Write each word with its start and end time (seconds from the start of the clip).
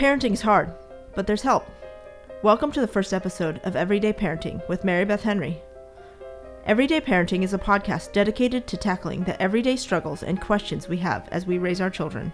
Parenting 0.00 0.32
is 0.32 0.40
hard, 0.40 0.72
but 1.14 1.26
there's 1.26 1.42
help. 1.42 1.68
Welcome 2.42 2.72
to 2.72 2.80
the 2.80 2.86
first 2.86 3.12
episode 3.12 3.60
of 3.64 3.76
Everyday 3.76 4.14
Parenting 4.14 4.66
with 4.66 4.82
Mary 4.82 5.04
Beth 5.04 5.22
Henry. 5.22 5.60
Everyday 6.64 7.02
Parenting 7.02 7.42
is 7.42 7.52
a 7.52 7.58
podcast 7.58 8.14
dedicated 8.14 8.66
to 8.66 8.78
tackling 8.78 9.24
the 9.24 9.38
everyday 9.42 9.76
struggles 9.76 10.22
and 10.22 10.40
questions 10.40 10.88
we 10.88 10.96
have 10.96 11.28
as 11.30 11.44
we 11.44 11.58
raise 11.58 11.82
our 11.82 11.90
children. 11.90 12.32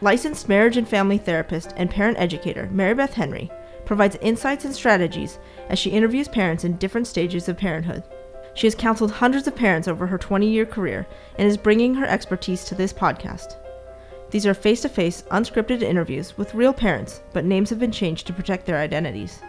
Licensed 0.00 0.48
marriage 0.48 0.76
and 0.76 0.88
family 0.88 1.16
therapist 1.16 1.74
and 1.76 1.88
parent 1.88 2.18
educator 2.18 2.68
Mary 2.72 2.94
Beth 2.94 3.14
Henry 3.14 3.52
provides 3.84 4.16
insights 4.20 4.64
and 4.64 4.74
strategies 4.74 5.38
as 5.68 5.78
she 5.78 5.90
interviews 5.90 6.26
parents 6.26 6.64
in 6.64 6.76
different 6.76 7.06
stages 7.06 7.48
of 7.48 7.56
parenthood. 7.56 8.02
She 8.54 8.66
has 8.66 8.74
counseled 8.74 9.12
hundreds 9.12 9.46
of 9.46 9.54
parents 9.54 9.86
over 9.86 10.08
her 10.08 10.18
20 10.18 10.50
year 10.50 10.66
career 10.66 11.06
and 11.38 11.46
is 11.46 11.56
bringing 11.56 11.94
her 11.94 12.06
expertise 12.06 12.64
to 12.64 12.74
this 12.74 12.92
podcast. 12.92 13.54
These 14.30 14.46
are 14.46 14.54
face 14.54 14.82
to 14.82 14.88
face, 14.88 15.22
unscripted 15.30 15.82
interviews 15.82 16.38
with 16.38 16.54
real 16.54 16.72
parents, 16.72 17.22
but 17.32 17.44
names 17.44 17.70
have 17.70 17.80
been 17.80 17.92
changed 17.92 18.26
to 18.26 18.32
protect 18.32 18.64
their 18.64 18.78
identities. 18.78 19.40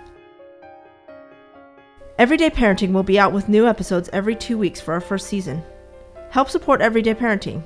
Everyday 2.18 2.50
Parenting 2.50 2.92
will 2.92 3.04
be 3.04 3.20
out 3.20 3.34
with 3.34 3.50
new 3.50 3.68
episodes 3.68 4.10
every 4.12 4.36
two 4.36 4.58
weeks 4.58 4.82
for 4.82 4.94
our 4.94 5.02
first 5.02 5.28
season. 5.28 5.64
Help 6.30 6.50
support 6.50 6.82
Everyday 6.82 7.14
Parenting. 7.14 7.64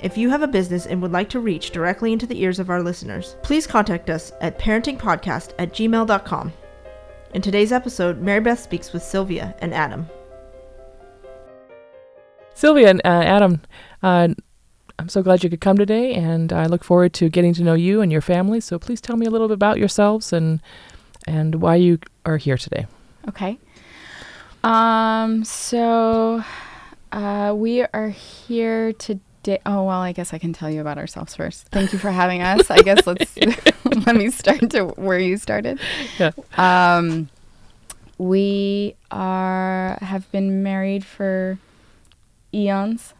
If 0.00 0.18
you 0.18 0.28
have 0.30 0.42
a 0.42 0.48
business 0.48 0.86
and 0.86 1.00
would 1.02 1.12
like 1.12 1.30
to 1.30 1.40
reach 1.40 1.70
directly 1.70 2.12
into 2.12 2.26
the 2.26 2.40
ears 2.42 2.58
of 2.58 2.68
our 2.68 2.82
listeners, 2.82 3.36
please 3.42 3.66
contact 3.66 4.10
us 4.10 4.32
at 4.40 4.58
parentingpodcast 4.58 5.54
at 5.58 5.72
gmail.com. 5.72 6.52
In 7.34 7.42
today's 7.42 7.72
episode, 7.72 8.20
Mary 8.20 8.40
Beth 8.40 8.60
speaks 8.60 8.92
with 8.92 9.02
Sylvia 9.02 9.54
and 9.60 9.74
Adam. 9.74 10.08
Sylvia 12.54 12.88
and 12.88 13.00
uh, 13.04 13.08
Adam, 13.08 13.60
uh, 14.02 14.28
I'm 14.98 15.08
so 15.08 15.22
glad 15.22 15.44
you 15.44 15.50
could 15.50 15.60
come 15.60 15.76
today, 15.76 16.14
and 16.14 16.52
I 16.52 16.66
look 16.66 16.82
forward 16.82 17.12
to 17.14 17.28
getting 17.28 17.52
to 17.54 17.62
know 17.62 17.74
you 17.74 18.00
and 18.00 18.10
your 18.10 18.22
family. 18.22 18.60
So 18.60 18.78
please 18.78 19.00
tell 19.00 19.16
me 19.16 19.26
a 19.26 19.30
little 19.30 19.48
bit 19.48 19.54
about 19.54 19.78
yourselves 19.78 20.32
and 20.32 20.60
and 21.26 21.56
why 21.56 21.74
you 21.74 21.98
are 22.24 22.38
here 22.38 22.56
today. 22.56 22.86
Okay. 23.28 23.58
Um. 24.64 25.44
So, 25.44 26.42
uh, 27.12 27.52
we 27.56 27.82
are 27.82 28.08
here 28.08 28.92
today. 28.94 29.60
Oh 29.66 29.84
well, 29.84 30.00
I 30.00 30.12
guess 30.12 30.32
I 30.32 30.38
can 30.38 30.52
tell 30.52 30.70
you 30.70 30.80
about 30.80 30.98
ourselves 30.98 31.36
first. 31.36 31.68
Thank 31.68 31.92
you 31.92 31.98
for 31.98 32.10
having 32.10 32.42
us. 32.42 32.70
I 32.70 32.78
guess 32.78 33.06
let's 33.06 33.36
let 34.06 34.16
me 34.16 34.30
start 34.30 34.70
to 34.70 34.86
where 34.96 35.18
you 35.18 35.36
started. 35.36 35.78
Yeah. 36.18 36.32
Um. 36.56 37.28
We 38.18 38.96
are 39.10 39.98
have 40.00 40.30
been 40.32 40.62
married 40.62 41.04
for 41.04 41.58
eons. 42.54 43.12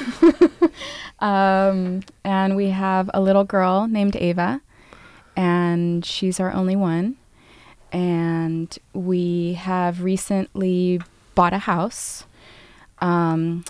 um, 1.20 2.02
and 2.24 2.56
we 2.56 2.70
have 2.70 3.10
a 3.14 3.20
little 3.20 3.44
girl 3.44 3.86
named 3.86 4.16
Ava, 4.16 4.60
and 5.36 6.04
she's 6.04 6.40
our 6.40 6.52
only 6.52 6.76
one. 6.76 7.16
And 7.92 8.76
we 8.94 9.54
have 9.54 10.02
recently 10.02 11.00
bought 11.34 11.52
a 11.52 11.58
house. 11.58 12.24
Um, 13.00 13.64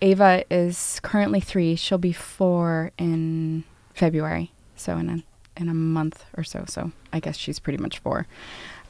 Ava 0.00 0.44
is 0.50 1.00
currently 1.02 1.40
three. 1.40 1.76
She'll 1.76 1.98
be 1.98 2.12
four 2.12 2.92
in 2.98 3.64
February, 3.94 4.50
so 4.74 4.96
in 4.96 5.08
a 5.08 5.22
in 5.60 5.68
a 5.68 5.74
month 5.74 6.24
or 6.36 6.44
so. 6.44 6.64
So 6.66 6.92
I 7.12 7.20
guess 7.20 7.36
she's 7.36 7.58
pretty 7.58 7.78
much 7.78 7.98
four. 7.98 8.26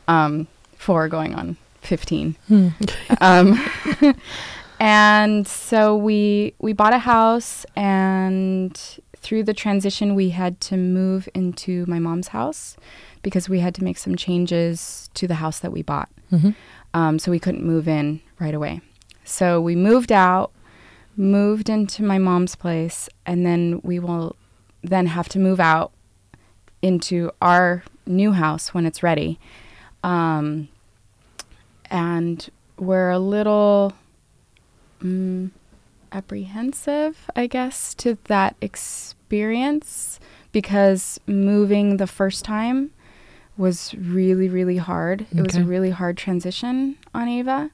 Um, 0.08 0.46
four 0.76 1.08
going 1.08 1.34
on 1.34 1.56
fifteen. 1.80 2.36
Hmm. 2.48 2.68
um, 3.20 3.60
and 4.82 5.46
so 5.46 5.96
we 5.96 6.54
we 6.58 6.72
bought 6.72 6.92
a 6.92 6.98
house 6.98 7.64
and 7.76 8.98
through 9.16 9.44
the 9.44 9.54
transition 9.54 10.14
we 10.14 10.30
had 10.30 10.60
to 10.60 10.76
move 10.76 11.28
into 11.34 11.86
my 11.86 11.98
mom's 11.98 12.28
house 12.28 12.76
because 13.22 13.48
we 13.48 13.60
had 13.60 13.74
to 13.74 13.84
make 13.84 13.96
some 13.96 14.16
changes 14.16 15.08
to 15.14 15.28
the 15.28 15.36
house 15.36 15.60
that 15.60 15.70
we 15.70 15.82
bought. 15.82 16.08
Hmm 16.30 16.50
um, 16.94 17.18
so 17.18 17.30
we 17.30 17.38
couldn't 17.38 17.64
move 17.64 17.88
in 17.88 18.20
right 18.38 18.54
away. 18.54 18.80
So 19.24 19.60
we 19.60 19.76
moved 19.76 20.12
out 20.12 20.52
moved 21.14 21.68
into 21.68 22.02
my 22.02 22.16
mom's 22.16 22.56
place 22.56 23.06
and 23.26 23.44
then 23.44 23.78
we 23.82 23.98
will 23.98 24.34
then 24.82 25.06
have 25.06 25.28
to 25.28 25.38
move 25.38 25.60
out 25.60 25.92
into 26.80 27.30
our 27.42 27.84
new 28.06 28.32
house 28.32 28.72
when 28.72 28.86
it's 28.86 29.02
ready. 29.02 29.38
Um, 30.02 30.68
and 31.90 32.48
we're 32.78 33.10
a 33.10 33.18
little 33.18 33.92
mm, 35.02 35.50
apprehensive, 36.10 37.30
I 37.34 37.46
guess, 37.46 37.94
to 37.94 38.18
that 38.24 38.56
experience 38.60 40.20
because 40.52 41.18
moving 41.26 41.96
the 41.96 42.06
first 42.06 42.44
time 42.44 42.90
was 43.56 43.94
really, 43.94 44.48
really 44.48 44.78
hard. 44.78 45.26
It 45.34 45.42
was 45.42 45.56
a 45.56 45.64
really 45.64 45.90
hard 45.90 46.16
transition 46.16 46.96
on 47.14 47.28
Ava. 47.28 47.70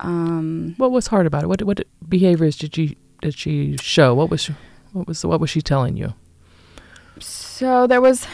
Um, 0.00 0.74
What 0.76 0.90
was 0.90 1.06
hard 1.08 1.26
about 1.26 1.44
it? 1.44 1.46
What 1.46 1.62
what 1.62 1.80
behaviors 2.08 2.56
did 2.56 2.76
you 2.76 2.96
did 3.22 3.34
she 3.34 3.76
show? 3.78 4.14
What 4.14 4.30
was 4.30 4.50
what 4.92 5.06
was 5.06 5.24
what 5.24 5.40
was 5.40 5.50
she 5.50 5.62
telling 5.62 5.96
you? 5.96 6.14
so 7.18 7.86
there 7.86 8.00
was, 8.02 8.26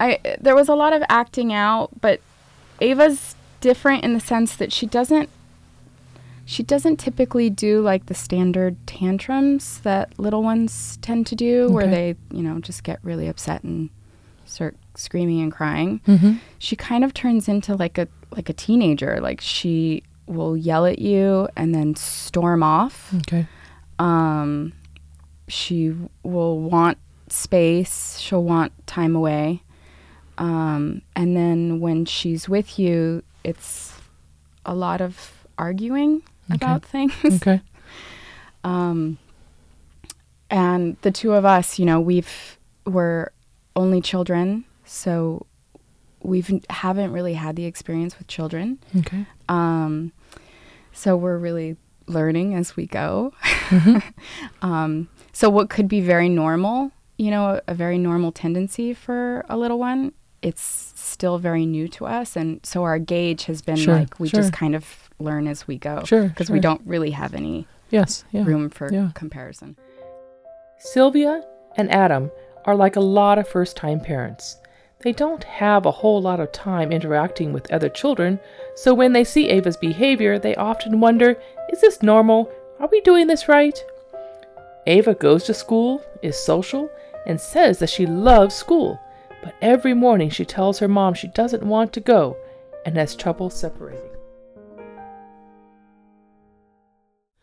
I 0.00 0.18
there 0.40 0.56
was 0.56 0.68
a 0.68 0.74
lot 0.74 0.92
of 0.92 1.02
acting 1.08 1.52
out, 1.52 1.90
but 2.00 2.20
Ava's 2.80 3.36
different 3.60 4.02
in 4.02 4.14
the 4.14 4.20
sense 4.20 4.56
that 4.56 4.72
she 4.72 4.86
doesn't 4.86 5.28
she 6.50 6.62
doesn't 6.64 6.96
typically 6.98 7.48
do 7.48 7.80
like 7.80 8.06
the 8.06 8.14
standard 8.26 8.74
tantrums 8.86 9.78
that 9.80 10.06
little 10.18 10.42
ones 10.42 10.98
tend 11.00 11.26
to 11.28 11.36
do 11.36 11.70
where 11.70 11.86
they 11.86 12.16
you 12.32 12.42
know 12.42 12.58
just 12.60 12.82
get 12.82 12.98
really 13.02 13.28
upset 13.28 13.62
and 13.62 13.88
start 14.44 14.74
screaming 14.96 15.40
and 15.40 15.52
crying 15.52 16.00
Mm-hmm. 16.06 16.32
she 16.58 16.74
kind 16.76 17.04
of 17.04 17.14
turns 17.14 17.48
into 17.48 17.76
like 17.76 17.96
a 17.98 18.06
like 18.36 18.48
a 18.48 18.52
teenager 18.52 19.20
like 19.20 19.40
she 19.40 20.02
will 20.26 20.56
yell 20.56 20.84
at 20.86 20.98
you 20.98 21.48
and 21.56 21.72
then 21.74 21.94
storm 21.94 22.62
off 22.62 23.12
Okay. 23.22 23.46
um, 23.98 24.72
she 25.48 25.94
will 26.22 26.58
want 26.60 26.98
space. 27.28 28.18
She'll 28.18 28.44
want 28.44 28.72
time 28.86 29.14
away. 29.16 29.62
Um, 30.38 31.02
and 31.16 31.36
then 31.36 31.80
when 31.80 32.04
she's 32.06 32.48
with 32.48 32.78
you, 32.78 33.22
it's 33.44 33.92
a 34.64 34.74
lot 34.74 35.00
of 35.00 35.44
arguing 35.58 36.22
Okay. 36.52 36.56
about 36.56 36.84
things. 36.84 37.12
Okay. 37.24 37.60
Um, 38.62 39.16
and 40.50 40.98
the 41.00 41.10
two 41.10 41.32
of 41.32 41.46
us, 41.46 41.78
you 41.78 41.86
know, 41.86 41.98
we've 41.98 42.58
we're 42.84 43.30
only 43.74 44.02
children, 44.02 44.64
so 44.84 45.46
we've 46.22 46.62
haven't 46.68 47.12
really 47.12 47.32
had 47.34 47.56
the 47.56 47.64
experience 47.64 48.18
with 48.18 48.26
children. 48.26 48.78
Okay. 48.98 49.24
Um, 49.48 50.12
so 50.92 51.16
we're 51.16 51.38
really 51.38 51.76
learning 52.06 52.54
as 52.54 52.76
we 52.76 52.84
go. 52.86 53.32
um, 54.62 55.08
so 55.32 55.48
what 55.48 55.70
could 55.70 55.88
be 55.88 56.00
very 56.00 56.28
normal, 56.28 56.90
you 57.16 57.30
know, 57.30 57.46
a, 57.54 57.62
a 57.68 57.74
very 57.74 57.96
normal 57.96 58.32
tendency 58.32 58.92
for 58.92 59.44
a 59.48 59.56
little 59.56 59.78
one, 59.78 60.12
it's 60.42 60.92
still 60.96 61.38
very 61.38 61.64
new 61.64 61.86
to 61.88 62.06
us, 62.06 62.36
and 62.36 62.60
so 62.64 62.82
our 62.82 62.98
gauge 62.98 63.44
has 63.44 63.62
been 63.62 63.76
Sure, 63.76 63.94
like 63.94 64.18
we 64.18 64.28
sure. 64.28 64.40
just 64.40 64.52
kind 64.52 64.74
of 64.74 64.99
learn 65.20 65.46
as 65.46 65.66
we 65.66 65.78
go 65.78 66.02
Sure. 66.04 66.28
because 66.28 66.48
sure. 66.48 66.54
we 66.54 66.60
don't 66.60 66.82
really 66.84 67.10
have 67.10 67.34
any 67.34 67.66
Yes. 67.90 68.24
Yeah. 68.32 68.44
room 68.44 68.70
for 68.70 68.92
yeah. 68.92 69.10
comparison. 69.14 69.76
Sylvia 70.78 71.42
and 71.76 71.90
Adam 71.90 72.30
are 72.64 72.74
like 72.76 72.96
a 72.96 73.00
lot 73.00 73.38
of 73.38 73.48
first 73.48 73.76
time 73.76 74.00
parents. 74.00 74.56
They 75.02 75.12
don't 75.12 75.44
have 75.44 75.86
a 75.86 75.90
whole 75.90 76.20
lot 76.20 76.40
of 76.40 76.52
time 76.52 76.92
interacting 76.92 77.52
with 77.52 77.72
other 77.72 77.88
children, 77.88 78.38
so 78.76 78.92
when 78.92 79.12
they 79.12 79.24
see 79.24 79.48
Ava's 79.48 79.76
behavior, 79.76 80.38
they 80.38 80.54
often 80.56 81.00
wonder 81.00 81.36
is 81.70 81.80
this 81.80 82.02
normal? 82.02 82.50
Are 82.78 82.88
we 82.90 83.00
doing 83.00 83.26
this 83.26 83.48
right? 83.48 83.78
Ava 84.86 85.14
goes 85.14 85.44
to 85.44 85.54
school, 85.54 86.02
is 86.22 86.36
social, 86.36 86.90
and 87.26 87.40
says 87.40 87.78
that 87.78 87.90
she 87.90 88.06
loves 88.06 88.54
school, 88.54 88.98
but 89.42 89.54
every 89.62 89.94
morning 89.94 90.30
she 90.30 90.44
tells 90.44 90.78
her 90.78 90.88
mom 90.88 91.14
she 91.14 91.28
doesn't 91.28 91.62
want 91.62 91.92
to 91.94 92.00
go 92.00 92.36
and 92.84 92.96
has 92.96 93.14
trouble 93.14 93.50
separating. 93.50 94.09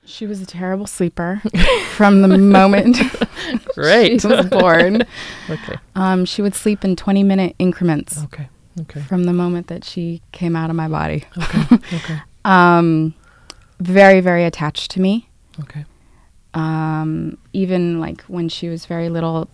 She 0.09 0.25
was 0.25 0.41
a 0.41 0.45
terrible 0.45 0.87
sleeper 0.87 1.41
from 1.95 2.21
the 2.21 2.29
moment 2.37 2.97
Great. 3.75 4.21
she 4.21 4.27
was 4.27 4.45
born. 4.47 5.03
okay. 5.49 5.75
Um, 5.95 6.23
she 6.25 6.41
would 6.41 6.55
sleep 6.55 6.83
in 6.85 6.95
20 6.95 7.23
minute 7.23 7.55
increments 7.59 8.23
Okay. 8.23 8.47
Okay. 8.81 9.01
from 9.01 9.25
the 9.25 9.33
moment 9.33 9.67
that 9.67 9.83
she 9.83 10.21
came 10.31 10.55
out 10.55 10.69
of 10.69 10.75
my 10.75 10.87
body. 10.87 11.25
Okay. 11.37 11.75
Okay. 11.93 12.19
Um, 12.45 13.13
very, 13.79 14.21
very 14.21 14.45
attached 14.45 14.91
to 14.91 15.01
me. 15.01 15.27
Okay. 15.59 15.83
Um, 16.53 17.37
even 17.53 17.99
like 17.99 18.21
when 18.23 18.47
she 18.49 18.69
was 18.69 18.85
very 18.85 19.09
little, 19.09 19.49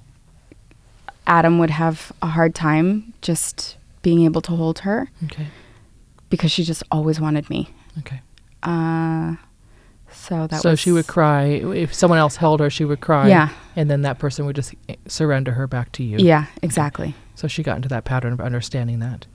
Adam 1.25 1.57
would 1.57 1.71
have 1.71 2.11
a 2.21 2.27
hard 2.27 2.53
time 2.53 3.13
just 3.21 3.77
being 4.03 4.23
able 4.23 4.41
to 4.41 4.51
hold 4.51 4.79
her 4.79 5.09
Okay. 5.25 5.47
because 6.29 6.51
she 6.51 6.63
just 6.63 6.83
always 6.91 7.19
wanted 7.19 7.49
me. 7.49 7.69
Okay. 7.99 8.21
Uh, 8.61 9.35
So 10.15 10.47
that 10.47 10.61
so 10.61 10.75
she 10.75 10.91
would 10.91 11.07
cry 11.07 11.43
if 11.45 11.93
someone 11.93 12.19
else 12.19 12.35
held 12.37 12.59
her. 12.59 12.69
She 12.69 12.85
would 12.85 13.01
cry. 13.01 13.27
Yeah. 13.27 13.49
and 13.75 13.89
then 13.89 14.01
that 14.03 14.19
person 14.19 14.45
would 14.45 14.55
just 14.55 14.73
surrender 15.07 15.53
her 15.53 15.67
back 15.67 15.91
to 15.93 16.03
you. 16.03 16.17
Yeah, 16.19 16.45
exactly. 16.61 17.15
So 17.35 17.47
she 17.47 17.63
got 17.63 17.75
into 17.77 17.89
that 17.89 18.05
pattern 18.05 18.33
of 18.33 18.39
understanding 18.41 18.99
that. 18.99 19.25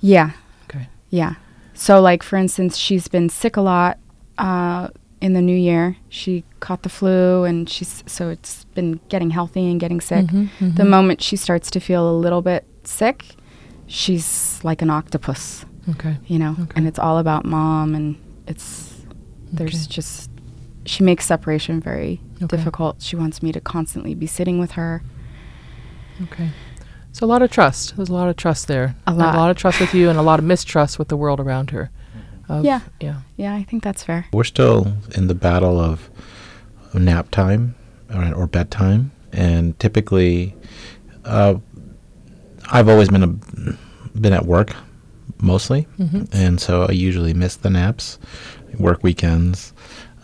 Yeah. 0.00 0.30
Okay. 0.64 0.88
Yeah. 1.10 1.34
So, 1.74 2.00
like, 2.00 2.22
for 2.22 2.36
instance, 2.36 2.76
she's 2.76 3.08
been 3.08 3.28
sick 3.28 3.56
a 3.56 3.60
lot 3.60 3.98
uh, 4.38 4.88
in 5.20 5.32
the 5.32 5.40
new 5.42 5.56
year. 5.56 5.96
She 6.08 6.44
caught 6.60 6.82
the 6.82 6.88
flu, 6.88 7.44
and 7.44 7.68
she's 7.68 8.02
so 8.06 8.28
it's 8.28 8.64
been 8.74 9.00
getting 9.08 9.30
healthy 9.30 9.68
and 9.70 9.80
getting 9.80 10.00
sick. 10.00 10.26
Mm-hmm, 10.26 10.74
The 10.74 10.84
moment 10.84 11.22
she 11.22 11.36
starts 11.36 11.70
to 11.72 11.80
feel 11.80 12.08
a 12.08 12.16
little 12.16 12.42
bit 12.42 12.64
sick, 12.84 13.24
she's 13.86 14.60
like 14.62 14.82
an 14.82 14.90
octopus, 14.90 15.64
Okay. 15.90 16.16
you 16.26 16.38
know, 16.38 16.52
Okay. 16.60 16.72
and 16.76 16.86
it's 16.86 16.98
all 16.98 17.18
about 17.18 17.44
mom, 17.44 17.94
and 17.94 18.16
it's 18.46 18.89
there's 19.52 19.74
Okay. 19.84 19.92
just 19.94 20.30
she 20.86 21.02
makes 21.04 21.26
separation 21.26 21.80
very 21.80 22.20
Okay. 22.42 22.56
difficult. 22.56 23.02
She 23.02 23.14
wants 23.16 23.42
me 23.42 23.52
to 23.52 23.60
constantly 23.60 24.14
be 24.14 24.26
sitting 24.26 24.58
with 24.58 24.72
her. 24.72 25.02
Okay. 26.22 26.50
So 27.12 27.26
a 27.26 27.28
lot 27.28 27.42
of 27.42 27.50
trust. 27.50 27.96
There's 27.96 28.08
a 28.08 28.14
lot 28.14 28.28
of 28.28 28.36
trust 28.36 28.66
there. 28.68 28.94
A 29.06 29.12
lot. 29.12 29.34
A 29.34 29.38
lot 29.38 29.50
of 29.50 29.56
trust 29.56 29.80
with 29.80 29.92
you 29.94 30.08
and 30.08 30.18
a 30.18 30.22
lot 30.22 30.38
of 30.38 30.44
mistrust 30.44 30.98
with 30.98 31.08
the 31.08 31.16
world 31.16 31.40
around 31.40 31.70
her. 31.70 31.90
Of- 32.48 32.64
Yeah. 32.64 32.80
Yeah. 33.00 33.20
Yeah, 33.36 33.54
I 33.54 33.62
think 33.64 33.82
that's 33.82 34.02
fair. 34.02 34.26
We're 34.32 34.44
still 34.44 34.94
in 35.14 35.26
the 35.26 35.34
battle 35.34 35.78
of 35.80 36.08
nap 36.94 37.30
time 37.30 37.74
or, 38.14 38.32
or 38.34 38.46
bedtime, 38.46 39.12
and 39.32 39.78
typically, 39.78 40.54
uh, 41.24 41.54
I've 42.72 42.88
always 42.88 43.08
been 43.08 43.22
a, 43.22 44.18
been 44.18 44.32
at 44.32 44.46
work 44.46 44.74
mostly, 45.40 45.86
Mm-hmm. 45.98 46.24
and 46.32 46.60
so 46.60 46.84
I 46.88 46.92
usually 46.92 47.32
miss 47.34 47.56
the 47.56 47.70
naps, 47.70 48.18
work 48.78 49.02
weekends. 49.02 49.72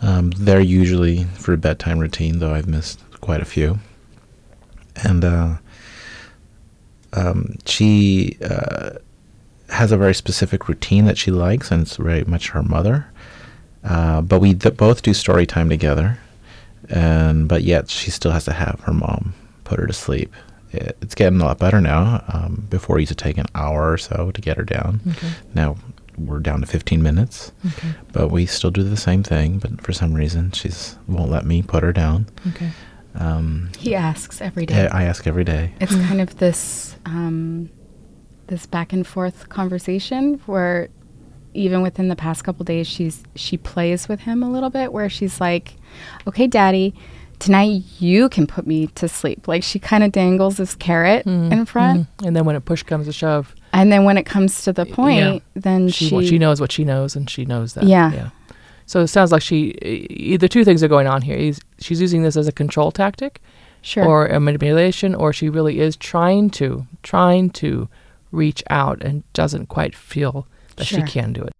Um, 0.01 0.31
they're 0.31 0.59
usually 0.61 1.23
for 1.23 1.53
a 1.53 1.57
bedtime 1.57 1.99
routine, 1.99 2.39
though 2.39 2.53
I've 2.53 2.67
missed 2.67 2.99
quite 3.21 3.41
a 3.41 3.45
few. 3.45 3.79
And 5.03 5.23
uh, 5.23 5.55
um, 7.13 7.57
she 7.65 8.37
uh, 8.43 8.91
has 9.69 9.91
a 9.91 9.97
very 9.97 10.13
specific 10.13 10.67
routine 10.67 11.05
that 11.05 11.17
she 11.17 11.31
likes, 11.31 11.71
and 11.71 11.81
it's 11.81 11.97
very 11.97 12.23
much 12.23 12.49
her 12.49 12.63
mother. 12.63 13.07
Uh, 13.83 14.21
but 14.21 14.39
we 14.39 14.53
th- 14.53 14.77
both 14.77 15.01
do 15.01 15.13
story 15.13 15.45
time 15.45 15.69
together, 15.69 16.19
and 16.89 17.47
but 17.47 17.63
yet 17.63 17.89
she 17.89 18.11
still 18.11 18.31
has 18.31 18.45
to 18.45 18.53
have 18.53 18.79
her 18.81 18.93
mom 18.93 19.33
put 19.63 19.79
her 19.79 19.87
to 19.87 19.93
sleep. 19.93 20.33
It, 20.71 20.97
it's 21.01 21.15
getting 21.15 21.39
a 21.41 21.45
lot 21.45 21.59
better 21.59 21.79
now. 21.79 22.23
Um, 22.27 22.67
before 22.69 22.97
it 22.97 23.01
used 23.01 23.09
to 23.09 23.15
take 23.15 23.37
an 23.37 23.47
hour 23.55 23.91
or 23.91 23.97
so 23.97 24.31
to 24.31 24.41
get 24.41 24.57
her 24.57 24.63
down. 24.63 24.99
Okay. 25.07 25.29
Now 25.53 25.77
we're 26.17 26.39
down 26.39 26.61
to 26.61 26.67
15 26.67 27.01
minutes, 27.03 27.51
Okay. 27.65 27.89
but 28.11 28.29
we 28.29 28.45
still 28.45 28.71
do 28.71 28.83
the 28.83 28.97
same 28.97 29.23
thing. 29.23 29.59
But 29.59 29.81
for 29.81 29.93
some 29.93 30.13
reason, 30.13 30.51
she's 30.51 30.97
won't 31.07 31.29
let 31.31 31.45
me 31.45 31.61
put 31.61 31.83
her 31.83 31.93
down. 31.93 32.27
Okay. 32.47 32.67
Mm-hmm. 32.67 33.23
Um, 33.23 33.69
He 33.77 33.95
asks 33.95 34.41
every 34.41 34.65
day. 34.65 34.87
I 34.87 35.01
I 35.01 35.03
ask 35.05 35.25
every 35.27 35.43
day. 35.43 35.71
it's 35.79 35.95
kind 35.95 36.21
of 36.21 36.37
this 36.37 36.95
um, 37.05 37.69
this 38.47 38.65
back 38.65 38.93
and 38.93 39.05
forth 39.05 39.49
conversation 39.49 40.41
where 40.45 40.89
even 41.53 41.81
within 41.81 42.07
the 42.09 42.15
past 42.15 42.43
couple 42.43 42.63
days 42.63 42.87
she's 42.87 43.23
she 43.35 43.57
plays 43.57 44.07
with 44.07 44.19
him 44.21 44.43
a 44.43 44.49
little 44.49 44.69
bit 44.69 44.93
where 44.93 45.09
she's 45.09 45.41
like 45.41 45.75
okay 46.27 46.45
daddy 46.45 46.93
tonight 47.39 47.81
you 47.99 48.29
can 48.29 48.45
put 48.45 48.67
me 48.67 48.85
to 48.87 49.07
sleep 49.07 49.47
like 49.47 49.63
she 49.63 49.79
kind 49.79 50.03
of 50.03 50.11
dangles 50.11 50.57
this 50.57 50.75
carrot 50.75 51.25
Mm, 51.25 51.51
in 51.51 51.65
front 51.65 52.01
mhm. 52.01 52.27
And 52.27 52.35
then 52.35 52.45
when 52.45 52.55
it 52.55 52.63
push 52.65 52.83
comes 52.83 53.07
to 53.07 53.13
shove, 53.13 53.55
and 53.77 53.91
then 53.91 54.03
when 54.03 54.17
it 54.17 54.25
comes 54.25 54.63
to 54.63 54.73
the 54.73 54.85
point 54.85 55.43
then 55.55 55.89
she 55.89 56.09
she, 56.09 56.15
well, 56.15 56.25
she 56.25 56.37
knows 56.37 56.59
what 56.61 56.71
she 56.71 56.83
knows, 56.83 57.15
and 57.15 57.29
she 57.29 57.45
knows 57.45 57.73
that. 57.75 57.83
Yeah. 57.85 58.11
Yeah. 58.13 58.29
So 58.85 59.01
it 59.01 59.07
sounds 59.07 59.31
like 59.31 59.41
she 59.41 59.75
e- 59.83 60.07
either 60.09 60.47
two 60.47 60.63
things 60.63 60.81
are 60.83 60.87
going 60.87 61.07
on 61.07 61.21
here. 61.21 61.35
Is 61.35 61.59
she's 61.79 61.99
using 62.01 62.23
this 62.23 62.37
as 62.37 62.47
a 62.47 62.51
control 62.51 62.91
tactic, 62.91 63.41
sure 63.81 64.05
or 64.05 64.27
a 64.27 64.39
manipulation, 64.39 65.13
or 65.15 65.33
she 65.33 65.49
really 65.49 65.79
is 65.79 65.95
trying 65.97 66.49
to 66.51 66.85
trying 67.03 67.49
to 67.51 67.89
reach 68.31 68.63
out 68.69 69.01
and 69.03 69.23
doesn't 69.33 69.67
quite 69.67 69.95
feel 69.95 70.47
that 70.75 70.85
Sure. 70.85 71.05
she 71.05 71.11
can 71.11 71.33
do 71.33 71.41
it. 71.43 71.53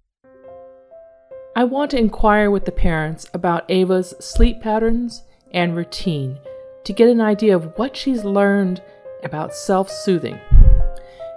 I 1.56 1.64
want 1.64 1.92
to 1.92 1.98
inquire 1.98 2.52
with 2.52 2.66
the 2.66 2.72
parents 2.72 3.26
about 3.34 3.70
Ava's 3.70 4.14
sleep 4.20 4.62
patterns 4.62 5.24
and 5.52 5.76
routine 5.76 6.38
to 6.84 6.94
get 6.94 7.10
an 7.10 7.20
idea 7.20 7.56
of 7.56 7.78
what 7.78 7.98
she's 7.98 8.24
learned 8.24 8.82
about 9.24 9.56
self 9.56 9.90
soothing. 9.90 10.40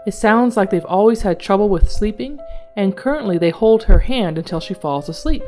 It 0.06 0.14
sounds 0.14 0.56
like 0.56 0.70
they've 0.70 0.84
always 0.84 1.22
had 1.22 1.38
trouble 1.38 1.68
with 1.68 1.90
sleeping, 1.90 2.40
and 2.76 2.96
currently 2.96 3.36
they 3.38 3.50
hold 3.50 3.84
her 3.84 3.98
hand 3.98 4.38
until 4.38 4.60
she 4.60 4.74
falls 4.74 5.08
asleep. 5.08 5.42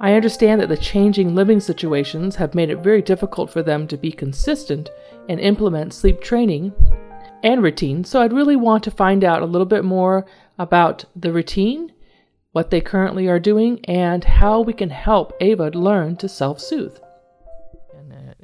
I 0.00 0.14
understand 0.14 0.60
that 0.60 0.68
the 0.68 0.76
changing 0.76 1.34
living 1.34 1.60
situations 1.60 2.36
have 2.36 2.54
made 2.54 2.70
it 2.70 2.78
very 2.78 3.02
difficult 3.02 3.50
for 3.50 3.62
them 3.62 3.86
to 3.88 3.96
be 3.96 4.10
consistent 4.10 4.90
and 5.28 5.38
implement 5.38 5.94
sleep 5.94 6.20
training 6.20 6.72
and 7.42 7.62
routine, 7.62 8.04
so 8.04 8.20
I'd 8.20 8.32
really 8.32 8.56
want 8.56 8.82
to 8.84 8.90
find 8.90 9.22
out 9.22 9.42
a 9.42 9.46
little 9.46 9.66
bit 9.66 9.84
more 9.84 10.26
about 10.58 11.04
the 11.14 11.32
routine, 11.32 11.92
what 12.52 12.70
they 12.70 12.80
currently 12.80 13.28
are 13.28 13.38
doing, 13.38 13.84
and 13.84 14.24
how 14.24 14.60
we 14.62 14.72
can 14.72 14.90
help 14.90 15.34
Ava 15.40 15.70
learn 15.70 16.16
to 16.16 16.28
self 16.28 16.58
soothe. 16.58 16.98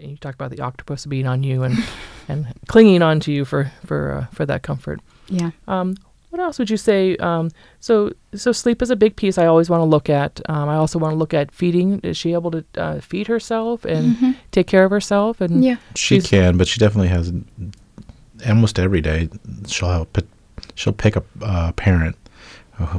And 0.01 0.09
uh, 0.09 0.11
you 0.13 0.17
talked 0.17 0.35
about 0.35 0.51
the 0.51 0.61
octopus 0.61 1.07
being 1.07 1.27
on 1.27 1.43
you 1.43 1.63
and, 1.63 1.77
and 2.29 2.47
clinging 2.69 3.03
on 3.03 3.21
to 3.21 3.33
you 3.33 3.45
for, 3.45 3.71
for, 3.85 4.13
uh, 4.13 4.27
for 4.35 4.47
that 4.47 4.63
comfort. 4.63 5.01
yeah 5.29 5.51
Um, 5.69 5.97
what 6.31 6.41
else 6.41 6.61
would 6.61 6.71
you 6.71 6.77
say? 6.77 7.17
Um, 7.17 7.51
so, 7.81 8.13
so 8.37 8.53
sleep 8.53 8.83
is 8.83 8.91
a 8.91 8.95
big 8.95 9.17
piece 9.17 9.37
I 9.37 9.47
always 9.47 9.69
want 9.69 9.81
to 9.81 9.85
look 9.85 10.09
at. 10.09 10.41
Um, 10.49 10.69
I 10.69 10.77
also 10.77 10.97
want 10.97 11.13
to 11.13 11.17
look 11.17 11.35
at 11.35 11.51
feeding. 11.51 11.99
Is 12.05 12.17
she 12.17 12.35
able 12.35 12.53
to 12.53 12.65
uh, 12.77 13.01
feed 13.01 13.27
herself 13.27 13.85
and 13.85 14.37
take 14.53 14.69
care 14.69 14.85
of 14.85 14.93
herself? 14.93 15.41
And 15.41 15.65
yeah 15.65 15.79
She 15.97 16.21
can, 16.21 16.57
but 16.57 16.69
she 16.69 16.79
definitely 16.79 17.09
has. 17.09 17.33
Almost 18.47 18.79
every 18.79 19.01
day, 19.01 19.29
she'll 19.67 19.91
help. 19.91 20.13
Put, 20.13 20.29
she'll 20.77 20.93
pick 20.93 21.17
a 21.17 21.25
uh, 21.43 21.73
parent 21.73 22.15
who 22.15 22.20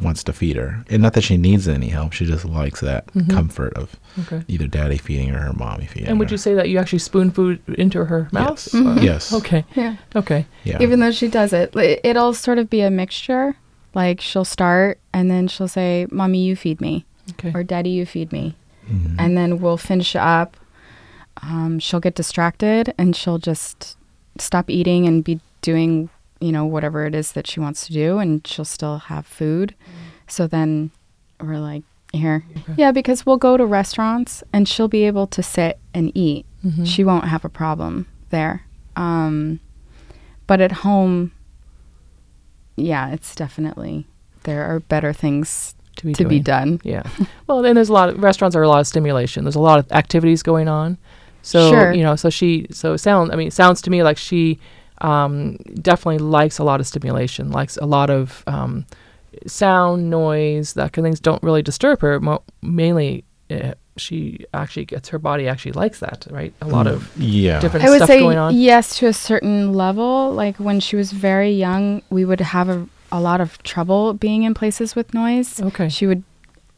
wants 0.02 0.24
to 0.26 0.34
feed 0.34 0.56
her, 0.56 0.84
and 0.90 1.02
not 1.02 1.14
that 1.14 1.22
she 1.24 1.38
needs 1.38 1.68
any 1.68 1.88
help. 1.90 2.14
She 2.14 2.26
just 2.26 2.46
likes 2.46 2.80
that 2.82 3.08
Mhm. 3.14 3.30
comfort 3.30 3.74
of 3.74 3.96
okay. 4.22 4.44
either 4.48 4.68
daddy 4.68 4.98
feeding 4.98 5.30
her 5.30 5.50
or 5.50 5.54
mommy 5.54 5.86
feeding 5.86 6.06
her. 6.06 6.12
And 6.12 6.20
would 6.20 6.32
you 6.32 6.38
say 6.38 6.54
that 6.54 6.70
you 6.70 6.78
actually 6.78 7.00
spoon 7.00 7.32
food 7.32 7.60
into 7.78 8.06
her 8.06 8.28
mouth? 8.32 8.50
Yes. 8.50 8.70
Mhm. 8.70 9.02
Yes. 9.04 9.34
Okay. 9.34 9.66
yeah 9.76 9.96
Okay. 10.16 10.46
Yeah. 10.64 10.78
even 10.82 11.00
though 11.00 11.12
she 11.12 11.28
does 11.28 11.54
it 11.54 11.74
it'll 12.04 12.34
sort 12.34 12.58
of 12.60 12.70
be 12.70 12.82
a 12.82 12.90
mixture 12.92 13.56
like 13.94 14.22
she'll 14.22 14.46
start 14.46 15.00
and 15.14 15.30
then 15.32 15.48
she'll 15.48 15.68
say 15.68 16.06
mommy 16.12 16.44
you 16.44 16.56
feed 16.56 16.80
me 16.82 17.06
Okay. 17.32 17.52
or 17.54 17.64
daddy 17.64 17.90
you 17.90 18.06
feed 18.06 18.32
me 18.32 18.56
Mhm. 18.90 19.16
and 19.20 19.38
then 19.38 19.60
we'll 19.60 19.78
finish 19.78 20.16
up 20.16 20.58
um, 21.44 21.80
she'll 21.80 22.00
get 22.00 22.16
distracted 22.16 22.94
and 22.98 23.16
she'll 23.16 23.40
just 23.40 23.98
stop 24.38 24.70
eating 24.70 25.08
and 25.08 25.24
be 25.24 25.40
doing 25.62 26.10
you 26.42 26.52
know 26.52 26.66
whatever 26.66 27.06
it 27.06 27.14
is 27.16 27.32
that 27.34 27.48
she 27.48 27.60
wants 27.60 27.86
to 27.88 27.94
do 27.94 28.18
and 28.18 28.46
she'll 28.48 28.66
still 28.66 28.98
have 28.98 29.26
food 29.26 29.76
so 30.28 30.48
then 30.48 30.92
we're 31.40 31.60
like 31.60 31.84
here 32.14 32.44
Okay. 32.58 32.74
yeah 32.78 32.92
because 32.92 33.26
we'll 33.26 33.38
go 33.38 33.56
to 33.58 33.66
restaurants 33.66 34.44
and 34.52 34.68
she'll 34.68 34.88
be 34.90 35.04
able 35.06 35.28
to 35.28 35.42
sit 35.44 35.80
and 35.94 36.12
eat 36.16 36.46
Mhm. 36.66 36.86
she 36.86 37.04
won't 37.04 37.26
have 37.26 37.46
a 37.46 37.50
problem 37.50 38.08
there 38.32 38.64
um, 38.96 39.60
but 40.48 40.60
at 40.62 40.72
home 40.84 41.32
yeah 42.76 43.12
it's 43.12 43.36
definitely 43.36 44.06
there 44.44 44.64
are 44.66 44.80
better 44.80 45.14
things 45.14 45.76
to 45.98 46.06
be 46.06 46.14
to 46.14 46.26
be 46.26 46.40
done 46.40 46.80
Yeah. 46.84 47.04
Well, 47.48 47.62
then 47.62 47.76
there's 47.76 47.90
a 47.90 47.94
lot 47.94 48.10
of 48.10 48.24
restaurants 48.24 48.56
are 48.56 48.64
a 48.64 48.68
lot 48.68 48.80
of 48.80 48.88
stimulation. 48.88 49.44
There's 49.44 49.56
a 49.56 49.60
lot 49.60 49.78
of 49.78 49.92
activities 49.92 50.42
going 50.42 50.68
on. 50.70 50.98
So 51.42 51.70
Sure. 51.70 51.92
you 51.92 52.02
know, 52.02 52.16
so 52.16 52.30
she 52.30 52.66
so 52.72 52.94
it 52.94 53.00
sounds. 53.00 53.30
I 53.32 53.36
mean, 53.36 53.48
it 53.48 53.54
sounds 53.54 53.82
to 53.84 53.90
me 53.90 54.02
like 54.04 54.18
she 54.18 54.58
um, 55.02 55.58
definitely 55.82 56.20
likes 56.20 56.58
a 56.60 56.64
lot 56.64 56.80
of 56.80 56.88
stimulation, 56.88 57.52
likes 57.52 57.78
a 57.78 57.86
lot 57.86 58.10
of 58.10 58.44
um, 58.48 58.86
sound, 59.48 60.10
noise, 60.10 60.74
that 60.74 60.94
kind 60.94 61.06
of 61.06 61.10
things. 61.10 61.20
Don't 61.20 61.42
really 61.44 61.62
disturb 61.62 62.02
her. 62.02 62.20
Mo- 62.20 62.44
mainly, 62.62 63.24
uh, 63.50 63.74
she 63.98 64.46
actually 64.54 64.86
gets 64.86 65.10
her 65.10 65.20
body 65.20 65.48
actually 65.48 65.74
likes 65.74 66.00
that, 66.00 66.28
right? 66.30 66.54
A 66.62 66.68
lot 66.68 66.88
of 66.88 67.12
yeah. 67.18 67.60
different 67.60 67.86
I 67.86 67.90
would 67.90 67.98
stuff 67.98 68.08
say 68.08 68.20
going 68.20 68.38
on. 68.38 68.56
yes 68.56 68.98
to 69.00 69.08
a 69.08 69.14
certain 69.14 69.74
level. 69.74 70.32
Like 70.34 70.58
when 70.58 70.80
she 70.80 70.96
was 70.96 71.12
very 71.12 71.52
young, 71.52 72.02
we 72.10 72.24
would 72.24 72.40
have 72.40 72.70
a, 72.70 72.88
a 73.12 73.20
lot 73.20 73.42
of 73.42 73.62
trouble 73.64 74.14
being 74.14 74.44
in 74.44 74.54
places 74.54 74.96
with 74.96 75.14
noise. 75.14 75.62
Okay. 75.62 75.90
She 75.90 76.08
would 76.08 76.24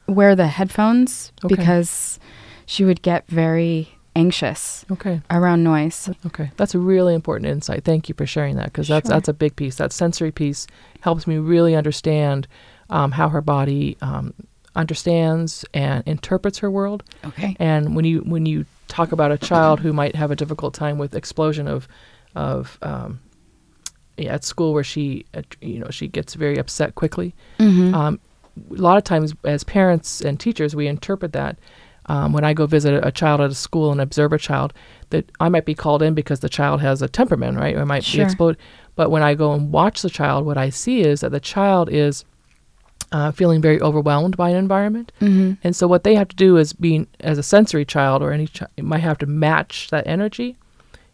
wear 0.07 0.35
the 0.35 0.47
headphones 0.47 1.31
Okay. 1.45 1.55
because 1.55 2.19
she 2.65 2.83
would 2.83 3.01
get 3.01 3.27
very 3.27 3.89
anxious 4.15 4.85
Okay. 4.91 5.21
around 5.31 5.63
noise. 5.63 6.09
Okay, 6.25 6.51
that's 6.57 6.75
a 6.75 6.79
really 6.79 7.13
important 7.15 7.49
insight. 7.49 7.83
Thank 7.83 8.09
you 8.09 8.15
for 8.15 8.25
sharing 8.25 8.55
that 8.57 8.65
because 8.65 8.87
that's 8.87 9.07
Sure. 9.07 9.15
that's 9.15 9.27
a 9.27 9.33
big 9.33 9.55
piece. 9.55 9.75
That 9.75 9.91
sensory 9.91 10.31
piece 10.31 10.67
helps 11.01 11.25
me 11.27 11.37
really 11.37 11.75
understand 11.75 12.47
um, 12.89 13.11
how 13.11 13.29
her 13.29 13.41
body 13.41 13.97
um, 14.01 14.33
understands 14.75 15.65
and 15.73 16.03
interprets 16.07 16.59
her 16.59 16.69
world. 16.69 17.03
Okay. 17.25 17.55
And 17.59 17.95
when 17.95 18.05
you 18.05 18.19
when 18.19 18.45
you 18.45 18.65
talk 18.87 19.11
about 19.11 19.31
a 19.31 19.37
child 19.37 19.79
who 19.79 19.91
might 19.93 20.15
have 20.15 20.29
a 20.31 20.35
difficult 20.35 20.73
time 20.73 20.97
with 20.97 21.15
explosion 21.15 21.67
of 21.67 21.87
of 22.35 22.77
um, 22.81 23.19
yeah, 24.17 24.33
at 24.33 24.43
school 24.43 24.73
where 24.73 24.83
she 24.83 25.25
uh, 25.33 25.41
you 25.61 25.79
know 25.79 25.89
she 25.89 26.07
gets 26.07 26.35
very 26.35 26.57
upset 26.57 26.95
quickly. 26.95 27.33
Mm-hmm. 27.59 27.93
Um, 27.95 28.19
a 28.71 28.75
lot 28.75 28.97
of 28.97 29.03
times 29.03 29.33
as 29.43 29.63
parents 29.63 30.21
and 30.21 30.39
teachers, 30.39 30.75
we 30.75 30.85
interpret 30.87 31.33
that 31.33 31.57
um, 32.07 32.33
when 32.33 32.43
I 32.43 32.53
go 32.53 32.65
visit 32.65 32.93
a, 32.93 33.07
a 33.07 33.11
child 33.11 33.41
at 33.41 33.51
a 33.51 33.55
school 33.55 33.91
and 33.91 34.01
observe 34.01 34.33
a 34.33 34.37
child, 34.37 34.73
that 35.09 35.31
I 35.39 35.49
might 35.49 35.65
be 35.65 35.75
called 35.75 36.01
in 36.01 36.13
because 36.13 36.41
the 36.41 36.49
child 36.49 36.81
has 36.81 37.01
a 37.01 37.07
temperament, 37.07 37.57
right? 37.57 37.75
Or 37.75 37.85
might 37.85 38.03
Sure. 38.03 38.19
be 38.19 38.23
explode. 38.25 38.57
But 38.95 39.09
when 39.09 39.23
I 39.23 39.35
go 39.35 39.53
and 39.53 39.71
watch 39.71 40.01
the 40.01 40.09
child, 40.09 40.45
what 40.45 40.57
I 40.57 40.69
see 40.69 41.01
is 41.01 41.21
that 41.21 41.31
the 41.31 41.39
child 41.39 41.89
is 41.89 42.25
uh, 43.11 43.31
feeling 43.31 43.61
very 43.61 43.79
overwhelmed 43.81 44.35
by 44.35 44.49
an 44.49 44.55
environment. 44.57 45.11
Mm-hmm. 45.21 45.53
And 45.63 45.75
so 45.75 45.87
what 45.87 46.03
they 46.03 46.15
have 46.15 46.27
to 46.29 46.35
do 46.35 46.57
is 46.57 46.73
being 46.73 47.07
as 47.19 47.37
a 47.37 47.43
sensory 47.43 47.85
child 47.85 48.21
or 48.23 48.31
any 48.31 48.47
child 48.47 48.71
might 48.81 49.01
have 49.01 49.19
to 49.19 49.25
match 49.27 49.89
that 49.91 50.05
energy 50.07 50.57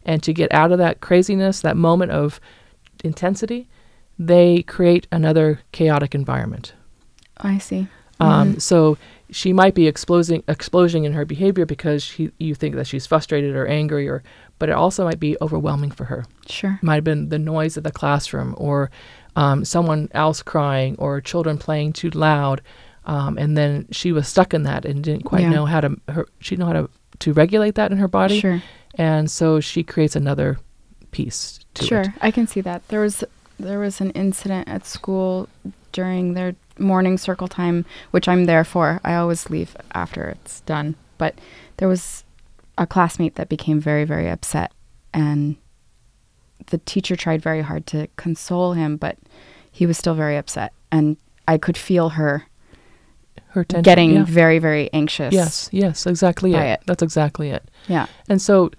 and 0.05 0.23
to 0.23 0.33
get 0.33 0.51
out 0.53 0.71
of 0.71 0.77
that 0.77 1.01
craziness, 1.01 1.59
that 1.61 1.75
moment 1.75 2.11
of 2.11 2.39
intensity, 3.03 3.67
they 4.17 4.63
create 4.63 5.07
another 5.11 5.59
chaotic 5.71 6.15
environment. 6.15 6.73
I 7.37 7.57
see. 7.57 7.87
Um, 8.21 8.59
so 8.59 8.97
she 9.31 9.53
might 9.53 9.75
be 9.75 9.87
exploding, 9.87 10.43
exploding 10.47 11.03
in 11.03 11.13
her 11.13 11.25
behavior 11.25 11.65
because 11.65 12.03
she, 12.03 12.31
you 12.39 12.55
think 12.55 12.75
that 12.75 12.87
she's 12.87 13.05
frustrated 13.05 13.55
or 13.55 13.67
angry, 13.67 14.07
or 14.07 14.23
but 14.57 14.69
it 14.69 14.73
also 14.73 15.05
might 15.05 15.19
be 15.19 15.37
overwhelming 15.41 15.91
for 15.91 16.05
her. 16.05 16.25
Sure. 16.47 16.79
Might 16.81 16.95
have 16.95 17.03
been 17.03 17.29
the 17.29 17.39
noise 17.39 17.77
of 17.77 17.83
the 17.83 17.91
classroom, 17.91 18.55
or 18.57 18.89
um, 19.35 19.63
someone 19.65 20.09
else 20.13 20.41
crying, 20.41 20.95
or 20.97 21.21
children 21.21 21.57
playing 21.57 21.93
too 21.93 22.09
loud, 22.09 22.61
um, 23.05 23.37
and 23.37 23.55
then 23.57 23.87
she 23.91 24.11
was 24.11 24.27
stuck 24.27 24.53
in 24.53 24.63
that 24.63 24.83
and 24.85 25.03
didn't 25.03 25.23
quite 25.23 25.41
Yeah. 25.43 25.49
know 25.51 25.65
how 25.65 25.81
to. 25.81 25.95
Her, 26.09 26.25
she 26.39 26.55
didn't 26.55 26.67
know 26.67 26.73
how 26.73 26.81
to 26.81 26.89
to 27.19 27.33
regulate 27.33 27.75
that 27.75 27.91
in 27.91 27.97
her 27.97 28.07
body, 28.07 28.39
Sure. 28.39 28.61
and 28.95 29.29
so 29.29 29.59
she 29.59 29.83
creates 29.83 30.15
another 30.15 30.57
piece 31.11 31.59
to 31.75 31.83
Sure, 31.85 32.01
it. 32.01 32.09
I 32.21 32.31
can 32.31 32.47
see 32.47 32.61
that. 32.61 32.87
There 32.87 33.01
was 33.01 33.23
there 33.59 33.79
was 33.79 33.99
an 34.01 34.11
incident 34.11 34.67
at 34.69 34.85
school 34.85 35.47
during 35.91 36.33
their 36.33 36.55
morning 36.77 37.17
circle 37.17 37.47
time, 37.47 37.85
which 38.11 38.27
I'm 38.27 38.45
there 38.45 38.63
for. 38.63 38.99
I 39.03 39.15
always 39.15 39.49
leave 39.49 39.75
after 39.93 40.29
it's 40.29 40.61
done. 40.61 40.95
But 41.17 41.35
there 41.77 41.87
was 41.87 42.23
a 42.77 42.87
classmate 42.87 43.35
that 43.35 43.49
became 43.49 43.79
very, 43.79 44.05
very 44.05 44.29
upset 44.29 44.71
and 45.13 45.57
the 46.67 46.77
teacher 46.79 47.15
tried 47.15 47.41
very 47.41 47.61
hard 47.61 47.85
to 47.87 48.07
console 48.15 48.73
him, 48.73 48.95
but 48.97 49.17
he 49.71 49.85
was 49.85 49.97
still 49.97 50.13
very 50.13 50.37
upset. 50.37 50.71
And 50.91 51.17
I 51.47 51.57
could 51.57 51.77
feel 51.77 52.09
her 52.09 52.45
Her 53.49 53.63
tension, 53.63 53.83
getting 53.83 54.11
yeah. 54.15 54.23
very, 54.23 54.59
very 54.59 54.91
anxious. 54.93 55.33
yes, 55.33 55.69
yes, 55.71 56.05
exactly 56.05 56.53
it. 56.53 56.61
it. 56.61 56.81
That's 56.85 57.01
exactly 57.01 57.49
it. 57.49 57.63
Yeah. 57.87 58.05
And 58.27 58.41
so 58.41 58.71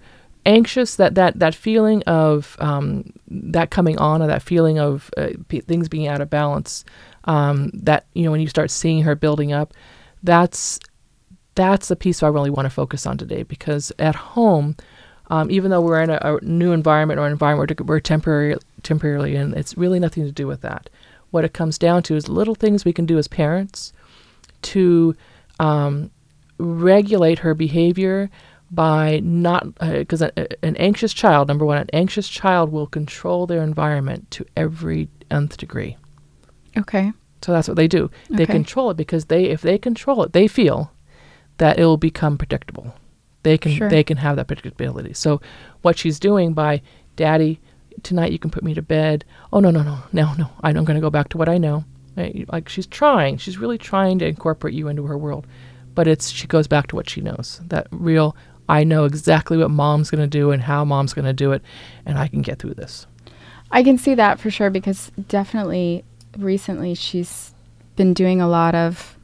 anxious 0.45 0.95
that 0.95 1.15
that 1.15 1.37
that 1.39 1.53
feeling 1.53 2.01
of 2.03 2.55
um, 2.59 3.11
that 3.27 3.69
coming 3.69 3.97
on 3.99 4.21
or 4.21 4.27
that 4.27 4.41
feeling 4.41 4.79
of 4.79 5.11
uh, 5.17 5.29
p- 5.47 5.61
things 5.61 5.87
being 5.87 6.07
out 6.07 6.21
of 6.21 6.29
balance 6.29 6.83
um, 7.25 7.69
that 7.73 8.05
you 8.13 8.23
know 8.23 8.31
when 8.31 8.41
you 8.41 8.47
start 8.47 8.71
seeing 8.71 9.03
her 9.03 9.15
building 9.15 9.53
up 9.53 9.73
that's 10.23 10.79
that's 11.55 11.89
the 11.89 11.95
piece 11.95 12.23
I 12.23 12.27
really 12.27 12.49
want 12.49 12.65
to 12.65 12.69
focus 12.71 13.05
on 13.05 13.17
today 13.17 13.43
because 13.43 13.91
at 13.99 14.15
home 14.15 14.75
um, 15.29 15.49
even 15.51 15.71
though 15.71 15.81
we're 15.81 16.01
in 16.01 16.09
a, 16.09 16.19
a 16.21 16.39
new 16.43 16.71
environment 16.71 17.19
or 17.19 17.25
an 17.25 17.31
environment 17.31 17.81
we're 17.81 17.99
temporary 17.99 18.55
temporarily 18.83 19.35
in 19.35 19.53
it's 19.53 19.77
really 19.77 19.99
nothing 19.99 20.25
to 20.25 20.31
do 20.31 20.47
with 20.47 20.61
that 20.61 20.89
what 21.29 21.45
it 21.45 21.53
comes 21.53 21.77
down 21.77 22.03
to 22.03 22.15
is 22.15 22.27
little 22.27 22.55
things 22.55 22.83
we 22.83 22.93
can 22.93 23.05
do 23.05 23.17
as 23.17 23.27
parents 23.27 23.93
to 24.61 25.15
um, 25.59 26.11
regulate 26.57 27.39
her 27.39 27.53
behavior 27.53 28.29
by 28.73 29.19
not 29.23 29.67
uh, 29.81 29.91
because 29.99 30.21
an 30.21 30.75
anxious 30.77 31.13
child 31.13 31.47
number 31.47 31.65
one 31.65 31.77
an 31.77 31.89
anxious 31.93 32.27
child 32.29 32.71
will 32.71 32.87
control 32.87 33.45
their 33.45 33.61
environment 33.63 34.29
to 34.31 34.45
every 34.55 35.09
nth 35.29 35.57
degree 35.57 35.97
Okay. 36.77 37.11
so 37.41 37.51
that's 37.51 37.67
what 37.67 37.75
they 37.75 37.87
do 37.87 38.09
they 38.29 38.43
Okay. 38.43 38.53
control 38.53 38.91
it 38.91 38.97
because 38.97 39.25
they 39.25 39.45
if 39.45 39.61
they 39.61 39.77
control 39.77 40.23
it 40.23 40.31
they 40.33 40.47
feel 40.47 40.91
that 41.57 41.77
it 41.77 41.85
will 41.85 41.97
become 41.97 42.37
predictable 42.37 42.93
they 43.43 43.57
can 43.57 43.73
Sure. 43.73 43.89
they 43.89 44.03
can 44.03 44.17
have 44.17 44.35
that 44.37 44.47
predictability 44.47 45.15
so 45.15 45.41
what 45.81 45.97
she's 45.97 46.19
doing 46.19 46.53
by 46.53 46.81
daddy 47.17 47.59
tonight 48.03 48.31
you 48.31 48.39
can 48.39 48.51
put 48.51 48.63
me 48.63 48.73
to 48.73 48.81
bed 48.81 49.25
oh 49.51 49.59
no 49.59 49.69
no 49.69 49.83
no 49.83 49.97
no 50.13 50.33
no 50.35 50.49
i'm 50.63 50.73
going 50.85 50.95
to 50.95 51.01
go 51.01 51.09
back 51.09 51.27
to 51.29 51.37
what 51.37 51.49
i 51.49 51.57
know 51.57 51.83
eh, 52.15 52.21
Right? 52.21 52.45
like 52.51 52.69
she's 52.69 52.87
trying 52.87 53.37
she's 53.37 53.57
really 53.57 53.77
trying 53.77 54.17
to 54.19 54.25
incorporate 54.27 54.73
you 54.73 54.87
into 54.87 55.03
her 55.07 55.17
world 55.17 55.45
but 55.93 56.07
it's 56.07 56.29
she 56.29 56.47
goes 56.47 56.67
back 56.67 56.87
to 56.87 56.95
what 56.95 57.09
she 57.09 57.19
knows 57.19 57.59
that 57.67 57.87
real 57.91 58.33
i 58.71 58.83
know 58.83 59.05
exactly 59.05 59.57
what 59.57 59.69
mom's 59.71 60.09
going 60.11 60.21
to 60.21 60.27
do 60.39 60.51
and 60.51 60.63
how 60.63 60.83
mom's 60.85 61.13
going 61.13 61.25
to 61.25 61.33
do 61.33 61.51
it 61.51 61.61
and 62.05 62.17
i 62.17 62.27
can 62.27 62.41
get 62.41 62.57
through 62.59 62.73
this 62.75 63.05
I 63.73 63.83
can 63.83 63.97
see 63.97 64.15
that 64.15 64.37
for 64.37 64.51
sure 64.51 64.69
because 64.69 65.13
definitely 65.29 66.03
recently 66.37 66.93
she's 66.93 67.53
been 67.95 68.13
doing 68.13 68.41
a 68.41 68.47
lot 68.49 68.75
of, 68.75 69.15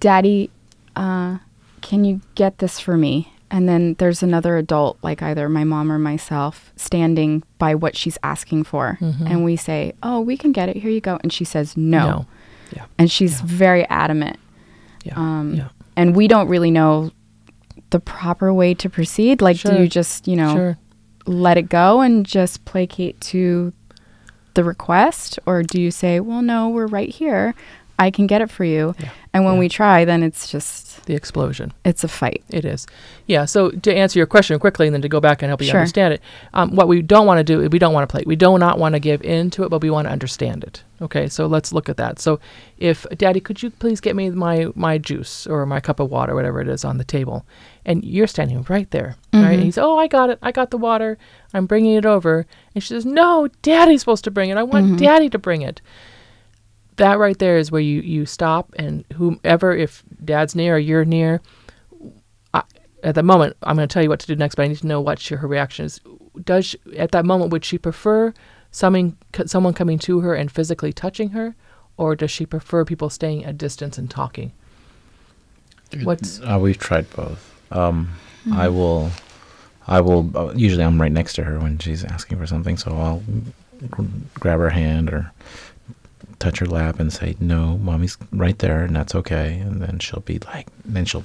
Daddy, 0.00 0.50
uh, 0.96 1.38
can 1.80 2.04
you 2.04 2.20
get 2.34 2.58
this 2.58 2.80
for 2.80 2.96
me? 2.96 3.32
And 3.50 3.68
then 3.68 3.94
there's 4.00 4.22
another 4.24 4.56
adult, 4.56 4.98
like 5.02 5.22
either 5.22 5.48
my 5.48 5.62
mom 5.64 5.90
or 5.92 5.98
myself, 5.98 6.72
standing 6.76 7.44
by 7.58 7.74
what 7.76 7.96
she's 7.96 8.18
asking 8.24 8.64
for. 8.64 8.98
And 9.00 9.44
we 9.44 9.54
say, 9.56 9.94
Oh, 10.02 10.20
we 10.20 10.36
can 10.36 10.50
get 10.52 10.68
it. 10.68 10.76
Here 10.76 10.90
you 10.90 11.00
go. 11.00 11.18
And 11.22 11.32
she 11.32 11.44
says, 11.44 11.76
No. 11.76 11.98
no 12.10 12.26
yeah 12.74 12.84
And 12.98 13.08
she's 13.08 13.40
very 13.40 13.88
adamant. 13.88 14.38
yeah 15.04 15.14
Um, 15.16 15.54
yeah 15.54 15.68
And 15.96 16.14
we 16.14 16.26
don't 16.28 16.48
really 16.48 16.70
know 16.72 17.12
the 17.90 18.00
proper 18.00 18.52
way 18.52 18.74
to 18.74 18.90
proceed. 18.90 19.40
Like, 19.40 19.58
do 19.58 19.74
you 19.82 19.88
just, 19.88 20.28
you 20.28 20.36
know, 20.36 20.54
sure. 20.54 20.78
let 21.26 21.56
it 21.56 21.68
go 21.68 22.00
and 22.00 22.24
just 22.26 22.64
placate 22.64 23.20
to 23.22 23.72
the 24.54 24.64
request? 24.64 25.38
Or 25.46 25.62
do 25.62 25.80
you 25.80 25.90
say 25.90 26.20
well 26.20 26.42
no 26.42 26.68
we're 26.68 26.86
right 26.86 27.08
here. 27.08 27.54
I 27.98 28.10
can 28.10 28.26
get 28.26 28.42
it 28.42 28.50
for 28.50 28.64
you. 28.64 28.94
Yeah. 29.00 29.10
And 29.38 29.44
when 29.46 29.54
Yeah. 29.54 29.60
we 29.60 29.68
try 29.68 30.04
then 30.04 30.22
it's 30.22 30.50
just 30.50 31.06
the 31.06 31.14
explosion 31.14 31.72
it's 31.84 32.04
a 32.04 32.08
fight 32.08 32.42
It 32.50 32.64
is. 32.64 32.86
Yeah. 33.26 33.44
So 33.46 33.70
to 33.70 33.94
answer 33.94 34.18
your 34.18 34.26
question 34.26 34.58
quickly 34.58 34.86
and 34.86 34.94
then 34.94 35.02
to 35.02 35.08
go 35.08 35.20
back 35.20 35.42
and 35.42 35.48
help 35.48 35.60
you 35.62 35.68
Sure. 35.68 35.80
understand 35.80 36.14
it, 36.14 36.20
um, 36.54 36.74
what 36.74 36.88
we 36.88 37.02
don't 37.02 37.26
want 37.26 37.38
to 37.38 37.44
do, 37.44 37.68
we 37.68 37.78
don't 37.78 37.92
want 37.94 38.08
to 38.08 38.12
play. 38.12 38.24
We 38.26 38.36
do 38.36 38.58
not 38.58 38.78
want 38.78 38.94
to 38.94 38.98
give 39.00 39.22
in 39.22 39.50
to 39.50 39.64
it, 39.64 39.68
but 39.68 39.80
we 39.82 39.90
want 39.90 40.06
to 40.08 40.12
understand 40.12 40.64
it. 40.64 40.82
Okay. 41.02 41.28
So 41.28 41.46
let's 41.46 41.72
look 41.72 41.88
at 41.88 41.96
that. 41.98 42.18
So 42.18 42.40
if, 42.78 43.06
Daddy, 43.16 43.40
could 43.40 43.62
you 43.62 43.70
please 43.70 44.00
get 44.00 44.16
me 44.16 44.30
my, 44.30 44.68
my 44.74 44.96
juice 44.98 45.46
or 45.46 45.64
my 45.66 45.80
cup 45.80 46.00
of 46.00 46.10
water, 46.10 46.34
whatever 46.34 46.60
it 46.60 46.68
is 46.68 46.84
on 46.84 46.96
the 46.98 47.04
table? 47.04 47.44
And 47.86 48.02
you're 48.04 48.26
standing 48.26 48.64
right 48.68 48.90
there. 48.90 49.16
Right. 49.32 49.52
And 49.54 49.62
he's, 49.62 49.78
oh, 49.78 49.96
I 49.98 50.08
got 50.08 50.30
it. 50.30 50.38
I 50.42 50.50
got 50.52 50.70
the 50.70 50.78
water. 50.78 51.16
I'm 51.54 51.66
bringing 51.66 51.94
it 51.96 52.06
over. 52.06 52.46
And 52.74 52.82
she 52.82 52.88
says, 52.88 53.06
no, 53.06 53.48
Daddy's 53.62 54.00
supposed 54.00 54.24
to 54.24 54.30
bring 54.30 54.50
it. 54.50 54.56
I 54.58 54.62
want 54.62 54.98
Daddy 54.98 55.28
to 55.30 55.38
bring 55.38 55.62
it 55.62 55.80
that 56.98 57.18
right 57.18 57.38
there 57.38 57.58
is 57.58 57.70
where 57.70 57.80
you 57.80 58.00
you 58.02 58.26
stop 58.26 58.72
and 58.78 59.04
whomever 59.14 59.74
if 59.74 60.04
dad's 60.24 60.54
near 60.54 60.76
or 60.76 60.78
you're 60.78 61.04
near 61.04 61.40
I, 62.54 62.62
at 63.02 63.14
the 63.14 63.22
moment 63.22 63.56
i'm 63.62 63.76
going 63.76 63.88
to 63.88 63.92
tell 63.92 64.02
you 64.02 64.08
what 64.08 64.20
to 64.20 64.26
do 64.26 64.36
next 64.36 64.54
but 64.54 64.64
i 64.64 64.68
need 64.68 64.78
to 64.78 64.86
know 64.86 65.00
what 65.00 65.18
she, 65.18 65.34
her 65.34 65.48
reaction 65.48 65.86
is 65.86 66.00
does 66.44 66.66
she, 66.66 66.78
at 66.96 67.12
that 67.12 67.24
moment 67.24 67.50
would 67.50 67.64
she 67.64 67.78
prefer 67.78 68.32
someone 68.70 69.16
someone 69.46 69.74
coming 69.74 69.98
to 70.00 70.20
her 70.20 70.34
and 70.34 70.52
physically 70.52 70.92
touching 70.92 71.30
her 71.30 71.56
or 71.96 72.14
does 72.14 72.30
she 72.30 72.46
prefer 72.46 72.84
people 72.84 73.10
staying 73.10 73.44
at 73.44 73.58
distance 73.58 73.98
and 73.98 74.10
talking 74.10 74.52
what's 76.02 76.40
Uh, 76.40 76.58
we've 76.60 76.78
tried 76.78 77.08
both. 77.10 77.54
Um, 77.72 78.10
I 78.52 78.68
will, 78.68 79.10
I 79.86 80.00
will. 80.00 80.30
Uh, 80.36 80.52
usually, 80.54 80.84
I'm 80.84 81.00
right 81.00 81.12
next 81.12 81.34
to 81.34 81.44
her 81.44 81.58
when 81.58 81.78
she's 81.78 82.04
asking 82.04 82.38
for 82.38 82.46
something, 82.46 82.76
so 82.76 82.92
I'll 82.92 83.22
grab 84.34 84.58
her 84.58 84.70
hand 84.70 85.10
or 85.10 85.32
touch 86.38 86.58
her 86.60 86.66
lap 86.66 87.00
and 87.00 87.12
say, 87.12 87.36
"No, 87.40 87.78
mommy's 87.78 88.16
right 88.32 88.58
there, 88.58 88.84
and 88.84 88.94
that's 88.94 89.14
okay." 89.14 89.58
And 89.58 89.82
then 89.82 89.98
she'll 89.98 90.20
be 90.20 90.38
like, 90.40 90.68
then 90.84 91.04
she'll 91.04 91.24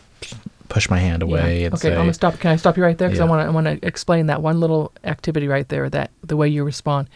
push 0.70 0.90
my 0.90 0.98
hand 0.98 1.22
away 1.22 1.60
Yeah. 1.60 1.66
and 1.66 1.74
okay 1.76 1.82
say, 1.82 1.90
i'm 1.90 1.96
going 1.98 2.08
to 2.08 2.14
stop. 2.14 2.40
Can 2.40 2.52
i 2.52 2.56
stop 2.56 2.78
you 2.78 2.84
right 2.84 2.98
there? 2.98 3.08
Because 3.10 3.20
i 3.20 3.26
want 3.26 3.42
to 3.42 3.46
i 3.46 3.50
want 3.50 3.68
to 3.68 3.86
explain 3.86 4.26
that 4.28 4.42
one 4.42 4.60
little 4.60 4.92
activity 5.04 5.48
right 5.48 5.68
there 5.70 5.88
that 5.90 6.10
the 6.24 6.36
way 6.38 6.48
you 6.48 6.64
respond. 6.64 7.10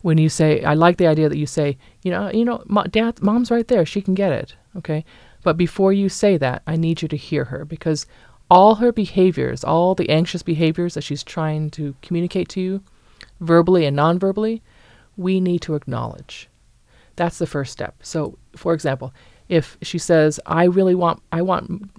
When 0.00 0.18
you 0.18 0.28
say 0.28 0.62
i 0.64 0.74
like 0.74 0.96
the 0.96 1.06
idea 1.06 1.28
that 1.28 1.36
you 1.36 1.46
say 1.46 1.76
you 2.02 2.10
know 2.10 2.30
you 2.30 2.44
know 2.44 2.62
dad 2.90 3.22
mom's 3.22 3.50
right 3.50 3.68
there. 3.68 3.84
She 3.84 4.00
can 4.00 4.14
get 4.14 4.32
it. 4.32 4.54
Okay? 4.76 5.04
But 5.42 5.56
before 5.56 5.92
you 5.92 6.08
say 6.08 6.36
that 6.38 6.62
i 6.66 6.76
need 6.76 7.02
you 7.02 7.08
to 7.08 7.16
hear 7.16 7.44
her 7.46 7.64
because 7.64 8.06
all 8.50 8.76
her 8.76 8.92
behaviors 8.92 9.62
all 9.64 9.94
the 9.94 10.08
anxious 10.08 10.42
behaviors 10.42 10.94
that 10.94 11.02
she's 11.04 11.22
trying 11.24 11.68
to 11.70 11.94
communicate 12.02 12.48
to 12.50 12.60
you 12.60 12.82
verbally 13.40 13.84
and 13.84 13.96
non-verbally 13.96 14.62
we 15.16 15.40
need 15.40 15.60
to 15.62 15.74
acknowledge 15.74 16.48
that's 17.16 17.38
the 17.38 17.46
first 17.46 17.72
step. 17.72 17.94
So, 18.02 18.38
for 18.56 18.74
example, 18.74 19.12
if 19.48 19.76
she 19.82 19.98
says, 19.98 20.40
"I 20.46 20.64
really 20.64 20.94
want, 20.94 21.22
I 21.30 21.42
want, 21.42 21.90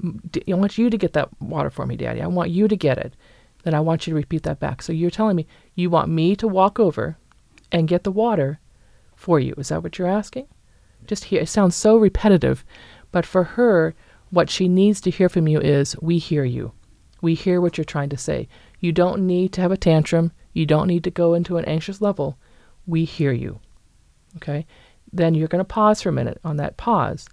I 0.47 0.53
want 0.53 0.77
you 0.77 0.89
to 0.89 0.97
get 0.97 1.13
that 1.13 1.29
water 1.41 1.69
for 1.69 1.85
me, 1.85 1.95
Daddy. 1.95 2.21
I 2.21 2.27
want 2.27 2.49
you 2.49 2.67
to 2.67 2.75
get 2.75 2.97
it," 2.97 3.15
then 3.63 3.73
I 3.73 3.79
want 3.79 4.07
you 4.07 4.11
to 4.11 4.15
repeat 4.15 4.43
that 4.43 4.59
back. 4.59 4.81
So 4.81 4.93
you're 4.93 5.11
telling 5.11 5.35
me 5.35 5.45
you 5.75 5.89
want 5.89 6.09
me 6.09 6.35
to 6.37 6.47
walk 6.47 6.79
over 6.79 7.17
and 7.71 7.87
get 7.87 8.03
the 8.03 8.11
water 8.11 8.59
for 9.15 9.39
you. 9.39 9.53
Is 9.57 9.69
that 9.69 9.83
what 9.83 9.97
you're 9.97 10.07
asking? 10.07 10.47
Just 11.05 11.25
hear. 11.25 11.41
It 11.41 11.49
sounds 11.49 11.75
so 11.75 11.97
repetitive, 11.97 12.65
but 13.11 13.25
for 13.25 13.43
her, 13.43 13.93
what 14.31 14.49
she 14.49 14.67
needs 14.67 14.99
to 15.01 15.11
hear 15.11 15.29
from 15.29 15.47
you 15.47 15.59
is, 15.59 15.95
"We 16.01 16.17
hear 16.17 16.43
you. 16.43 16.71
We 17.21 17.35
hear 17.35 17.61
what 17.61 17.77
you're 17.77 17.85
trying 17.85 18.09
to 18.09 18.17
say. 18.17 18.47
You 18.79 18.91
don't 18.91 19.27
need 19.27 19.53
to 19.53 19.61
have 19.61 19.71
a 19.71 19.77
tantrum. 19.77 20.31
You 20.53 20.65
don't 20.65 20.87
need 20.87 21.03
to 21.03 21.11
go 21.11 21.33
into 21.33 21.57
an 21.57 21.65
anxious 21.65 22.01
level. 22.01 22.37
We 22.87 23.05
hear 23.05 23.31
you." 23.31 23.59
Okay? 24.37 24.65
Then 25.13 25.35
you're 25.35 25.47
going 25.47 25.59
to 25.59 25.65
pause 25.65 26.01
for 26.01 26.09
a 26.09 26.13
minute 26.13 26.39
on 26.43 26.57
that 26.57 26.75
pause 26.77 27.27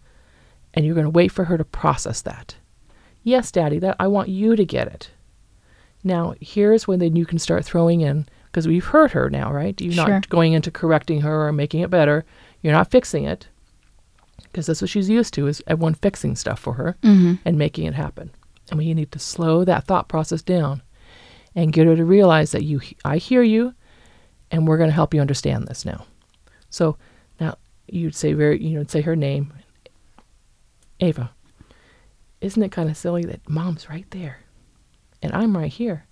and 0.75 0.84
you're 0.84 0.94
going 0.94 1.06
to 1.06 1.10
wait 1.10 1.32
for 1.32 1.44
her 1.44 1.56
to 1.58 1.64
process 1.64 2.20
that. 2.22 2.54
Yes, 3.25 3.50
Daddy, 3.50 3.78
that 3.80 3.96
I 3.99 4.06
want 4.06 4.28
you 4.28 4.54
to 4.56 4.64
get 4.64 4.87
it. 4.88 5.10
Now, 6.04 6.34
here's 6.40 6.87
when 6.87 6.99
then 7.00 7.16
you 7.16 7.26
can 7.26 7.38
start 7.38 7.64
throwing 7.64 8.00
in 8.00 8.26
because 8.46 8.66
we've 8.68 8.84
heard 8.84 9.10
her 9.12 9.28
now, 9.30 9.52
right? 9.52 9.78
You're 9.80 9.92
Sure. 9.92 10.08
not 10.08 10.28
going 10.28 10.52
into 10.52 10.70
correcting 10.70 11.20
her 11.22 11.46
or 11.46 11.52
making 11.52 11.80
it 11.80 11.90
better. 11.90 12.25
You're 12.62 12.72
not 12.72 12.90
fixing 12.90 13.25
it 13.25 13.49
because 14.44 14.66
that's 14.66 14.80
what 14.80 14.90
she's 14.90 15.08
used 15.10 15.34
to 15.34 15.46
is 15.46 15.62
everyone 15.66 15.94
fixing 15.94 16.37
stuff 16.37 16.58
for 16.58 16.75
her 16.75 16.96
Mm-hmm. 17.02 17.34
and 17.44 17.58
making 17.58 17.87
it 17.87 17.94
happen. 17.94 18.30
And 18.70 18.78
we 18.78 18.92
need 18.94 19.12
to 19.12 19.18
slow 19.18 19.64
that 19.64 19.84
thought 19.84 20.08
process 20.08 20.42
down 20.42 20.82
and 21.54 21.72
get 21.72 21.87
her 21.87 21.96
to 21.96 22.04
realize 22.04 22.52
that 22.52 22.64
you 22.64 22.80
I 23.04 23.16
hear 23.18 23.42
you 23.42 23.75
and 24.50 24.66
we're 24.66 24.78
going 24.78 24.88
to 24.90 24.94
help 24.94 25.12
you 25.14 25.20
understand 25.20 25.66
this 25.68 25.84
now. 25.84 26.06
So 26.70 26.96
you'd 27.92 28.14
say 28.14 28.32
very 28.32 28.62
you 28.62 28.78
know 28.78 28.85
say 28.87 29.00
her 29.02 29.16
name 29.16 29.52
Ava. 31.00 31.30
Isn't 32.40 32.62
it 32.62 32.73
kind 32.73 32.88
of 32.90 32.97
silly 32.97 33.23
that 33.25 33.49
mom's 33.49 33.88
right 33.88 34.06
there 34.11 34.40
and 35.23 35.32
I'm 35.32 35.56
right 35.56 35.73
here? 35.73 36.06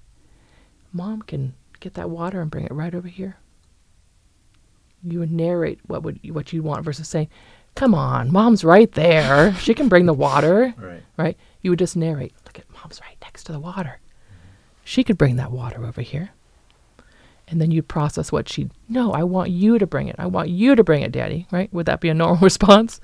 Mom 0.92 1.23
can 1.23 1.54
get 1.80 1.94
that 1.94 2.11
water 2.11 2.40
and 2.40 2.50
bring 2.50 2.64
it 2.64 2.73
right 2.73 2.94
over 2.94 3.08
here. 3.08 3.37
You 5.02 5.20
would 5.20 5.32
narrate 5.32 5.80
what 5.87 6.02
would 6.02 6.20
what 6.32 6.52
you 6.52 6.62
want 6.62 6.85
versus 6.85 7.08
saying, 7.08 7.28
"Come 7.75 7.94
on, 7.94 8.32
mom's 8.32 8.64
right 8.64 8.90
there. 8.92 9.54
She 9.54 9.75
can 9.75 9.88
bring 9.88 10.06
the 10.06 10.14
water." 10.14 10.75
Right. 10.88 11.02
right? 11.16 11.37
You 11.62 11.70
would 11.70 11.78
just 11.78 11.97
narrate, 11.97 12.35
look 12.47 12.58
at 12.58 12.70
mom's 12.73 13.00
right 13.00 13.16
next 13.23 13.44
to 13.44 13.52
the 13.52 13.61
water. 13.61 14.00
She 14.85 15.04
could 15.04 15.18
bring 15.18 15.37
that 15.37 15.52
water 15.52 15.85
over 15.85 16.00
here. 16.00 16.30
And 17.50 17.61
then 17.61 17.71
you'd 17.71 17.88
process 17.88 18.31
what 18.31 18.49
she'd, 18.49 18.71
no, 18.88 19.12
I 19.12 19.23
want 19.23 19.50
you 19.50 19.78
to 19.78 19.87
bring 19.87 20.09
it. 20.09 20.17
I 20.19 20.26
want 20.26 20.50
you 20.50 20.75
to 20.75 20.85
bring 20.85 21.02
it, 21.02 21.12
daddy, 21.12 21.47
right? 21.50 21.73
Would 21.73 21.87
that 21.87 22.00
be 22.00 22.09
a 22.09 22.14
normal 22.14 22.37
response? 22.43 23.00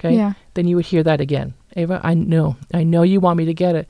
Okay. 0.00 0.16
Yeah. 0.16 0.32
Then 0.54 0.66
you 0.66 0.76
would 0.76 0.86
hear 0.86 1.02
that 1.02 1.20
again. 1.20 1.54
Ava, 1.76 2.00
I 2.02 2.14
know, 2.14 2.56
I 2.72 2.84
know 2.84 3.02
you 3.02 3.20
want 3.20 3.38
me 3.38 3.44
to 3.46 3.54
get 3.54 3.74
it, 3.74 3.88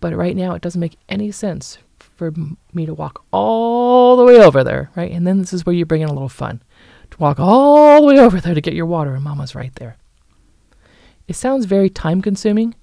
but 0.00 0.14
right 0.14 0.36
now 0.36 0.54
it 0.54 0.62
doesn't 0.62 0.80
make 0.80 0.96
any 1.08 1.30
sense 1.30 1.78
for 1.98 2.32
me 2.72 2.86
to 2.86 2.94
walk 2.94 3.24
all 3.32 4.16
the 4.16 4.24
way 4.24 4.38
over 4.38 4.64
there, 4.64 4.90
right? 4.96 5.12
And 5.12 5.26
then 5.26 5.38
this 5.38 5.52
is 5.52 5.64
where 5.64 5.74
you 5.74 5.84
bring 5.84 6.02
in 6.02 6.08
a 6.08 6.12
little 6.12 6.28
fun 6.28 6.62
to 7.10 7.18
walk 7.18 7.38
all 7.38 8.00
the 8.00 8.06
way 8.06 8.18
over 8.18 8.40
there 8.40 8.54
to 8.54 8.60
get 8.60 8.74
your 8.74 8.86
water, 8.86 9.14
and 9.14 9.24
mama's 9.24 9.54
right 9.54 9.74
there. 9.76 9.96
It 11.26 11.36
sounds 11.36 11.66
very 11.66 11.90
time 11.90 12.22
consuming 12.22 12.74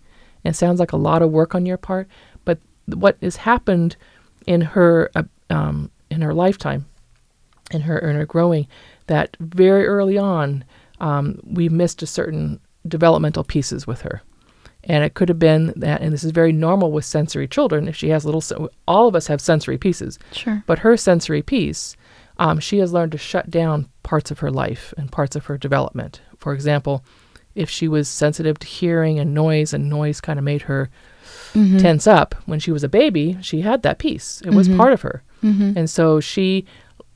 and 0.44 0.56
sounds 0.56 0.80
like 0.80 0.92
a 0.92 0.98
lot 0.98 1.22
of 1.22 1.32
work 1.32 1.56
on 1.56 1.66
your 1.66 1.78
part, 1.78 2.08
but 2.44 2.60
what 2.86 3.18
has 3.22 3.38
happened 3.38 3.96
in 4.46 4.62
her 4.62 5.10
uh, 5.16 5.24
um, 5.50 5.90
in 6.10 6.22
her 6.22 6.34
lifetime, 6.34 6.86
in 7.72 7.82
her 7.82 7.98
in 7.98 8.16
her 8.16 8.26
growing, 8.26 8.68
that 9.08 9.36
very 9.40 9.86
early 9.86 10.18
on 10.18 10.64
um, 11.00 11.40
we 11.44 11.70
missed 11.70 12.02
a 12.02 12.08
certain 12.08 12.60
developmental 12.88 13.44
pieces 13.44 13.86
with 13.88 14.02
her, 14.02 14.22
and 14.84 15.04
it 15.04 15.14
could 15.16 15.30
have 15.30 15.40
been 15.40 15.74
that, 15.76 16.02
and 16.02 16.14
this 16.14 16.24
is 16.24 16.32
very 16.32 16.52
normal 16.52 16.92
with 16.92 17.06
sensory 17.06 17.48
children. 17.48 17.88
If 17.88 17.96
she 17.96 18.10
has 18.10 18.26
little, 18.26 18.70
all 18.88 19.08
of 19.08 19.16
us 19.16 19.28
have 19.28 19.42
sensory 19.42 19.78
pieces, 19.78 20.20
Sure. 20.32 20.64
but 20.68 20.80
her 20.80 20.96
sensory 20.96 21.42
piece, 21.42 21.96
um, 22.38 22.60
she 22.60 22.78
has 22.80 22.94
learned 22.94 23.12
to 23.14 23.18
shut 23.18 23.50
down 23.50 23.90
parts 24.04 24.30
of 24.32 24.40
her 24.40 24.52
life 24.52 24.94
and 24.98 25.12
parts 25.12 25.36
of 25.36 25.46
her 25.48 25.58
development. 25.58 26.22
For 26.38 26.54
example, 26.54 27.04
if 27.56 27.70
she 27.70 27.88
was 27.88 28.08
sensitive 28.10 28.60
to 28.60 28.68
hearing 28.68 29.18
and 29.18 29.34
noise, 29.34 29.74
and 29.74 29.90
noise 29.90 30.22
kind 30.22 30.38
of 30.40 30.46
made 30.46 30.64
her 30.64 30.90
Mm-hmm. 31.54 31.78
tense 31.78 32.06
up 32.06 32.36
when 32.46 32.60
she 32.60 32.72
was 32.72 32.84
a 32.84 32.90
baby, 32.90 33.38
she 33.42 33.62
had 33.62 33.82
that 33.84 33.98
piece. 33.98 34.42
It 34.46 34.52
was 34.54 34.68
Mhm. 34.68 34.76
part 34.78 34.92
of 34.94 35.02
her. 35.04 35.24
Mm-hmm. 35.46 35.78
And 35.78 35.90
so 35.90 36.20
she, 36.20 36.66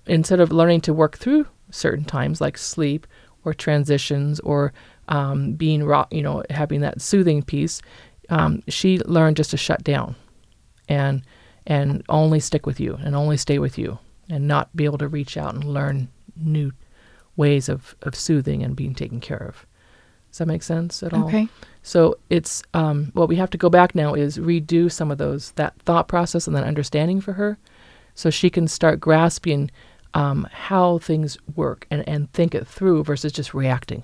instead 0.05 0.39
of 0.39 0.51
learning 0.51 0.81
to 0.81 0.93
work 0.93 1.17
through 1.17 1.47
certain 1.71 2.05
times 2.05 2.39
like 2.39 2.57
sleep 2.57 3.07
or 3.43 3.53
transitions 3.53 4.39
or 4.41 4.71
um, 5.07 5.53
being 5.53 5.83
rock, 5.83 6.13
you 6.13 6.21
know, 6.21 6.43
having 6.49 6.81
that 6.81 7.01
soothing 7.01 7.41
piece, 7.41 7.81
um, 8.29 8.61
she 8.67 8.99
learned 8.99 9.37
just 9.37 9.51
to 9.51 9.57
shut 9.57 9.83
down 9.83 10.15
and 10.87 11.23
and 11.65 12.03
only 12.09 12.39
stick 12.39 12.65
with 12.65 12.79
you 12.79 12.97
and 13.03 13.15
only 13.15 13.37
stay 13.37 13.59
with 13.59 13.77
you 13.77 13.99
and 14.29 14.47
not 14.47 14.75
be 14.75 14.85
able 14.85 14.97
to 14.97 15.07
reach 15.07 15.37
out 15.37 15.53
and 15.53 15.63
learn 15.63 16.07
new 16.35 16.71
ways 17.35 17.69
of, 17.69 17.95
of 18.03 18.15
soothing 18.15 18.63
and 18.63 18.75
being 18.75 18.95
taken 18.95 19.19
care 19.19 19.37
of. 19.37 19.65
Does 20.29 20.39
that 20.39 20.47
make 20.47 20.63
sense 20.63 21.01
at 21.01 21.13
all? 21.13 21.25
Okay. 21.27 21.47
So 21.81 22.17
it's 22.29 22.61
um, 22.73 23.11
what 23.13 23.29
we 23.29 23.35
have 23.37 23.49
to 23.51 23.57
go 23.57 23.69
back 23.69 23.95
now 23.95 24.13
is 24.13 24.37
redo 24.37 24.91
some 24.91 25.09
of 25.09 25.17
those 25.17 25.51
that 25.51 25.79
thought 25.79 26.07
process 26.07 26.47
and 26.47 26.55
that 26.55 26.65
understanding 26.65 27.19
for 27.21 27.33
her, 27.33 27.57
so 28.19 28.29
she 28.29 28.49
can 28.49 28.67
start 28.67 28.99
grasping 28.99 29.71
um, 30.13 30.45
how 30.51 30.97
things 30.97 31.37
work 31.55 31.87
and, 31.89 32.03
and 32.09 32.29
think 32.33 32.53
it 32.53 32.67
through 32.67 33.01
versus 33.05 33.31
just 33.31 33.53
reacting. 33.53 34.03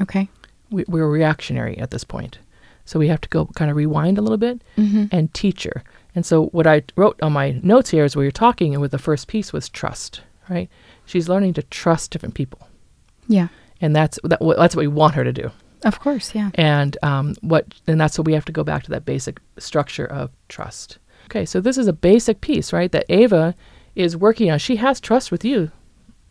Okay. 0.00 0.28
We, 0.70 0.84
we're 0.88 1.08
reactionary 1.08 1.76
at 1.78 1.90
this 1.90 2.04
point, 2.04 2.38
so 2.86 2.98
we 2.98 3.08
have 3.08 3.20
to 3.20 3.28
go 3.28 3.46
kind 3.56 3.70
of 3.70 3.76
rewind 3.76 4.16
a 4.18 4.22
little 4.22 4.38
bit 4.38 4.62
Mm-hmm. 4.78 5.04
and 5.12 5.32
teach 5.34 5.64
her. 5.64 5.82
And 6.14 6.24
so 6.24 6.46
what 6.46 6.66
I 6.66 6.82
wrote 6.96 7.20
on 7.22 7.32
my 7.32 7.60
notes 7.62 7.90
here 7.90 8.04
is 8.04 8.16
where 8.16 8.24
you're 8.24 8.32
talking, 8.32 8.72
and 8.72 8.80
with 8.80 8.90
the 8.92 8.98
first 8.98 9.28
piece 9.28 9.52
was 9.52 9.68
trust. 9.68 10.22
Right? 10.48 10.70
She's 11.04 11.28
learning 11.28 11.52
to 11.54 11.62
trust 11.64 12.10
different 12.10 12.34
people, 12.34 12.66
Yeah. 13.26 13.48
and 13.82 13.94
that's 13.94 14.18
that, 14.24 14.38
that's 14.56 14.74
what 14.74 14.80
we 14.82 14.86
want 14.88 15.14
her 15.14 15.24
to 15.24 15.32
do. 15.32 15.50
Of 15.84 16.00
course. 16.00 16.34
Yeah. 16.34 16.50
and 16.54 16.96
um, 17.02 17.34
what 17.42 17.66
and 17.86 18.00
that's 18.00 18.16
what 18.18 18.26
we 18.26 18.32
have 18.32 18.46
to 18.46 18.52
go 18.52 18.64
back 18.64 18.82
to 18.84 18.90
that 18.90 19.04
basic 19.04 19.40
structure 19.58 20.06
of 20.06 20.30
trust 20.48 20.98
okay 21.30 21.44
so 21.44 21.60
this 21.60 21.78
is 21.78 21.86
a 21.86 21.92
basic 21.92 22.40
piece 22.40 22.72
right 22.72 22.92
that 22.92 23.04
ava 23.08 23.54
is 23.94 24.16
working 24.16 24.48
on. 24.50 24.58
She 24.60 24.76
has 24.76 25.00
trust 25.00 25.30
with 25.32 25.44
you 25.44 25.70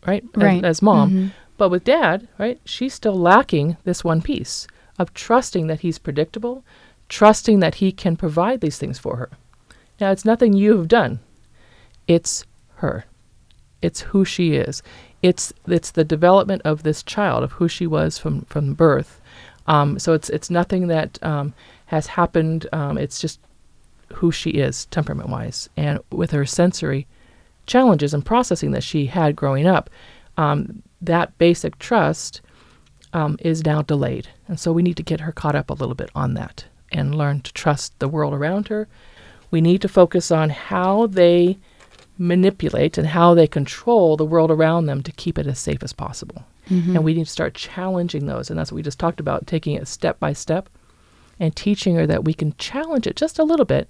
right 0.06 0.24
as, 0.36 0.42
Right. 0.42 0.64
as 0.64 0.80
mom. 0.82 1.10
Mhm. 1.10 1.30
but 1.56 1.68
with 1.70 1.84
dad 1.84 2.28
right 2.38 2.60
she's 2.64 2.94
still 2.94 3.14
lacking 3.16 3.76
this 3.84 4.02
one 4.04 4.22
piece 4.22 4.66
of 4.98 5.12
trusting 5.14 5.66
that 5.68 5.80
he's 5.80 5.98
predictable 5.98 6.64
trusting 7.08 7.60
that 7.60 7.76
he 7.76 7.90
can 7.92 8.16
provide 8.16 8.60
these 8.60 8.76
things 8.78 8.98
for 8.98 9.16
her. 9.16 9.30
Now 10.00 10.10
it's 10.12 10.24
nothing 10.26 10.52
you've 10.52 10.88
done. 10.88 11.20
It's 12.06 12.44
her. 12.76 13.04
It's 13.80 14.00
who 14.12 14.24
she 14.24 14.54
is. 14.54 14.82
It's 15.22 15.52
it's 15.66 15.90
the 15.90 16.04
development 16.04 16.62
of 16.64 16.82
this 16.82 17.02
child 17.02 17.42
of 17.44 17.52
who 17.52 17.66
she 17.68 17.86
was 17.86 18.18
from 18.18 18.42
from 18.42 18.74
birth. 18.74 19.20
Um, 19.66 19.98
so 19.98 20.12
it's 20.12 20.28
it's 20.30 20.50
nothing 20.50 20.88
that 20.88 21.18
um, 21.22 21.54
has 21.86 22.06
happened. 22.08 22.66
Um, 22.72 22.98
it's 22.98 23.20
just 23.20 23.40
who 24.14 24.32
she 24.32 24.50
is, 24.50 24.86
temperament 24.86 25.28
wise, 25.28 25.68
and 25.76 26.00
with 26.10 26.30
her 26.30 26.46
sensory 26.46 27.06
challenges 27.66 28.14
and 28.14 28.24
processing 28.24 28.72
that 28.72 28.82
she 28.82 29.06
had 29.06 29.36
growing 29.36 29.66
up. 29.66 29.90
Um, 30.36 30.82
that 31.00 31.36
basic 31.38 31.78
trust 31.78 32.40
um, 33.12 33.36
is 33.40 33.64
now 33.64 33.82
delayed, 33.82 34.28
and 34.46 34.58
so 34.58 34.72
we 34.72 34.82
need 34.82 34.96
to 34.96 35.02
get 35.02 35.20
her 35.20 35.32
caught 35.32 35.54
up 35.54 35.70
a 35.70 35.74
little 35.74 35.94
bit 35.94 36.10
on 36.14 36.34
that 36.34 36.64
and 36.90 37.14
learn 37.14 37.40
to 37.40 37.52
trust 37.52 37.98
the 37.98 38.08
world 38.08 38.34
around 38.34 38.68
her. 38.68 38.88
We 39.50 39.60
need 39.60 39.82
to 39.82 39.88
focus 39.88 40.30
on 40.30 40.50
how 40.50 41.06
they 41.06 41.58
manipulate 42.18 42.98
and 42.98 43.06
how 43.06 43.34
they 43.34 43.46
control 43.46 44.16
the 44.16 44.24
world 44.24 44.50
around 44.50 44.86
them 44.86 45.02
to 45.02 45.12
keep 45.12 45.38
it 45.38 45.46
as 45.46 45.58
safe 45.58 45.82
as 45.82 45.92
possible. 45.92 46.44
Mm-hmm. 46.68 46.96
And 46.96 47.04
we 47.04 47.14
need 47.14 47.24
to 47.24 47.30
start 47.30 47.54
challenging 47.54 48.26
those. 48.26 48.50
And 48.50 48.58
that's 48.58 48.70
what 48.72 48.76
we 48.76 48.82
just 48.82 48.98
talked 48.98 49.20
about, 49.20 49.46
taking 49.46 49.74
it 49.74 49.88
step 49.88 50.18
by 50.18 50.32
step 50.32 50.68
and 51.40 51.54
teaching 51.54 51.94
her 51.96 52.06
that 52.06 52.24
we 52.24 52.34
can 52.34 52.54
challenge 52.58 53.06
it 53.06 53.16
just 53.16 53.38
a 53.38 53.44
little 53.44 53.64
bit, 53.64 53.88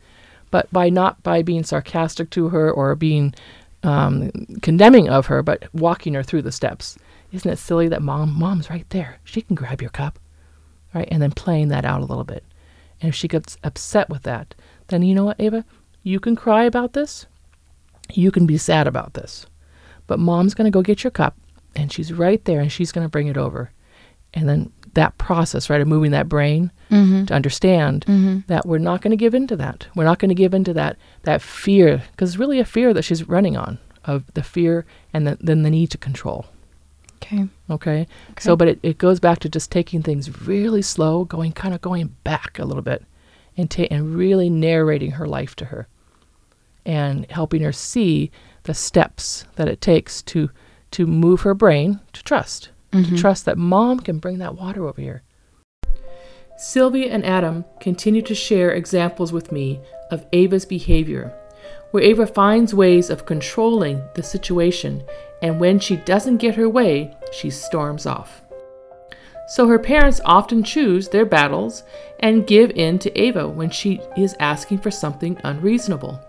but 0.51 0.71
by 0.73 0.89
not 0.89 1.23
by 1.23 1.43
being 1.43 1.65
sarcastic 1.65 2.31
to 2.31 2.49
her 2.49 2.71
or 2.71 2.95
being 2.95 3.35
um, 3.83 4.31
condemning 4.63 5.09
of 5.09 5.27
her, 5.27 5.43
but 5.43 5.65
walking 5.73 6.15
her 6.15 6.23
through 6.23 6.43
the 6.43 6.53
steps. 6.53 6.99
Isn't 7.33 7.51
it 7.51 7.59
silly 7.59 7.89
that 7.89 8.03
mom, 8.03 8.39
mom's 8.39 8.71
right 8.71 8.89
there. 8.91 9.19
She 9.25 9.43
can 9.43 9.55
grab 9.55 9.81
your 9.81 9.91
cup, 9.91 10.19
right? 10.95 11.09
And 11.11 11.23
then 11.23 11.31
playing 11.31 11.69
that 11.69 11.85
out 11.85 12.01
a 12.01 12.07
little 12.07 12.25
bit. 12.25 12.45
And 13.01 13.11
if 13.11 13.15
she 13.15 13.29
gets 13.29 13.57
upset 13.63 14.09
with 14.09 14.23
that, 14.23 14.55
then 14.89 15.03
you 15.03 15.15
know 15.15 15.25
what, 15.25 15.41
Ava? 15.41 15.65
You 16.03 16.21
can 16.21 16.35
cry 16.35 16.65
about 16.65 16.95
this. 16.95 17.27
You 18.13 18.31
can 18.31 18.47
be 18.47 18.57
sad 18.57 18.87
about 18.87 19.15
this. 19.15 19.47
But 20.07 20.19
mom's 20.19 20.55
going 20.55 20.65
to 20.65 20.75
go 20.75 20.83
get 20.83 21.05
your 21.05 21.11
cup 21.11 21.37
and 21.77 21.93
she's 21.93 22.13
right 22.13 22.43
there 22.45 22.61
and 22.61 22.73
she's 22.73 22.93
going 22.93 23.05
to 23.05 23.11
bring 23.11 23.27
it 23.27 23.37
over. 23.37 23.71
And 24.35 24.49
then 24.49 24.73
that 24.95 25.17
process, 25.19 25.69
right, 25.71 25.81
of 25.81 25.89
moving 25.89 26.11
that 26.13 26.29
brain 26.29 26.71
Mm-hmm. 26.91 27.27
to 27.27 27.35
understand 27.35 28.07
Mm-hmm. 28.07 28.39
that 28.47 28.65
we're 28.65 28.79
not 28.79 29.03
going 29.03 29.11
to 29.11 29.17
give 29.17 29.35
into 29.35 29.57
that. 29.57 29.87
We're 29.95 30.05
not 30.05 30.19
going 30.19 30.31
to 30.31 30.35
give 30.35 30.55
into 30.55 30.73
that 30.75 30.97
that 31.25 31.43
fear 31.43 32.03
because 32.13 32.31
it's 32.31 32.39
really 32.39 32.61
a 32.61 32.65
fear 32.65 32.95
that 32.95 33.03
she's 33.03 33.29
running 33.29 33.59
on 33.59 33.79
of 34.05 34.25
the 34.33 34.43
fear 34.43 34.87
and 35.13 35.27
the, 35.27 35.37
then 35.39 35.63
the 35.65 35.71
need 35.71 35.91
to 35.91 35.99
control. 35.99 36.47
Okay. 37.17 37.47
Okay. 37.69 38.07
So, 38.39 38.57
but 38.57 38.69
it, 38.69 38.79
it 38.83 38.97
goes 38.97 39.21
back 39.21 39.41
to 39.41 39.51
just 39.51 39.71
taking 39.71 40.03
things 40.03 40.47
really 40.47 40.81
slow, 40.81 41.25
going 41.25 41.53
kind 41.53 41.75
of 41.75 41.83
going 41.83 42.17
back 42.25 42.59
a 42.59 42.65
little 42.65 42.83
bit, 42.83 43.05
and 43.55 43.71
ta- 43.71 43.89
and 43.91 44.15
really 44.17 44.49
narrating 44.49 45.11
her 45.13 45.27
life 45.27 45.55
to 45.57 45.67
her, 45.67 45.89
and 46.87 47.31
helping 47.31 47.61
her 47.63 47.73
see 47.73 48.31
the 48.63 48.73
steps 48.75 49.45
that 49.57 49.69
it 49.69 49.81
takes 49.83 50.23
to 50.23 50.49
to 50.93 51.07
move 51.07 51.43
her 51.43 51.53
brain 51.55 52.01
to 52.15 52.23
trust, 52.25 52.71
Mhm. 52.93 53.09
to 53.11 53.17
trust 53.17 53.45
that 53.45 53.59
mom 53.59 54.01
can 54.01 54.19
bring 54.19 54.39
that 54.39 54.57
water 54.57 54.87
over 54.87 55.01
here. 55.01 55.23
Sylvia 56.57 57.11
and 57.13 57.25
Adam 57.25 57.65
continue 57.81 58.23
to 58.23 58.35
share 58.35 58.71
examples 58.73 59.33
with 59.33 59.53
me 59.53 59.81
of 60.11 60.27
Ava's 60.33 60.65
behavior. 60.65 61.33
where 61.91 62.03
Ava 62.03 62.27
finds 62.27 62.75
ways 62.75 63.09
of 63.09 63.25
controlling 63.25 64.03
the 64.15 64.23
situation, 64.23 65.03
and 65.41 65.59
when 65.59 65.79
she 65.79 65.97
doesn't 65.97 66.37
get 66.37 66.55
her 66.55 66.69
way, 66.69 67.17
she 67.33 67.49
storms 67.49 68.05
off. 68.05 68.43
So 69.49 69.67
her 69.69 69.79
parents 69.79 70.21
often 70.27 70.63
choose 70.63 71.09
their 71.09 71.25
battles 71.25 71.83
and 72.21 72.47
give 72.47 72.71
in 72.73 72.99
to 72.99 73.19
Ava 73.19 73.49
when 73.49 73.71
she 73.71 74.01
is 74.19 74.37
asking 74.39 74.79
for 74.79 74.91
something 74.91 75.39
unreasonable. 75.45 76.21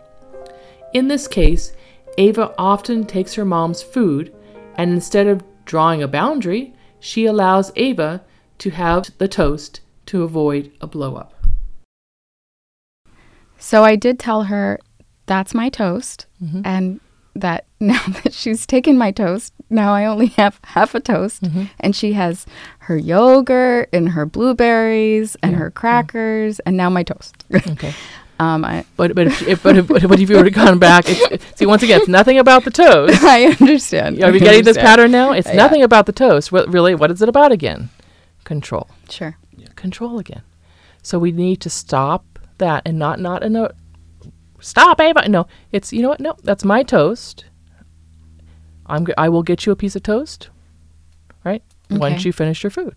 In 0.93 1.09
this 1.09 1.27
case, 1.27 1.73
Ava 2.17 2.53
often 2.57 3.03
takes 3.05 3.33
her 3.33 3.43
mom's 3.45 3.81
food, 3.81 4.33
and 4.77 4.91
instead 4.91 5.27
of 5.27 5.43
drawing 5.69 6.01
a 6.01 6.07
boundary, 6.07 6.73
she 6.99 7.25
allows 7.27 7.71
Ava 7.75 8.23
to 8.57 8.71
have 8.71 9.11
the 9.19 9.27
toast 9.27 9.81
to 10.07 10.23
avoid 10.23 10.71
a 10.81 10.87
blowup. 10.87 11.29
So 13.59 13.83
I 13.83 13.95
did 13.95 14.17
tell 14.17 14.43
her 14.45 14.79
that's 15.27 15.53
my 15.53 15.69
toast, 15.69 16.25
Mhm. 16.43 16.61
and 16.65 16.99
that 17.35 17.65
now 17.79 18.01
that 18.23 18.33
she's 18.33 18.65
taken 18.65 18.97
my 18.97 19.11
toast, 19.11 19.53
now 19.69 19.93
I 19.93 20.05
only 20.05 20.27
have 20.41 20.59
half 20.63 20.95
a 20.95 20.99
toast, 20.99 21.43
Mhm. 21.43 21.69
and 21.79 21.95
she 21.95 22.13
has 22.13 22.47
her 22.79 22.97
yogurt 22.97 23.89
and 23.93 24.09
her 24.09 24.25
blueberries 24.25 25.37
and 25.43 25.51
Yeah, 25.51 25.59
her 25.59 25.69
crackers, 25.71 26.59
and 26.61 26.75
now 26.77 26.89
my 26.89 27.03
toast. 27.03 27.45
Okay. 27.73 27.93
Um, 28.39 28.63
I 28.65 28.85
But 28.95 29.15
but 29.15 29.27
if, 29.27 29.41
if 29.47 29.63
but 29.63 29.77
if, 29.77 29.87
but 29.87 30.19
if 30.19 30.29
you 30.29 30.35
would 30.37 30.45
have 30.45 30.53
gone 30.65 30.79
back, 30.79 31.05
it's, 31.07 31.57
see 31.57 31.65
once 31.65 31.83
again, 31.83 31.99
it's 31.99 32.09
nothing 32.09 32.39
about 32.39 32.63
the 32.63 32.71
toast. 32.71 33.21
I 33.23 33.45
understand. 33.59 34.23
Are 34.23 34.31
we 34.31 34.37
I 34.41 34.43
getting 34.43 34.63
this 34.63 34.77
pattern 34.77 35.11
now? 35.11 35.31
It's 35.33 35.47
Yeah. 35.47 35.55
nothing 35.55 35.83
about 35.83 36.05
the 36.05 36.11
toast. 36.13 36.51
What, 36.51 36.67
really, 36.71 36.95
what 36.95 37.11
is 37.11 37.21
it 37.21 37.29
about 37.29 37.51
again? 37.51 37.89
Control. 38.45 38.87
Sure. 39.09 39.37
Control 39.75 40.19
again. 40.19 40.41
So 41.03 41.19
we 41.19 41.31
need 41.31 41.61
to 41.61 41.69
stop 41.69 42.25
that 42.57 42.81
and 42.85 42.97
not 42.99 43.19
not 43.19 43.43
in 43.43 43.55
a 43.55 43.71
stop, 44.59 44.99
Ava. 44.99 45.27
No, 45.29 45.47
it's 45.71 45.93
you 45.93 46.01
know 46.01 46.09
what? 46.09 46.19
No, 46.19 46.35
that's 46.43 46.63
my 46.65 46.83
toast. 46.83 47.45
I'm 48.85 49.05
g- 49.05 49.13
I 49.17 49.29
will 49.29 49.43
get 49.43 49.65
you 49.65 49.71
a 49.71 49.75
piece 49.75 49.95
of 49.95 50.03
toast, 50.03 50.49
right? 51.43 51.63
Once 51.91 52.25
you 52.25 52.31
finish 52.33 52.63
your 52.63 52.69
food. 52.71 52.95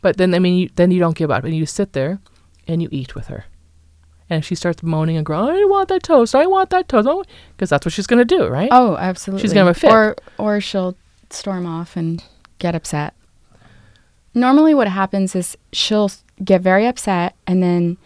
But 0.00 0.16
then 0.16 0.34
I 0.34 0.38
mean, 0.38 0.54
you, 0.58 0.70
then 0.76 0.90
you 0.90 0.98
don't 1.00 1.16
give 1.16 1.30
up 1.30 1.44
and 1.44 1.54
you 1.54 1.66
sit 1.66 1.92
there 1.92 2.20
and 2.66 2.82
you 2.82 2.88
eat 2.90 3.14
with 3.14 3.26
her. 3.28 3.44
And 4.32 4.38
if 4.38 4.46
she 4.46 4.54
starts 4.54 4.82
moaning 4.82 5.18
and 5.18 5.26
groaning, 5.26 5.60
I 5.62 5.66
want 5.66 5.90
that 5.90 6.02
toast. 6.02 6.34
I 6.34 6.46
want 6.46 6.70
that 6.70 6.88
toast. 6.88 7.06
Because 7.54 7.68
that's 7.68 7.84
what 7.84 7.92
she's 7.92 8.06
going 8.06 8.18
to 8.18 8.24
do, 8.24 8.46
right? 8.46 8.70
Oh, 8.72 8.96
absolutely. 8.96 9.42
She's 9.42 9.52
have 9.52 9.66
a 9.66 9.74
fit. 9.74 9.90
Or 9.92 10.16
or 10.38 10.58
she'll 10.58 10.96
storm 11.28 11.66
off 11.66 11.96
and 11.98 12.24
get 12.58 12.74
upset. 12.74 13.12
Normally 14.32 14.72
what 14.72 14.88
happens 14.88 15.34
is 15.34 15.58
she'll 15.74 16.10
get 16.42 16.62
very 16.62 16.86
upset 16.86 17.34
and 17.46 17.62
then 17.62 17.98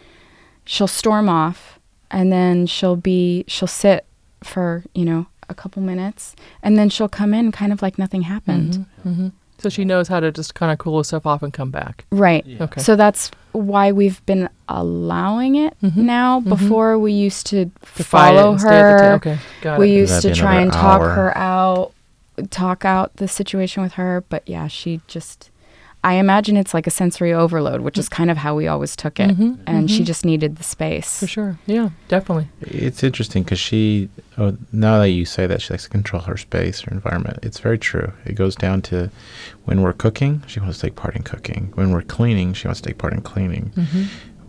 she'll 0.64 0.88
storm 0.88 1.28
off 1.28 1.78
and 2.10 2.32
then 2.32 2.66
she'll 2.66 2.96
be 2.96 3.44
she'll 3.46 3.68
sit 3.68 4.04
for, 4.42 4.82
you 4.96 5.04
know, 5.04 5.26
a 5.48 5.54
couple 5.54 5.80
minutes 5.80 6.34
and 6.60 6.76
then 6.76 6.88
she'll 6.88 7.08
come 7.08 7.32
in 7.34 7.52
kind 7.52 7.72
of 7.72 7.82
like 7.82 7.98
nothing 8.00 8.22
happened. 8.22 8.84
hmm 9.04 9.28
So 9.58 9.68
she 9.68 9.84
knows 9.84 10.08
how 10.08 10.20
to 10.20 10.30
just 10.30 10.54
kind 10.54 10.70
of 10.70 10.78
cool 10.78 10.98
herself 10.98 11.26
off 11.26 11.42
and 11.42 11.52
come 11.52 11.70
back. 11.70 12.04
Right. 12.10 12.44
Okay. 12.60 12.80
So 12.80 12.94
that's 12.96 13.30
why 13.52 13.90
we've 13.90 14.24
been 14.26 14.48
allowing 14.68 15.56
it 15.56 15.74
Mhm. 15.82 15.96
now. 15.96 16.40
Mhm. 16.40 16.48
Before 16.48 16.98
we 16.98 17.12
used 17.12 17.46
to, 17.48 17.70
to 17.96 18.04
follow 18.04 18.50
and 18.52 18.60
stay 18.60 18.68
at 18.78 18.92
the 18.92 18.98
ta- 18.98 19.08
her. 19.08 19.14
okay, 19.14 19.38
got 19.62 19.78
we 19.78 19.90
it. 19.92 19.96
used 19.96 20.12
That'd 20.16 20.34
to 20.34 20.40
try 20.40 20.54
and 20.56 20.70
another 20.72 20.78
talk 20.78 21.00
her 21.16 21.36
out 21.38 21.92
talk 22.50 22.84
out 22.84 23.16
the 23.16 23.26
situation 23.26 23.82
with 23.82 23.94
her 23.94 24.22
but 24.28 24.42
yeah 24.46 24.66
she 24.68 25.00
just 25.06 25.48
i 26.10 26.14
imagine 26.14 26.56
it's 26.56 26.72
like 26.72 26.86
a 26.86 26.90
sensory 27.02 27.32
overload 27.42 27.80
which 27.86 27.98
is 27.98 28.08
kind 28.08 28.30
of 28.30 28.36
how 28.44 28.52
we 28.60 28.66
always 28.72 28.94
took 29.02 29.18
it 29.20 29.30
Mhm, 29.36 29.58
and 29.66 29.90
she 29.90 30.02
mhm. 30.02 30.06
just 30.12 30.24
needed 30.24 30.50
the 30.56 30.62
space 30.74 31.10
For 31.22 31.26
sure. 31.36 31.52
Yeah, 31.66 31.88
definitely. 32.08 32.46
It's 32.60 33.02
interesting 33.08 33.42
because 33.42 33.58
she, 33.68 34.08
oh, 34.38 34.56
now 34.72 34.98
that 35.00 35.10
you 35.10 35.24
say 35.24 35.44
that, 35.50 35.60
she 35.62 35.72
likes 35.74 35.84
to 35.84 35.90
control 35.98 36.22
her 36.22 36.36
space, 36.36 36.76
her 36.84 36.92
environment. 36.92 37.38
It's 37.42 37.60
very 37.68 37.78
true. 37.78 38.08
It 38.24 38.34
goes 38.42 38.54
down 38.64 38.82
to 38.90 39.10
when 39.66 39.82
we're 39.82 39.92
cooking, 40.04 40.32
she 40.46 40.60
wants 40.60 40.76
to 40.78 40.86
take 40.86 40.96
part 40.96 41.16
in 41.16 41.22
cooking. 41.22 41.62
When 41.74 41.88
we're 41.92 42.02
cleaning, 42.16 42.54
she 42.54 42.68
wants 42.68 42.80
to 42.82 42.88
take 42.88 42.98
part 42.98 43.12
in 43.12 43.22
cleaning. 43.22 43.72
Mm-hmm. 43.76 44.02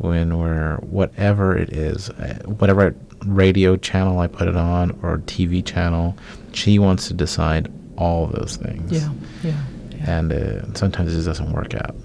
When 0.10 0.38
we're, 0.38 0.78
whatever 1.00 1.58
it 1.58 1.70
is, 1.74 2.10
uh, 2.12 2.40
whatever 2.60 2.96
radio 3.26 3.76
channel 3.78 4.20
I 4.20 4.28
put 4.28 4.48
it 4.48 4.56
on 4.56 4.92
or 5.02 5.18
TV 5.26 5.66
channel, 5.66 6.16
she 6.54 6.78
wants 6.80 7.08
to 7.08 7.14
decide 7.14 7.72
all 7.98 8.28
those 8.28 8.58
things. 8.58 8.92
Yeah, 8.92 9.10
yeah. 9.44 9.62
And 10.02 10.32
uh, 10.32 10.74
sometimes 10.74 11.12
it 11.12 11.16
just 11.16 11.28
doesn't 11.28 11.52
work 11.54 11.74
out. 11.76 11.96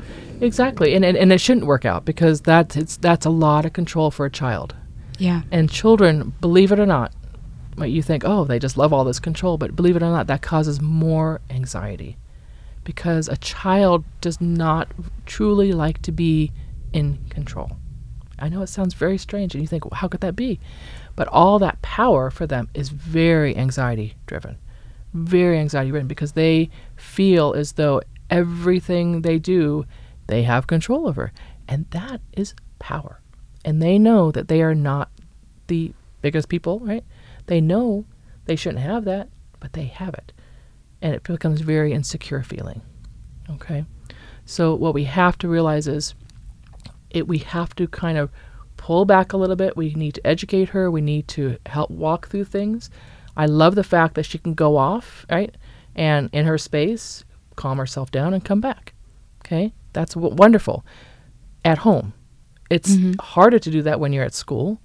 Exactly. 0.40 0.94
And, 0.94 1.04
and 1.04 1.16
and 1.16 1.32
it 1.32 1.40
shouldn't 1.40 1.66
work 1.66 1.84
out 1.84 2.04
because 2.04 2.40
that's 2.40 2.76
it's 2.76 2.96
that's 2.96 3.26
a 3.26 3.30
lot 3.30 3.64
of 3.64 3.72
control 3.72 4.10
for 4.10 4.26
a 4.26 4.30
child. 4.30 4.74
yeah 5.18 5.42
And 5.52 5.70
children, 5.70 6.32
believe 6.40 6.72
it 6.72 6.80
or 6.80 6.86
not, 6.86 7.12
might 7.76 7.92
you 7.92 8.02
think, 8.02 8.24
oh, 8.24 8.44
they 8.44 8.58
just 8.58 8.76
love 8.76 8.92
all 8.92 9.04
this 9.04 9.20
control, 9.20 9.56
but 9.56 9.76
believe 9.76 9.96
it 9.96 10.02
or 10.02 10.10
not, 10.10 10.26
that 10.26 10.42
causes 10.42 10.80
more 10.80 11.40
anxiety. 11.48 12.16
Because 12.84 13.28
a 13.28 13.36
child 13.36 14.04
does 14.20 14.40
not 14.40 14.88
truly 15.24 15.72
like 15.72 16.02
to 16.02 16.12
be 16.12 16.50
in 16.92 17.18
control. 17.30 17.70
I 18.38 18.48
know 18.48 18.62
it 18.62 18.68
sounds 18.68 18.94
very 18.94 19.18
strange, 19.18 19.54
and 19.54 19.62
you 19.62 19.68
think, 19.68 19.84
well, 19.84 20.00
how 20.00 20.08
could 20.08 20.20
that 20.22 20.34
be? 20.34 20.58
But 21.14 21.28
all 21.28 21.60
that 21.60 21.80
power 21.80 22.30
for 22.30 22.46
them 22.46 22.68
is 22.74 22.88
very 22.88 23.56
anxiety 23.56 24.16
driven, 24.26 24.58
very 25.14 25.58
anxiety 25.58 25.90
driven, 25.90 26.08
because 26.08 26.32
they 26.32 26.68
feel 27.12 27.52
as 27.52 27.72
though 27.72 28.00
everything 28.30 29.20
they 29.20 29.38
do, 29.38 29.84
they 30.28 30.42
have 30.44 30.66
control 30.66 31.06
over. 31.06 31.32
And 31.68 31.88
that 31.90 32.20
is 32.32 32.54
power. 32.78 33.20
And 33.64 33.82
they 33.82 33.98
know 33.98 34.30
that 34.32 34.48
they 34.48 34.62
are 34.62 34.74
not 34.74 35.10
the 35.66 35.92
biggest 36.22 36.48
people, 36.48 36.80
right? 36.80 37.04
They 37.46 37.60
know 37.60 38.06
they 38.46 38.56
shouldn't 38.56 38.82
have 38.82 39.04
that, 39.04 39.28
but 39.60 39.74
they 39.74 39.84
have 39.84 40.14
it. 40.14 40.32
And 41.02 41.14
it 41.14 41.22
becomes 41.22 41.60
very 41.60 41.92
insecure 41.92 42.42
feeling. 42.42 42.80
Okay? 43.50 43.84
So 44.46 44.74
what 44.74 44.94
we 44.94 45.04
have 45.04 45.36
to 45.38 45.48
realize 45.48 45.86
is 45.86 46.14
it 47.10 47.28
we 47.28 47.38
have 47.38 47.74
to 47.76 47.86
kind 47.86 48.16
of 48.16 48.30
pull 48.76 49.04
back 49.04 49.32
a 49.32 49.36
little 49.36 49.56
bit. 49.56 49.76
We 49.76 49.94
need 49.94 50.14
to 50.14 50.26
educate 50.26 50.70
her. 50.70 50.90
We 50.90 51.02
need 51.02 51.28
to 51.28 51.58
help 51.66 51.90
walk 51.90 52.28
through 52.28 52.44
things. 52.46 52.90
I 53.36 53.46
love 53.46 53.74
the 53.74 53.84
fact 53.84 54.14
that 54.14 54.26
she 54.26 54.38
can 54.38 54.54
go 54.54 54.76
off, 54.76 55.26
right? 55.30 55.54
And 55.94 56.30
in 56.32 56.46
her 56.46 56.58
space, 56.58 57.24
calm 57.56 57.78
herself 57.78 58.10
down 58.10 58.32
and 58.34 58.44
come 58.44 58.60
back. 58.60 58.94
Okay? 59.44 59.72
That's 59.92 60.14
w- 60.14 60.34
wonderful. 60.34 60.84
At 61.64 61.78
home. 61.78 62.12
It's 62.70 62.96
Mhm. 62.96 63.20
harder 63.20 63.58
to 63.58 63.70
do 63.70 63.82
that 63.82 64.00
when 64.00 64.12
you're 64.12 64.24
at 64.24 64.34
school, 64.34 64.80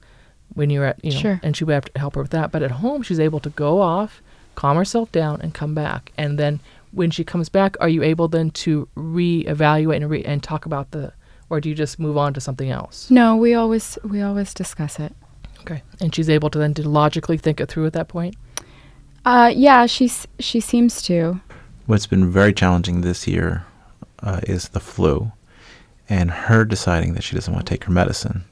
when 0.53 0.69
you're 0.69 0.85
at, 0.85 1.03
you 1.03 1.11
know, 1.11 1.19
Sure. 1.19 1.39
and 1.43 1.55
she 1.55 1.63
would 1.63 1.73
have 1.73 1.85
to 1.85 1.99
help 1.99 2.15
her 2.15 2.21
with 2.21 2.31
that. 2.31 2.51
But 2.51 2.61
at 2.63 2.71
home, 2.71 3.01
she's 3.03 3.19
able 3.19 3.39
to 3.39 3.49
go 3.49 3.81
off, 3.81 4.21
calm 4.55 4.75
herself 4.75 5.11
down, 5.11 5.39
and 5.41 5.53
come 5.53 5.73
back. 5.73 6.11
And 6.17 6.37
then 6.37 6.59
when 6.91 7.09
she 7.11 7.23
comes 7.23 7.47
back, 7.49 7.77
are 7.79 7.87
you 7.89 8.03
able 8.03 8.27
then 8.27 8.49
to 8.51 8.87
reevaluate 8.97 9.97
and, 9.97 10.09
re- 10.09 10.23
and 10.23 10.43
talk 10.43 10.65
about 10.65 10.91
the, 10.91 11.13
or 11.49 11.61
do 11.61 11.69
you 11.69 11.75
just 11.75 11.99
move 11.99 12.17
on 12.17 12.33
to 12.33 12.41
something 12.41 12.69
else? 12.69 13.09
no 13.09 13.35
we 13.37 13.53
always 13.53 13.97
we 14.03 14.21
always 14.21 14.53
discuss 14.53 14.99
it 14.99 15.13
Okay. 15.61 15.81
And 15.99 16.15
she's 16.15 16.29
able 16.29 16.49
to 16.51 16.59
then 16.59 16.73
to 16.75 16.87
logically 16.87 17.37
think 17.37 17.59
it 17.59 17.67
through 17.67 17.87
at 17.87 17.93
that 17.93 18.07
point? 18.07 18.35
Uh 19.27 19.51
yeah 19.55 19.85
she's 19.85 20.25
she 20.39 20.59
seems 20.59 21.01
to 21.01 21.39
What's 21.85 22.07
been 22.07 22.29
very 22.31 22.51
challenging 22.53 22.99
this 23.01 23.27
year 23.27 23.65
uh, 24.21 24.41
is 24.43 24.69
the 24.69 24.81
flu, 24.81 25.31
and 26.09 26.29
her 26.29 26.65
deciding 26.65 27.13
that 27.13 27.23
she 27.23 27.33
doesn't 27.35 27.53
want 27.53 27.65
to 27.65 27.73
take 27.73 27.85
her 27.85 27.93
medicine. 27.93 28.43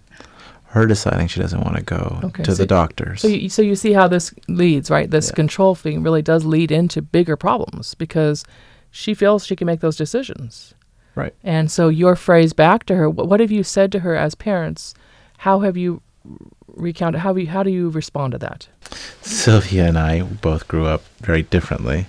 Her 0.67 0.85
deciding 0.85 1.27
she 1.27 1.41
doesn't 1.41 1.59
want 1.59 1.75
to 1.75 1.83
go 1.83 2.19
Okay, 2.23 2.43
to 2.43 2.51
so- 2.51 2.57
the 2.63 2.65
doctors. 2.65 3.19
So 3.21 3.27
you, 3.27 3.49
so 3.49 3.61
you 3.61 3.75
see 3.75 3.91
how 3.91 4.07
this 4.07 4.33
leads, 4.47 4.89
right? 4.89 5.11
This 5.11 5.27
Yeah. 5.31 5.35
control 5.35 5.75
thing 5.75 6.01
really 6.01 6.21
does 6.21 6.45
lead 6.45 6.71
into 6.71 7.01
bigger 7.01 7.35
problems 7.35 7.93
because 7.95 8.45
she 8.89 9.13
feels 9.13 9.45
she 9.45 9.55
can 9.57 9.65
make 9.65 9.81
those 9.81 9.97
decisions. 9.97 10.73
Right. 11.15 11.33
And 11.43 11.69
so 11.69 11.89
your 11.89 12.15
phrase 12.15 12.53
back 12.53 12.85
to 12.85 12.95
her, 12.95 13.09
what, 13.09 13.27
what 13.27 13.41
have 13.41 13.51
you 13.51 13.63
said 13.63 13.91
to 13.93 13.99
her 13.99 14.15
as 14.15 14.33
parents? 14.33 14.93
How 15.39 15.59
have 15.59 15.75
you 15.75 16.01
recounted? 16.75 17.21
How, 17.21 17.35
you, 17.35 17.47
how 17.47 17.63
do 17.63 17.69
you 17.69 17.89
respond 17.89 18.31
to 18.33 18.37
that? 18.39 18.67
Sylvia 19.21 19.87
and 19.87 19.97
I 19.97 20.21
both 20.21 20.67
grew 20.67 20.85
up 20.85 21.03
very 21.21 21.43
differently, 21.43 22.05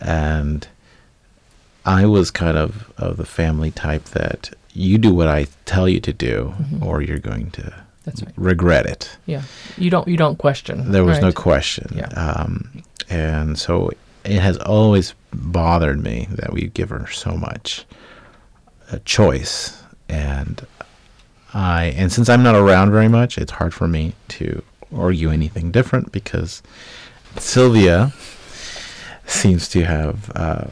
and 0.00 0.66
I 1.84 2.06
was 2.06 2.30
kind 2.30 2.56
of 2.56 2.92
of 2.98 3.16
the 3.16 3.24
family 3.24 3.70
type 3.70 4.04
that 4.10 4.50
you 4.74 4.98
do 4.98 5.12
what 5.14 5.28
I 5.28 5.46
tell 5.64 5.88
you 5.88 6.00
to 6.00 6.12
do, 6.12 6.54
Mhm. 6.60 6.82
or 6.84 7.02
you're 7.02 7.18
going 7.18 7.50
to 7.52 7.72
That's 8.04 8.22
right. 8.22 8.32
regret 8.36 8.86
it. 8.86 9.16
Yeah. 9.26 9.42
You 9.76 9.90
don't 9.90 10.06
you 10.08 10.16
don't 10.16 10.38
question. 10.38 10.92
There 10.92 11.04
was 11.04 11.20
no 11.20 11.32
question. 11.32 11.92
Yeah. 11.96 12.08
Um, 12.08 12.82
and 13.10 13.58
so 13.58 13.90
it 14.24 14.40
has 14.40 14.56
always 14.58 15.14
bothered 15.32 16.02
me 16.02 16.28
that 16.30 16.52
we 16.52 16.68
give 16.68 16.90
her 16.90 17.06
so 17.10 17.32
much 17.36 17.84
a 18.90 18.98
choice. 19.00 19.82
And 20.08 20.64
I, 21.54 21.92
and 21.96 22.10
since 22.12 22.28
I'm 22.28 22.42
not 22.42 22.54
around 22.54 22.90
very 22.92 23.08
much, 23.08 23.36
it's 23.38 23.52
hard 23.52 23.74
for 23.74 23.86
me 23.88 24.14
to 24.28 24.62
argue 24.94 25.30
anything 25.30 25.70
different 25.70 26.12
because 26.12 26.62
Sylvia 27.36 28.12
seems 29.26 29.68
to 29.68 29.84
have 29.84 30.30
uh, 30.34 30.64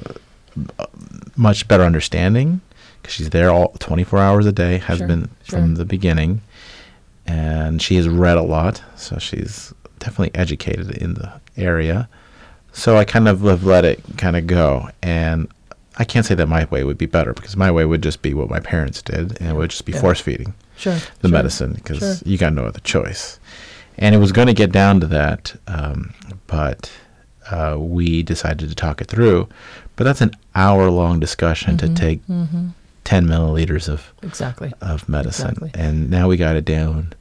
much 1.36 1.68
better 1.68 1.84
understanding 1.84 2.60
because 3.00 3.14
she's 3.14 3.30
there 3.30 3.50
all 3.50 3.68
24 3.78 4.18
hours 4.18 4.46
a 4.46 4.52
day, 4.52 4.78
has 4.78 4.98
Sure, 4.98 5.06
been 5.06 5.30
sure. 5.44 5.58
from 5.58 5.74
the 5.76 5.84
beginning 5.84 6.42
and 7.26 7.80
she 7.80 7.96
has 7.96 8.08
read 8.08 8.36
a 8.36 8.42
lot, 8.42 8.82
so 8.96 9.18
she's 9.18 9.72
definitely 10.00 10.34
educated 10.34 10.90
in 10.90 11.14
the 11.14 11.32
area. 11.56 12.08
So 12.72 12.96
I 12.96 13.04
kind 13.04 13.28
of 13.28 13.42
have 13.42 13.64
let 13.64 13.84
it 13.84 14.02
kind 14.16 14.36
of 14.36 14.46
go. 14.46 14.88
And 15.02 15.48
I 15.96 16.04
can't 16.04 16.24
say 16.26 16.34
that 16.34 16.46
my 16.48 16.64
way 16.66 16.82
would 16.84 16.98
be 16.98 17.06
better 17.06 17.32
because 17.32 17.56
my 17.56 17.70
way 17.70 17.84
would 17.84 18.02
just 18.02 18.22
be 18.22 18.34
what 18.34 18.48
my 18.50 18.58
parents 18.60 19.00
did 19.02 19.38
and 19.40 19.50
it 19.50 19.54
would 19.54 19.70
just 19.70 19.84
be 19.84 19.92
Yeah. 19.92 20.00
force 20.00 20.20
feeding 20.20 20.54
Sure. 20.80 20.94
the 21.20 21.28
sure. 21.28 21.30
medicine 21.30 21.72
because 21.74 21.98
Sure. 21.98 22.14
you 22.24 22.38
got 22.38 22.52
no 22.54 22.64
other 22.64 22.80
choice. 22.80 23.38
And 23.98 24.14
it 24.14 24.18
was 24.18 24.32
going 24.32 24.46
to 24.46 24.54
get 24.54 24.72
down 24.72 25.00
to 25.00 25.06
that, 25.08 25.54
um, 25.68 26.14
but 26.46 26.90
uh, 27.50 27.76
we 27.78 28.22
decided 28.22 28.68
to 28.68 28.74
talk 28.74 29.00
it 29.00 29.08
through. 29.08 29.48
But 29.96 30.04
that's 30.04 30.20
an 30.22 30.30
hour 30.54 30.88
long 30.90 31.20
discussion 31.20 31.74
Mhm, 31.76 31.78
to 31.80 31.88
take 31.94 32.26
mhm. 32.26 32.70
10 33.04 33.26
milliliters 33.26 33.88
of, 33.88 34.12
Exactly. 34.22 34.72
of 34.80 35.06
medicine. 35.08 35.50
Exactly. 35.50 35.70
And 35.74 36.08
now 36.10 36.28
we 36.28 36.36
got 36.36 36.56
it 36.56 36.64
down 36.64 37.12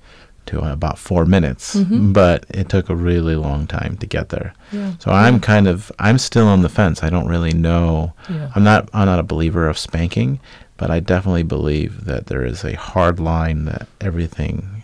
to 0.45 0.59
about 0.59 0.97
four 0.97 1.25
minutes, 1.25 1.75
Mhm. 1.75 2.13
but 2.13 2.45
it 2.49 2.69
took 2.69 2.89
a 2.89 2.95
really 2.95 3.35
long 3.35 3.67
time 3.67 3.97
to 3.97 4.05
get 4.07 4.29
there. 4.29 4.53
Yeah. 4.71 4.91
So 4.99 5.11
I'm 5.11 5.39
kind 5.39 5.67
of, 5.67 5.91
I'm 5.99 6.17
still 6.17 6.47
on 6.47 6.61
the 6.61 6.69
fence. 6.69 7.03
I 7.03 7.09
don't 7.09 7.27
really 7.27 7.53
know. 7.53 8.13
Yeah. 8.29 8.49
I'm 8.55 8.63
not 8.63 8.87
I'm 8.93 9.05
not 9.05 9.19
a 9.19 9.23
believer 9.23 9.67
of 9.67 9.77
spanking, 9.77 10.39
but 10.79 10.89
I 10.89 10.99
definitely 10.99 11.43
believe 11.43 12.05
that 12.05 12.25
there 12.27 12.43
is 12.43 12.63
a 12.63 12.73
hard 12.73 13.19
line 13.19 13.65
that 13.65 13.87
everything 14.01 14.83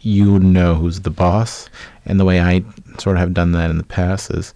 you 0.00 0.38
know 0.38 0.74
who's 0.74 1.00
the 1.00 1.10
boss. 1.10 1.68
And 2.06 2.18
the 2.20 2.24
way 2.24 2.40
I 2.40 2.62
sort 2.98 3.16
of 3.16 3.20
have 3.20 3.34
done 3.34 3.52
that 3.52 3.70
in 3.70 3.78
the 3.78 3.84
past 3.84 4.30
is 4.30 4.54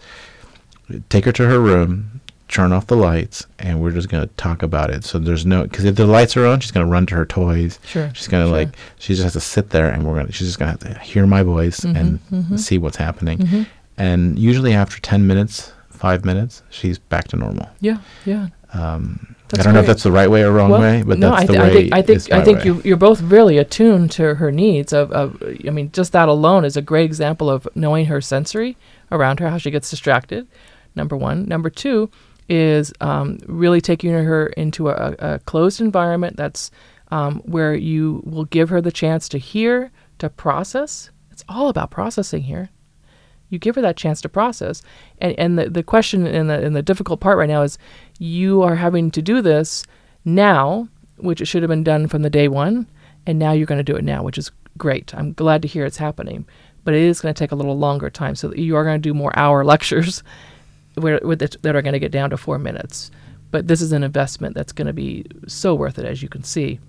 take 1.08 1.24
her 1.24 1.32
to 1.32 1.46
her 1.46 1.58
room, 1.58 2.20
turn 2.48 2.72
off 2.72 2.86
the 2.86 2.96
lights, 2.96 3.46
and 3.58 3.80
we're 3.80 3.90
just 3.90 4.08
going 4.08 4.26
to 4.26 4.34
talk 4.36 4.62
about 4.62 4.90
it. 4.90 5.04
So 5.04 5.18
there's 5.18 5.44
no 5.44 5.64
because 5.64 5.84
if 5.84 5.96
the 5.96 6.06
lights 6.06 6.36
are 6.36 6.46
on, 6.46 6.60
she's 6.60 6.70
going 6.70 6.86
to 6.86 6.90
run 6.92 7.06
to 7.06 7.14
her 7.14 7.26
toys. 7.26 7.78
Sure. 7.84 8.10
She's 8.14 8.28
going 8.28 8.44
to 8.44 8.48
sure. 8.50 8.56
like 8.58 8.68
she 8.98 9.14
just 9.14 9.24
has 9.24 9.32
to 9.34 9.40
sit 9.40 9.70
there 9.70 9.90
and 9.90 10.04
we're 10.06 10.14
going 10.14 10.26
to 10.26 10.32
she's 10.32 10.46
just 10.48 10.58
going 10.58 10.76
to 10.76 10.84
have 10.86 10.94
to 10.96 11.00
hear 11.02 11.26
my 11.26 11.42
voice 11.42 11.80
and 11.84 12.20
Mhm, 12.30 12.44
mhm. 12.44 12.58
see 12.58 12.78
what's 12.78 12.96
happening. 12.96 13.38
Mhm. 13.38 13.66
And 13.96 14.38
usually 14.38 14.74
after 14.74 15.00
10 15.00 15.26
minutes, 15.26 15.72
5 15.90 16.24
minutes, 16.24 16.62
she's 16.70 16.98
back 16.98 17.26
to 17.28 17.36
normal. 17.36 17.68
Yeah. 17.80 17.98
Yeah. 18.24 18.48
Um, 18.74 19.34
I 19.54 19.62
don't 19.62 19.74
know 19.74 19.80
if 19.80 19.86
that's 19.86 20.02
the 20.02 20.12
right 20.12 20.30
way 20.30 20.42
or 20.42 20.52
wrong 20.52 20.70
Well, 20.70 20.80
way, 20.80 21.02
but 21.02 21.18
no, 21.18 21.30
that's 21.30 21.42
I, 21.42 21.46
the 21.46 21.52
way. 21.58 21.58
I 21.58 21.70
think 21.70 21.92
I 21.94 22.02
think 22.02 22.32
I 22.32 22.44
think 22.44 22.58
way. 22.58 22.64
you 22.66 22.82
you're 22.84 22.96
both 22.96 23.22
really 23.22 23.56
attuned 23.58 24.10
to 24.12 24.34
her 24.34 24.52
needs. 24.52 24.92
Of, 24.92 25.10
of 25.12 25.42
I 25.66 25.70
mean, 25.70 25.90
just 25.92 26.12
that 26.12 26.28
alone 26.28 26.64
is 26.64 26.76
a 26.76 26.82
great 26.82 27.06
example 27.06 27.48
of 27.48 27.66
knowing 27.74 28.06
her 28.06 28.20
sensory 28.20 28.76
around 29.10 29.40
her, 29.40 29.48
how 29.48 29.58
she 29.58 29.70
gets 29.70 29.88
distracted. 29.88 30.46
Number 30.94 31.16
one. 31.16 31.46
Number 31.46 31.70
two 31.70 32.10
is 32.48 32.92
um, 33.00 33.38
really 33.46 33.80
taking 33.80 34.12
her 34.12 34.48
into 34.48 34.88
a, 34.88 35.14
a 35.18 35.38
closed 35.40 35.80
environment 35.80 36.36
that's 36.36 36.70
um, 37.10 37.40
where 37.40 37.74
you 37.74 38.22
will 38.24 38.44
give 38.46 38.68
her 38.68 38.80
the 38.80 38.92
chance 38.92 39.28
to 39.30 39.38
hear, 39.38 39.90
to 40.18 40.28
process. 40.28 41.10
It's 41.30 41.44
all 41.48 41.68
about 41.68 41.90
processing 41.90 42.42
here. 42.42 42.70
You 43.50 43.58
give 43.58 43.76
her 43.76 43.82
that 43.82 43.96
chance 43.96 44.20
to 44.22 44.28
process, 44.28 44.82
and 45.18 45.38
and 45.38 45.58
the, 45.58 45.70
the 45.70 45.82
question 45.82 46.26
and 46.26 46.50
the 46.50 46.62
and 46.62 46.76
the 46.76 46.82
difficult 46.82 47.20
part 47.20 47.38
right 47.38 47.48
now 47.48 47.62
is 47.62 47.78
you 48.18 48.62
are 48.62 48.74
having 48.74 49.10
to 49.12 49.22
do 49.22 49.40
this 49.40 49.84
now, 50.24 50.88
which 51.16 51.40
it 51.40 51.46
should 51.46 51.62
have 51.62 51.68
been 51.68 51.84
done 51.84 52.08
from 52.08 52.22
the 52.22 52.30
day 52.30 52.48
one, 52.48 52.86
and 53.26 53.38
now 53.38 53.52
you're 53.52 53.66
going 53.66 53.78
to 53.78 53.84
do 53.84 53.96
it 53.96 54.04
now, 54.04 54.22
which 54.22 54.38
is 54.38 54.50
great. 54.76 55.14
I'm 55.14 55.32
glad 55.32 55.62
to 55.62 55.68
hear 55.68 55.84
it's 55.84 55.96
happening, 55.96 56.46
but 56.84 56.94
it 56.94 57.02
is 57.02 57.20
going 57.20 57.34
to 57.34 57.38
take 57.38 57.52
a 57.52 57.56
little 57.56 57.78
longer 57.78 58.10
time. 58.10 58.34
So 58.34 58.52
you 58.54 58.76
are 58.76 58.84
going 58.84 59.00
to 59.00 59.08
do 59.08 59.14
more 59.14 59.36
hour 59.38 59.64
lectures, 59.64 60.22
where 60.94 61.20
that 61.20 61.66
are 61.66 61.82
going 61.82 61.92
to 61.92 61.98
get 61.98 62.12
down 62.12 62.30
to 62.30 62.36
four 62.36 62.58
minutes. 62.58 63.10
But 63.50 63.66
this 63.68 63.80
is 63.80 63.92
an 63.92 64.02
investment 64.02 64.54
that's 64.54 64.72
going 64.72 64.88
to 64.88 64.92
be 64.92 65.24
so 65.46 65.74
worth 65.74 65.98
it, 65.98 66.04
as 66.04 66.22
you 66.22 66.28
can 66.28 66.42
see. 66.42 66.80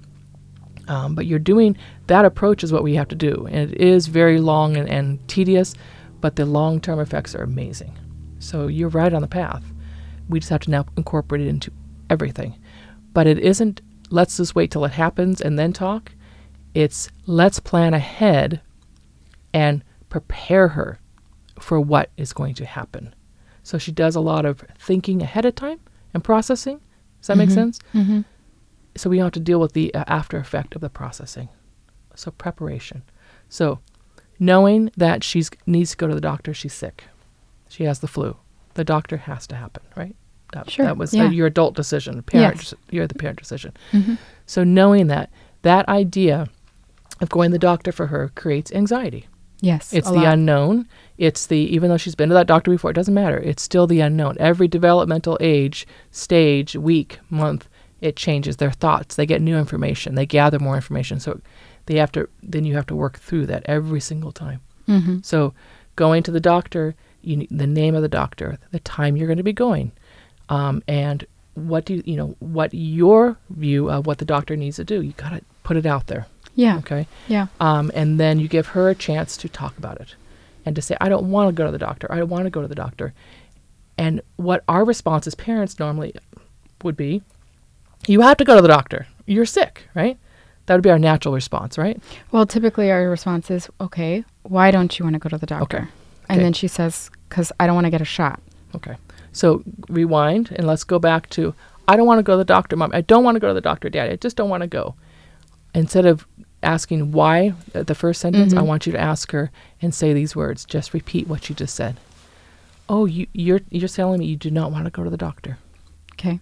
Um, 0.89 1.13
but 1.13 1.27
you're 1.27 1.39
doing 1.39 1.77
that 2.07 2.25
approach 2.25 2.63
is 2.63 2.73
what 2.73 2.83
we 2.83 2.95
have 2.95 3.07
to 3.09 3.15
do, 3.15 3.47
and 3.51 3.71
it 3.71 3.79
is 3.79 4.07
very 4.07 4.39
long 4.39 4.75
and, 4.75 4.89
and 4.89 5.25
tedious, 5.27 5.75
but 6.19 6.35
the 6.35 6.45
long-term 6.45 6.99
effects 6.99 7.35
are 7.35 7.43
amazing. 7.43 7.97
So 8.39 8.67
you're 8.67 8.89
right 8.89 9.13
on 9.13 9.21
the 9.21 9.27
path. 9.27 9.63
We 10.29 10.39
just 10.39 10.49
have 10.51 10.61
to 10.61 10.71
now 10.71 10.85
incorporate 10.95 11.41
it 11.41 11.47
into 11.47 11.71
everything. 12.09 12.55
But 13.13 13.27
it 13.27 13.39
isn't 13.39 13.81
let's 14.11 14.37
just 14.37 14.55
wait 14.55 14.71
till 14.71 14.85
it 14.85 14.91
happens 14.91 15.41
and 15.41 15.57
then 15.59 15.73
talk. 15.73 16.11
It's 16.73 17.09
let's 17.25 17.59
plan 17.59 17.93
ahead 17.93 18.61
and 19.53 19.83
prepare 20.09 20.69
her 20.69 20.99
for 21.59 21.79
what 21.79 22.09
is 22.17 22.33
going 22.33 22.53
to 22.55 22.65
happen. 22.65 23.13
So 23.63 23.77
she 23.77 23.91
does 23.91 24.15
a 24.15 24.19
lot 24.21 24.45
of 24.45 24.63
thinking 24.77 25.21
ahead 25.21 25.45
of 25.45 25.55
time 25.55 25.79
and 26.13 26.23
processing. 26.23 26.79
Does 27.21 27.27
that 27.27 27.37
make 27.37 27.49
Mhm. 27.49 27.53
sense? 27.53 27.79
Mm-hmm. 27.93 28.21
So 28.95 29.09
we 29.09 29.17
don't 29.17 29.25
have 29.25 29.33
to 29.33 29.39
deal 29.39 29.59
with 29.59 29.73
the 29.73 29.93
uh, 29.93 30.03
after 30.07 30.37
effect 30.37 30.73
of 30.75 30.81
the 30.81 30.89
processing. 30.89 31.49
So 32.15 32.31
preparation. 32.31 33.03
So 33.49 33.79
knowing 34.39 34.91
that 34.97 35.23
she 35.23 35.43
needs 35.65 35.91
to 35.91 35.97
go 35.97 36.07
to 36.07 36.15
the 36.15 36.21
doctor, 36.21 36.53
she's 36.53 36.73
sick, 36.73 37.05
she 37.67 37.83
has 37.83 37.99
the 37.99 38.07
flu. 38.07 38.37
The 38.73 38.83
doctor 38.83 39.17
has 39.17 39.45
to 39.47 39.55
happen, 39.55 39.83
right? 39.95 40.15
That, 40.53 40.69
Sure, 40.69 40.85
that 40.85 40.97
was 40.97 41.13
yeah. 41.13 41.25
uh, 41.25 41.29
your 41.29 41.47
adult 41.47 41.75
decision. 41.75 42.21
Parent, 42.23 42.55
Yes. 42.57 42.73
you're 42.89 43.07
the 43.07 43.15
parent 43.15 43.39
decision. 43.39 43.73
Mm-hmm. 43.91 44.15
So 44.45 44.63
knowing 44.63 45.07
that, 45.07 45.29
that 45.61 45.87
idea 45.89 46.47
of 47.21 47.29
going 47.29 47.49
to 47.51 47.53
the 47.55 47.59
doctor 47.59 47.91
for 47.91 48.07
her 48.07 48.31
creates 48.35 48.71
anxiety. 48.71 49.27
Yes. 49.61 49.93
It's 49.93 50.07
a 50.07 50.11
the 50.11 50.17
lot. 50.17 50.33
unknown. 50.33 50.87
It's 51.17 51.47
the 51.47 51.57
even 51.57 51.89
though 51.89 51.97
she's 51.97 52.15
been 52.15 52.29
to 52.29 52.35
that 52.35 52.47
doctor 52.47 52.71
before, 52.71 52.91
it 52.91 52.95
doesn't 52.95 53.13
matter. 53.13 53.37
It's 53.37 53.61
still 53.61 53.87
the 53.87 53.99
unknown. 53.99 54.37
Every 54.39 54.67
developmental 54.69 55.37
age, 55.41 55.85
stage, 56.11 56.75
week, 56.77 57.19
month, 57.29 57.67
it 57.99 58.15
changes 58.15 58.55
their 58.57 58.71
thoughts. 58.71 59.15
They 59.15 59.25
get 59.25 59.41
new 59.41 59.57
information. 59.57 60.15
They 60.15 60.25
gather 60.25 60.59
more 60.59 60.75
information. 60.75 61.19
So 61.19 61.41
they 61.87 61.95
have 61.97 62.11
to 62.13 62.29
then 62.41 62.63
you 62.63 62.73
have 62.75 62.85
to 62.87 62.95
work 62.95 63.19
through 63.19 63.47
that 63.47 63.63
every 63.65 63.99
single 63.99 64.31
time. 64.31 64.61
Mm-hmm. 64.87 65.17
So 65.23 65.53
going 65.97 66.23
to 66.23 66.31
the 66.31 66.39
doctor, 66.39 66.95
you 67.21 67.35
need 67.35 67.49
the 67.51 67.67
name 67.67 67.95
of 67.95 68.01
the 68.01 68.07
doctor, 68.07 68.57
the 68.71 68.79
time 68.79 69.17
you're 69.17 69.27
going 69.27 69.37
to 69.37 69.43
be 69.43 69.51
going, 69.51 69.91
um, 70.49 70.83
and 70.87 71.25
what 71.55 71.85
do 71.85 71.95
you 71.95 72.03
you 72.05 72.15
know 72.15 72.35
what 72.39 72.73
your 72.73 73.37
view 73.49 73.89
of 73.89 74.05
what 74.05 74.17
the 74.19 74.25
doctor 74.25 74.55
needs 74.55 74.75
to 74.77 74.83
do. 74.83 75.01
You 75.01 75.13
got 75.13 75.29
to 75.29 75.41
put 75.63 75.77
it 75.77 75.85
out 75.85 76.07
there. 76.07 76.27
Yeah. 76.55 76.77
Okay. 76.79 77.07
Yeah. 77.27 77.47
Um, 77.59 77.91
and 77.93 78.19
then 78.19 78.39
you 78.39 78.47
give 78.47 78.67
her 78.67 78.89
a 78.89 78.95
chance 78.95 79.37
to 79.37 79.49
talk 79.49 79.77
about 79.77 79.99
it 80.01 80.15
and 80.65 80.75
to 80.75 80.81
say, 80.81 80.95
I 80.99 81.07
don't 81.09 81.31
want 81.31 81.47
to 81.49 81.53
go 81.53 81.65
to 81.65 81.71
the 81.71 81.77
doctor. 81.77 82.11
I 82.11 82.17
don't 82.17 82.29
want 82.29 82.43
to 82.45 82.49
go 82.49 82.61
to 82.61 82.67
the 82.67 82.75
doctor. 82.75 83.13
And 83.97 84.21
what 84.37 84.63
our 84.67 84.83
response 84.85 85.27
as 85.27 85.35
parents 85.35 85.79
normally 85.79 86.13
would 86.83 86.97
be, 86.97 87.21
you 88.07 88.21
have 88.21 88.37
to 88.37 88.45
go 88.45 88.55
to 88.55 88.61
the 88.61 88.67
doctor. 88.67 89.07
You're 89.25 89.45
sick, 89.45 89.87
right? 89.93 90.17
That 90.65 90.75
would 90.75 90.83
be 90.83 90.89
our 90.89 90.99
natural 90.99 91.33
response, 91.33 91.77
right? 91.77 92.01
Well, 92.31 92.45
typically 92.45 92.91
our 92.91 93.09
response 93.09 93.49
is, 93.51 93.69
okay, 93.81 94.23
why 94.43 94.71
don't 94.71 94.97
you 94.97 95.03
want 95.05 95.13
to 95.15 95.19
go 95.19 95.29
to 95.29 95.37
the 95.37 95.45
doctor? 95.45 95.77
Okay. 95.77 95.87
And 96.29 96.37
Okay. 96.37 96.43
then 96.43 96.53
she 96.53 96.67
says, 96.67 97.09
because 97.27 97.51
I 97.59 97.65
don't 97.67 97.75
want 97.75 97.85
to 97.85 97.91
get 97.91 98.01
a 98.01 98.05
shot. 98.05 98.39
Okay. 98.75 98.95
So 99.31 99.63
rewind 99.89 100.51
and 100.55 100.65
let's 100.67 100.83
go 100.83 100.99
back 100.99 101.29
to 101.31 101.53
I 101.87 101.95
don't 101.97 102.05
want 102.05 102.19
to 102.19 102.23
go 102.23 102.33
to 102.33 102.37
the 102.37 102.45
doctor, 102.45 102.75
mom. 102.75 102.91
I 102.93 103.01
don't 103.01 103.23
want 103.23 103.35
to 103.35 103.39
go 103.39 103.47
to 103.47 103.53
the 103.53 103.61
doctor, 103.61 103.89
daddy. 103.89 104.13
I 104.13 104.15
just 104.15 104.35
don't 104.37 104.49
want 104.49 104.61
to 104.61 104.67
go. 104.67 104.95
Instead 105.73 106.05
of 106.05 106.27
asking 106.61 107.11
why 107.11 107.53
at 107.73 107.87
the 107.87 107.95
first 107.95 108.21
sentence, 108.21 108.53
I 108.53 108.57
Mhm. 108.61 108.65
want 108.67 108.85
you 108.85 108.91
to 108.91 108.99
ask 108.99 109.31
her 109.31 109.49
and 109.81 109.93
say 109.93 110.13
these 110.13 110.35
words. 110.35 110.65
Just 110.65 110.93
repeat 110.93 111.27
what 111.27 111.49
you 111.49 111.55
just 111.55 111.73
said. 111.75 111.95
Oh, 112.89 113.05
you, 113.05 113.27
you're 113.33 113.61
you're 113.69 113.87
telling 113.87 114.19
me 114.19 114.25
you 114.25 114.35
do 114.35 114.51
not 114.51 114.71
want 114.71 114.85
to 114.85 114.91
go 114.91 115.03
to 115.03 115.09
the 115.09 115.17
doctor. 115.17 115.57
Okay. 116.13 116.39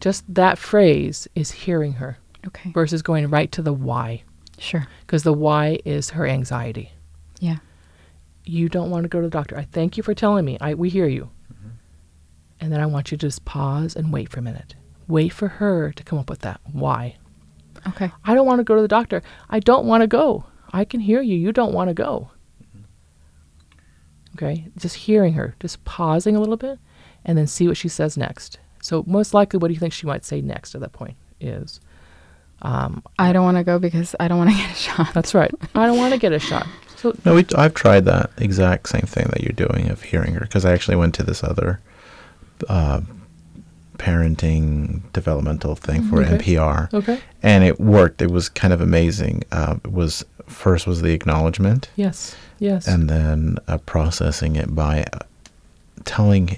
Just 0.00 0.24
that 0.32 0.58
phrase 0.58 1.28
is 1.34 1.50
hearing 1.50 1.94
her 1.94 2.18
Okay. 2.46 2.70
versus 2.70 3.02
going 3.02 3.28
right 3.28 3.50
to 3.52 3.62
the 3.62 3.72
why, 3.72 4.22
Sure. 4.58 4.86
because 5.00 5.22
the 5.24 5.32
why 5.32 5.78
is 5.84 6.10
her 6.10 6.26
anxiety. 6.26 6.92
Yeah. 7.40 7.58
you 8.44 8.68
don't 8.70 8.88
want 8.90 9.02
to 9.04 9.08
go 9.08 9.20
to 9.20 9.26
the 9.26 9.30
doctor. 9.30 9.58
I 9.58 9.64
thank 9.70 9.96
you 9.98 10.02
for 10.02 10.14
telling 10.14 10.44
me. 10.44 10.56
I 10.60 10.72
we 10.74 10.88
hear 10.88 11.06
you. 11.06 11.28
And 12.60 12.72
then 12.72 12.80
I 12.80 12.86
want 12.86 13.10
you 13.10 13.16
to 13.18 13.26
just 13.26 13.44
pause 13.44 13.94
and 13.94 14.12
wait 14.12 14.30
for 14.30 14.40
a 14.40 14.42
minute. 14.42 14.74
Wait 15.06 15.32
for 15.32 15.48
her 15.48 15.92
to 15.92 16.02
come 16.04 16.18
up 16.18 16.28
with 16.28 16.40
that. 16.40 16.60
Why? 16.70 17.16
Okay. 17.88 18.10
I 18.24 18.34
don't 18.34 18.46
want 18.46 18.58
to 18.58 18.64
go 18.64 18.76
to 18.76 18.82
the 18.82 18.88
doctor. 18.88 19.22
I 19.48 19.60
don't 19.60 19.86
want 19.86 20.02
to 20.02 20.06
go. 20.06 20.44
I 20.72 20.84
can 20.84 21.00
hear 21.00 21.22
you. 21.22 21.36
You 21.36 21.52
don't 21.52 21.72
want 21.72 21.88
to 21.88 21.94
go. 21.94 22.30
Okay? 24.36 24.66
Just 24.76 24.96
hearing 24.96 25.34
her, 25.34 25.56
just 25.60 25.84
pausing 25.84 26.36
a 26.36 26.40
little 26.40 26.56
bit 26.56 26.78
and 27.24 27.36
then 27.36 27.46
see 27.46 27.66
what 27.66 27.76
she 27.76 27.88
says 27.88 28.16
next. 28.16 28.58
So 28.82 29.04
most 29.06 29.34
likely 29.34 29.58
what 29.58 29.68
do 29.68 29.74
you 29.74 29.80
think 29.80 29.92
she 29.92 30.06
might 30.06 30.24
say 30.24 30.40
next 30.40 30.74
at 30.74 30.80
that 30.80 30.92
point 30.92 31.16
is 31.40 31.80
um, 32.62 33.02
I 33.18 33.32
don't 33.32 33.44
want 33.44 33.56
to 33.56 33.64
go 33.64 33.78
because 33.78 34.14
I 34.20 34.28
don't 34.28 34.38
want 34.38 34.50
to 34.50 34.56
get 34.62 34.70
a 34.70 34.74
shot. 34.74 35.14
that's 35.14 35.34
right. 35.34 35.52
I 35.74 35.86
don't 35.86 35.98
want 35.98 36.12
to 36.12 36.18
get 36.18 36.32
a 36.32 36.38
shot. 36.38 36.66
So 36.96 37.16
No, 37.24 37.34
we, 37.34 37.46
I've 37.56 37.74
tried 37.74 38.04
that 38.06 38.30
exact 38.38 38.88
same 38.88 39.02
thing 39.02 39.26
that 39.30 39.42
you're 39.42 39.52
doing 39.52 39.90
of 39.90 40.02
hearing 40.02 40.34
her 40.34 40.40
because 40.40 40.64
I 40.64 40.72
actually 40.72 40.96
went 40.96 41.14
to 41.14 41.22
this 41.22 41.44
other 41.44 41.80
uh, 42.68 43.00
parenting 43.98 45.02
developmental 45.12 45.74
thing 45.74 46.02
for 46.08 46.22
Okay. 46.22 46.38
NPR, 46.56 46.92
okay. 46.94 47.20
and 47.42 47.64
it 47.64 47.80
worked. 47.80 48.22
It 48.22 48.30
was 48.30 48.48
kind 48.48 48.72
of 48.72 48.80
amazing. 48.80 49.42
Uh, 49.50 49.76
it 49.84 49.92
was 49.92 50.24
first 50.46 50.86
was 50.86 51.02
the 51.02 51.12
acknowledgement, 51.12 51.90
Yes. 51.96 52.34
Yes. 52.58 52.86
and 52.88 53.08
then 53.10 53.58
uh, 53.68 53.78
processing 53.78 54.56
it 54.56 54.74
by 54.74 55.04
uh, 55.12 55.18
telling, 56.04 56.56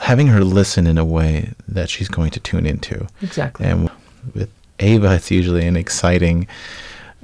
having 0.00 0.26
her 0.28 0.42
listen 0.44 0.86
in 0.86 0.98
a 0.98 1.04
way 1.04 1.52
that 1.68 1.88
she's 1.90 2.08
going 2.08 2.30
to 2.32 2.40
tune 2.40 2.66
into. 2.66 3.06
exactly. 3.22 3.66
And 3.66 3.90
with 4.34 4.50
Ava, 4.80 5.14
it's 5.14 5.30
usually 5.30 5.66
an 5.66 5.76
exciting 5.76 6.46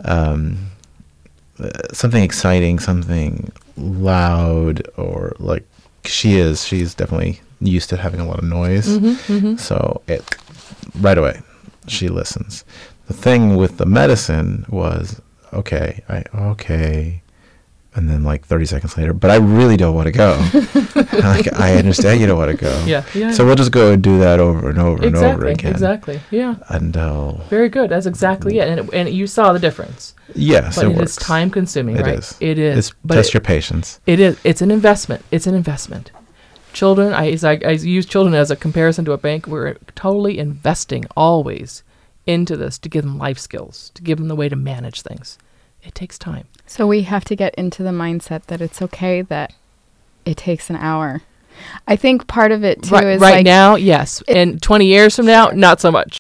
um, 0.05 0.71
uh, 1.59 1.69
something 1.93 2.23
exciting, 2.23 2.79
something 2.79 3.53
loud, 3.77 4.87
or 4.97 5.35
like 5.38 5.66
she 6.04 6.38
is. 6.38 6.64
She's 6.66 6.94
definitely 6.94 7.40
used 7.60 7.88
to 7.90 7.96
having 7.96 8.20
a 8.20 8.26
lot 8.26 8.38
of 8.38 8.44
noise. 8.44 8.88
Mm-hmm, 8.88 9.32
mm-hmm. 9.32 9.56
So 9.56 10.02
it 10.06 10.36
right 11.00 11.18
away 11.18 11.40
she 11.86 12.08
listens. 12.08 12.64
The 13.06 13.14
thing 13.14 13.56
with 13.56 13.78
the 13.78 13.86
medicine 13.86 14.66
was 14.68 15.20
okay, 15.52 16.02
I 16.08 16.24
okay, 16.34 17.22
and 17.94 18.09
then 18.09 18.22
like 18.22 18.44
30 18.46 18.66
seconds 18.66 18.96
later, 18.96 19.12
but 19.12 19.31
I 19.31 19.37
really 19.37 19.76
don't 19.76 19.94
want 19.94 20.07
to 20.07 20.12
go. 20.12 20.31
like 21.20 21.53
I 21.59 21.74
understand 21.76 22.20
you 22.20 22.26
don't 22.26 22.38
want 22.38 22.50
to 22.50 22.57
go. 22.57 22.85
Yeah, 22.87 23.05
yeah. 23.14 23.33
So 23.33 23.44
we'll 23.44 23.57
just 23.57 23.72
go 23.72 23.92
and 23.92 24.03
do 24.03 24.18
that 24.20 24.38
over 24.38 24.70
and 24.70 24.79
over 24.79 25.05
and 25.05 25.16
over 25.16 25.46
again. 25.46 25.72
exactly. 25.72 26.20
Yeah. 26.31 26.57
Until 26.68 27.40
uh, 27.40 27.48
Very 27.48 27.68
good. 27.68 27.90
That's 27.90 28.07
exactly 28.07 28.59
it. 28.59 28.68
And, 28.68 28.81
it, 28.81 28.94
and 28.94 29.09
you 29.09 29.26
saw 29.26 29.53
the 29.53 29.59
difference. 29.59 30.14
yes, 30.35 30.76
But 30.76 30.87
it 30.87 30.96
it 30.96 31.03
is 31.03 31.16
time 31.16 31.50
consuming, 31.50 31.96
It 31.96 32.03
right? 32.03 32.18
is. 32.18 32.37
It 32.40 32.59
is. 32.59 32.79
It's 32.79 32.94
but 33.05 33.16
test 33.16 33.35
your 33.35 33.40
patience. 33.40 34.00
It 34.07 34.20
is. 34.20 34.38
It's 34.44 34.62
an 34.62 34.70
investment. 34.70 35.24
It's 35.31 35.46
an 35.48 35.55
investment. 35.55 36.12
Children, 36.72 37.12
I, 37.12 37.37
I, 37.42 37.61
I 37.66 37.70
use 37.72 38.07
children 38.07 38.35
as 38.35 38.53
a 38.53 38.57
comparison 38.57 39.05
to 39.07 39.12
a 39.12 39.18
bank. 39.18 39.48
We're 39.48 39.74
totally 39.96 40.38
investing 40.38 41.05
always 41.16 41.83
into 42.26 42.57
this 42.57 42.79
to 42.79 42.88
give 42.88 43.03
them 43.03 43.18
life 43.18 43.38
skills, 43.38 43.90
to 43.94 44.03
give 44.03 44.18
them 44.18 44.29
the 44.29 44.37
way 44.37 44.48
to 44.48 44.55
manage 44.55 45.03
things. 45.03 45.37
It 45.83 45.95
takes 45.95 46.19
time. 46.19 46.47
So 46.66 46.87
we 46.87 47.03
have 47.03 47.25
to 47.27 47.37
get 47.37 47.55
into 47.55 47.83
the 47.83 47.90
mindset 47.90 48.45
that 48.47 48.61
it's 48.61 48.81
okay 48.83 49.23
that 49.23 49.55
it 50.25 50.37
takes 50.37 50.71
an 50.71 50.77
hour. 50.77 51.23
I 51.87 51.97
think 51.97 52.27
part 52.27 52.53
of 52.53 52.64
it 52.64 52.83
too 52.83 52.95
right 52.95 53.07
is 53.07 53.21
right 53.21 53.37
like 53.37 53.45
now, 53.45 53.75
yes. 53.75 54.23
it- 54.29 54.37
and 54.37 54.62
20 54.62 54.87
years 54.87 55.16
from 55.16 55.27
now, 55.27 55.49
not 55.49 55.81
so 55.81 55.90
much. 55.90 56.19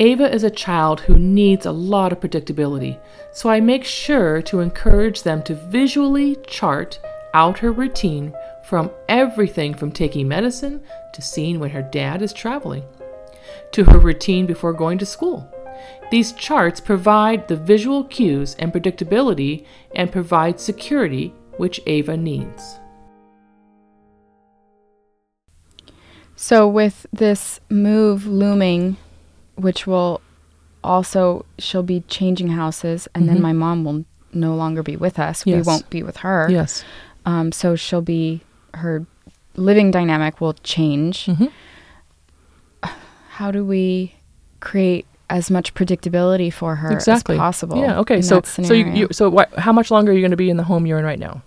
Ava 0.00 0.32
is 0.32 0.44
a 0.44 0.50
child 0.50 1.00
who 1.00 1.18
needs 1.18 1.66
a 1.66 1.72
lot 1.72 2.12
of 2.12 2.20
predictability, 2.20 3.00
so 3.32 3.50
I 3.50 3.58
make 3.58 3.84
sure 3.84 4.40
to 4.42 4.60
encourage 4.60 5.24
them 5.24 5.42
to 5.42 5.54
visually 5.56 6.36
chart 6.46 7.00
out 7.34 7.58
her 7.58 7.72
routine 7.72 8.32
from 8.64 8.92
everything 9.08 9.74
from 9.74 9.90
taking 9.90 10.28
medicine 10.28 10.80
to 11.14 11.20
seeing 11.22 11.58
when 11.58 11.70
her 11.70 11.82
dad 11.82 12.22
is 12.22 12.32
traveling 12.32 12.84
to 13.72 13.84
her 13.84 13.98
routine 13.98 14.46
before 14.46 14.72
going 14.72 14.98
to 14.98 15.06
school. 15.06 15.48
These 16.10 16.32
charts 16.32 16.80
provide 16.80 17.48
the 17.48 17.56
visual 17.56 18.04
cues 18.04 18.54
and 18.58 18.72
predictability 18.72 19.64
and 19.94 20.10
provide 20.10 20.58
security 20.58 21.34
which 21.58 21.80
Ava 21.86 22.16
needs. 22.16 22.78
So 26.36 26.68
with 26.68 27.06
this 27.12 27.60
move 27.68 28.26
looming, 28.26 28.96
which 29.56 29.86
will 29.86 30.20
also 30.84 31.44
she'll 31.58 31.82
be 31.82 32.04
changing 32.08 32.48
houses, 32.50 33.08
and 33.14 33.24
Mhm. 33.24 33.26
then 33.26 33.42
my 33.42 33.52
mom 33.52 33.84
will 33.84 34.04
no 34.32 34.54
longer 34.54 34.82
be 34.82 34.96
with 34.96 35.18
us. 35.18 35.44
We 35.44 35.60
won't 35.62 35.90
be 35.90 36.02
with 36.02 36.18
her. 36.18 36.46
Yes. 36.48 36.84
Um, 37.26 37.50
so 37.52 37.74
she'll 37.74 38.00
be 38.02 38.40
her 38.74 39.04
living 39.56 39.90
dynamic 39.90 40.40
will 40.40 40.52
change. 40.62 41.26
Mhm. 41.26 41.50
How 43.30 43.50
do 43.50 43.64
we 43.64 44.14
create 44.60 45.06
as 45.30 45.50
much 45.50 45.74
predictability 45.74 46.52
for 46.52 46.76
her 46.76 46.92
exactly 46.92 47.36
as 47.36 47.40
possible? 47.40 47.78
Yeah. 47.78 47.98
Okay. 48.00 48.22
So 48.22 48.42
so 48.42 48.72
you, 48.72 48.86
you 48.86 49.08
so 49.12 49.28
what? 49.28 49.52
How 49.54 49.72
much 49.72 49.90
longer 49.90 50.12
are 50.12 50.14
you 50.14 50.20
going 50.20 50.30
to 50.30 50.36
be 50.36 50.50
in 50.50 50.56
the 50.56 50.64
home 50.64 50.86
you're 50.86 50.98
in 50.98 51.04
right 51.04 51.18
now? 51.18 51.42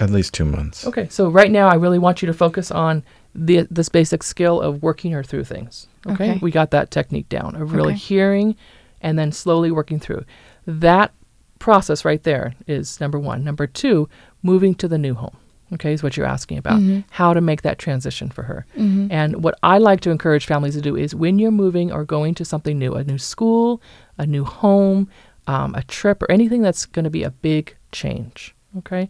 At 0.00 0.10
least 0.10 0.34
two 0.34 0.44
months. 0.44 0.86
Okay. 0.86 1.08
So 1.08 1.28
right 1.28 1.50
now, 1.50 1.68
I 1.68 1.74
really 1.74 2.00
want 2.00 2.20
you 2.20 2.26
to 2.26 2.34
focus 2.34 2.70
on 2.70 3.04
the 3.34 3.66
this 3.70 3.88
basic 3.88 4.22
skill 4.22 4.60
of 4.60 4.82
working 4.82 5.12
her 5.12 5.22
through 5.22 5.44
things. 5.44 5.86
Okay. 6.06 6.32
Okay. 6.32 6.38
We 6.42 6.50
got 6.50 6.70
that 6.72 6.90
technique 6.90 7.28
down 7.28 7.54
of 7.54 7.72
really 7.72 7.92
Okay. 7.92 7.98
hearing, 7.98 8.56
and 9.00 9.18
then 9.18 9.30
slowly 9.32 9.70
working 9.70 10.00
through. 10.00 10.24
That 10.66 11.12
process 11.60 12.04
right 12.04 12.22
there 12.24 12.54
is 12.66 13.00
number 13.00 13.18
one. 13.18 13.44
Number 13.44 13.66
two, 13.66 14.08
moving 14.42 14.74
to 14.74 14.88
the 14.88 14.98
new 14.98 15.14
home. 15.14 15.36
Okay, 15.72 15.92
is 15.92 16.02
what 16.02 16.16
you're 16.16 16.26
asking 16.26 16.58
about. 16.58 16.78
Mhm. 16.80 17.04
How 17.10 17.32
to 17.34 17.40
make 17.40 17.62
that 17.62 17.78
transition 17.78 18.28
for 18.28 18.42
her. 18.42 18.66
Mhm. 18.76 19.08
And 19.10 19.42
what 19.42 19.58
I 19.62 19.78
like 19.78 20.00
to 20.00 20.10
encourage 20.10 20.46
families 20.46 20.74
to 20.74 20.80
do 20.82 20.94
is 20.94 21.14
when 21.14 21.38
you're 21.38 21.50
moving 21.50 21.90
or 21.90 22.04
going 22.04 22.34
to 22.34 22.44
something 22.44 22.78
new, 22.78 22.92
a 22.94 23.02
new 23.02 23.18
school, 23.18 23.80
a 24.18 24.26
new 24.26 24.44
home, 24.44 25.08
um, 25.46 25.74
a 25.74 25.82
trip, 25.84 26.22
or 26.22 26.30
anything 26.30 26.62
that's 26.62 26.86
going 26.86 27.04
to 27.04 27.10
be 27.10 27.22
a 27.22 27.30
big 27.30 27.74
change. 27.92 28.54
Okay. 28.78 29.08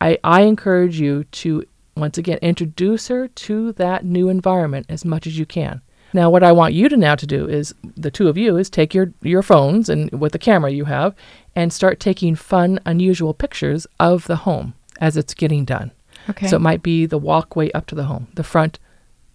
I, 0.00 0.18
I 0.22 0.42
encourage 0.42 1.00
you 1.00 1.24
to, 1.24 1.64
once 1.96 2.18
again, 2.18 2.38
introduce 2.42 3.08
her 3.08 3.28
to 3.28 3.72
that 3.72 4.04
new 4.04 4.28
environment 4.28 4.86
as 4.88 5.04
much 5.04 5.26
as 5.26 5.38
you 5.38 5.46
can. 5.46 5.80
Now, 6.12 6.30
what 6.30 6.44
I 6.44 6.52
want 6.52 6.72
you 6.72 6.88
to 6.88 6.96
now 6.96 7.14
to 7.14 7.26
do 7.26 7.48
is 7.48 7.74
the 7.96 8.10
two 8.10 8.28
of 8.28 8.36
you 8.38 8.56
is 8.56 8.70
take 8.70 8.94
your, 8.94 9.12
your 9.22 9.42
phones 9.42 9.88
and 9.88 10.10
with 10.12 10.32
the 10.32 10.38
camera 10.38 10.70
you 10.70 10.84
have 10.84 11.14
and 11.54 11.72
start 11.72 11.98
taking 12.00 12.34
fun, 12.36 12.78
unusual 12.86 13.34
pictures 13.34 13.86
of 13.98 14.26
the 14.26 14.36
home 14.36 14.74
as 15.00 15.16
it's 15.16 15.34
getting 15.34 15.64
done. 15.64 15.92
okay. 16.30 16.46
So 16.48 16.56
it 16.56 16.60
might 16.62 16.82
be 16.82 17.06
the 17.06 17.18
walkway 17.18 17.70
up 17.72 17.86
to 17.86 17.94
the 17.94 18.04
home, 18.04 18.28
the 18.34 18.44
front 18.44 18.78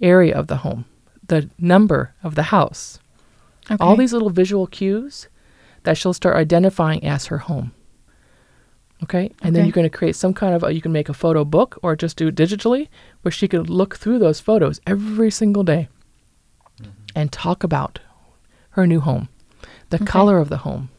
area 0.01 0.35
of 0.35 0.47
the 0.47 0.57
home, 0.57 0.85
the 1.27 1.49
number 1.59 2.13
of 2.23 2.35
the 2.35 2.43
house, 2.43 2.99
okay. 3.69 3.77
all 3.79 3.95
these 3.95 4.13
little 4.13 4.29
visual 4.29 4.67
cues 4.67 5.27
that 5.83 5.97
she'll 5.97 6.13
start 6.13 6.35
identifying 6.35 7.03
as 7.03 7.25
her 7.27 7.39
home. 7.39 7.71
Okay? 9.03 9.31
And 9.41 9.55
then 9.55 9.65
you're 9.65 9.71
going 9.71 9.89
to 9.89 9.97
create 9.97 10.15
some 10.15 10.33
kind 10.33 10.53
of, 10.53 10.63
a, 10.63 10.71
you 10.73 10.79
can 10.81 10.91
make 10.91 11.09
a 11.09 11.13
photo 11.13 11.43
book 11.43 11.79
or 11.81 11.95
just 11.95 12.17
do 12.17 12.27
it 12.27 12.35
digitally 12.35 12.87
where 13.23 13.31
she 13.31 13.47
could 13.47 13.67
look 13.67 13.95
through 13.95 14.19
those 14.19 14.39
photos 14.39 14.79
every 14.85 15.31
single 15.31 15.63
day 15.63 15.89
mm-hmm. 16.79 16.91
and 17.15 17.31
talk 17.31 17.63
about 17.63 17.97
her 18.71 18.85
new 18.85 18.99
home, 18.99 19.27
the 19.89 19.97
Okay. 19.97 20.05
color 20.05 20.37
of 20.37 20.49
the 20.49 20.57
home. 20.57 20.89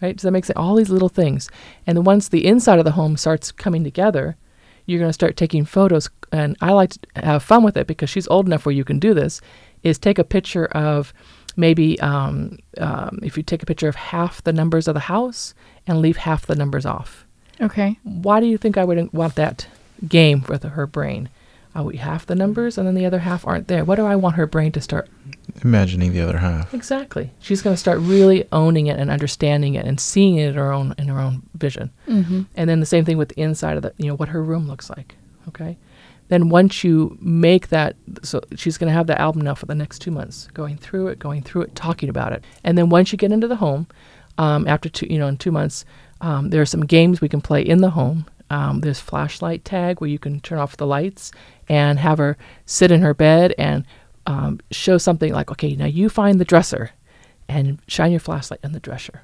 Right? 0.00 0.16
Does 0.16 0.22
that 0.22 0.30
make 0.30 0.44
sense? 0.44 0.56
All 0.56 0.74
these 0.74 0.90
little 0.90 1.08
things. 1.08 1.48
And 1.86 1.96
then 1.96 2.04
once 2.04 2.28
the 2.28 2.46
inside 2.46 2.78
of 2.78 2.84
the 2.84 2.92
home 2.92 3.16
starts 3.16 3.50
coming 3.50 3.82
together, 3.82 4.36
you're 4.84 5.00
going 5.00 5.08
to 5.08 5.14
start 5.14 5.36
taking 5.36 5.64
photos. 5.64 6.08
And 6.32 6.56
I 6.60 6.72
like 6.72 6.90
to 6.90 6.98
have 7.16 7.42
fun 7.42 7.62
with 7.62 7.76
it 7.76 7.86
because 7.86 8.10
she's 8.10 8.28
old 8.28 8.46
enough 8.46 8.66
where 8.66 8.74
you 8.74 8.84
can 8.84 8.98
do 8.98 9.14
this. 9.14 9.40
Is 9.82 9.98
take 9.98 10.18
a 10.18 10.24
picture 10.24 10.66
of 10.66 11.12
maybe 11.56 11.98
um, 12.00 12.58
um, 12.78 13.20
if 13.22 13.36
you 13.36 13.42
take 13.42 13.62
a 13.62 13.66
picture 13.66 13.88
of 13.88 13.94
half 13.94 14.42
the 14.42 14.52
numbers 14.52 14.88
of 14.88 14.94
the 14.94 15.00
house 15.00 15.54
and 15.86 16.00
leave 16.00 16.18
half 16.18 16.46
the 16.46 16.56
numbers 16.56 16.84
off. 16.84 17.24
okay. 17.60 17.98
Why 18.02 18.40
do 18.40 18.46
you 18.46 18.58
think 18.58 18.76
I 18.76 18.84
would 18.84 19.12
want 19.12 19.36
that 19.36 19.66
game 20.06 20.44
with 20.48 20.64
her 20.64 20.86
brain? 20.86 21.28
Are 21.76 21.84
we 21.84 21.98
half 21.98 22.26
the 22.26 22.34
numbers 22.34 22.78
and 22.78 22.86
then 22.86 22.94
the 22.94 23.06
other 23.06 23.20
half 23.20 23.46
aren't 23.46 23.68
there? 23.68 23.84
What 23.84 23.96
do 23.96 24.06
I 24.06 24.16
want 24.16 24.36
her 24.36 24.46
brain 24.46 24.72
to 24.72 24.80
start 24.80 25.08
Imagining 25.62 26.12
the 26.12 26.20
other 26.20 26.38
half. 26.38 26.74
Exactly. 26.74 27.30
She's 27.40 27.62
going 27.62 27.74
to 27.74 27.80
start 27.80 27.98
really 28.00 28.46
owning 28.52 28.88
it 28.88 28.98
and 28.98 29.10
understanding 29.10 29.74
it 29.74 29.86
and 29.86 30.00
seeing 30.00 30.36
it 30.36 30.48
in 30.48 30.54
her 30.54 30.72
own 30.72 30.94
in 30.98 31.08
her 31.08 31.18
own 31.18 31.42
vision. 31.54 31.90
Mm-hmm. 32.08 32.42
And 32.56 32.68
then 32.68 32.80
the 32.80 32.86
same 32.86 33.04
thing 33.04 33.16
with 33.16 33.30
the 33.30 33.40
inside 33.40 33.76
of 33.76 33.82
the, 33.82 33.92
you 33.96 34.06
know, 34.06 34.16
what 34.16 34.28
her 34.30 34.42
room 34.42 34.66
looks 34.66 34.90
like. 34.90 35.14
Okay. 35.48 35.76
Then 36.28 36.48
once 36.48 36.82
you 36.82 37.16
make 37.20 37.68
that, 37.68 37.94
so 38.22 38.40
she's 38.56 38.78
going 38.78 38.88
to 38.88 38.94
have 38.94 39.06
the 39.06 39.20
album 39.20 39.42
now 39.42 39.54
for 39.54 39.66
the 39.66 39.76
next 39.76 40.00
two 40.00 40.10
months, 40.10 40.48
going 40.54 40.76
through 40.76 41.08
it, 41.08 41.20
going 41.20 41.42
through 41.42 41.62
it, 41.62 41.74
talking 41.76 42.08
about 42.08 42.32
it. 42.32 42.42
And 42.64 42.76
then 42.76 42.88
once 42.88 43.12
you 43.12 43.18
get 43.18 43.30
into 43.30 43.46
the 43.46 43.56
home, 43.56 43.86
um, 44.36 44.66
after 44.66 44.88
two, 44.88 45.06
you 45.08 45.18
know, 45.18 45.28
in 45.28 45.36
two 45.36 45.52
months, 45.52 45.84
um, 46.20 46.50
there 46.50 46.60
are 46.60 46.66
some 46.66 46.84
games 46.84 47.20
we 47.20 47.28
can 47.28 47.40
play 47.40 47.62
in 47.62 47.80
the 47.80 47.90
home. 47.90 48.26
Um, 48.50 48.80
there's 48.80 49.00
flashlight 49.00 49.64
tag 49.64 50.00
where 50.00 50.08
you 50.10 50.18
can 50.18 50.40
turn 50.40 50.58
off 50.58 50.76
the 50.76 50.86
lights 50.86 51.32
and 51.68 51.98
have 51.98 52.18
her 52.18 52.36
sit 52.64 52.90
in 52.92 53.02
her 53.02 53.12
bed 53.14 53.54
and 53.58 53.84
um, 54.26 54.60
show 54.70 54.98
something 54.98 55.32
like, 55.32 55.50
okay, 55.50 55.74
now 55.74 55.86
you 55.86 56.08
find 56.08 56.38
the 56.40 56.44
dresser 56.44 56.90
and 57.48 57.80
shine 57.88 58.10
your 58.12 58.20
flashlight 58.20 58.60
on 58.64 58.72
the 58.72 58.80
dresser. 58.80 59.22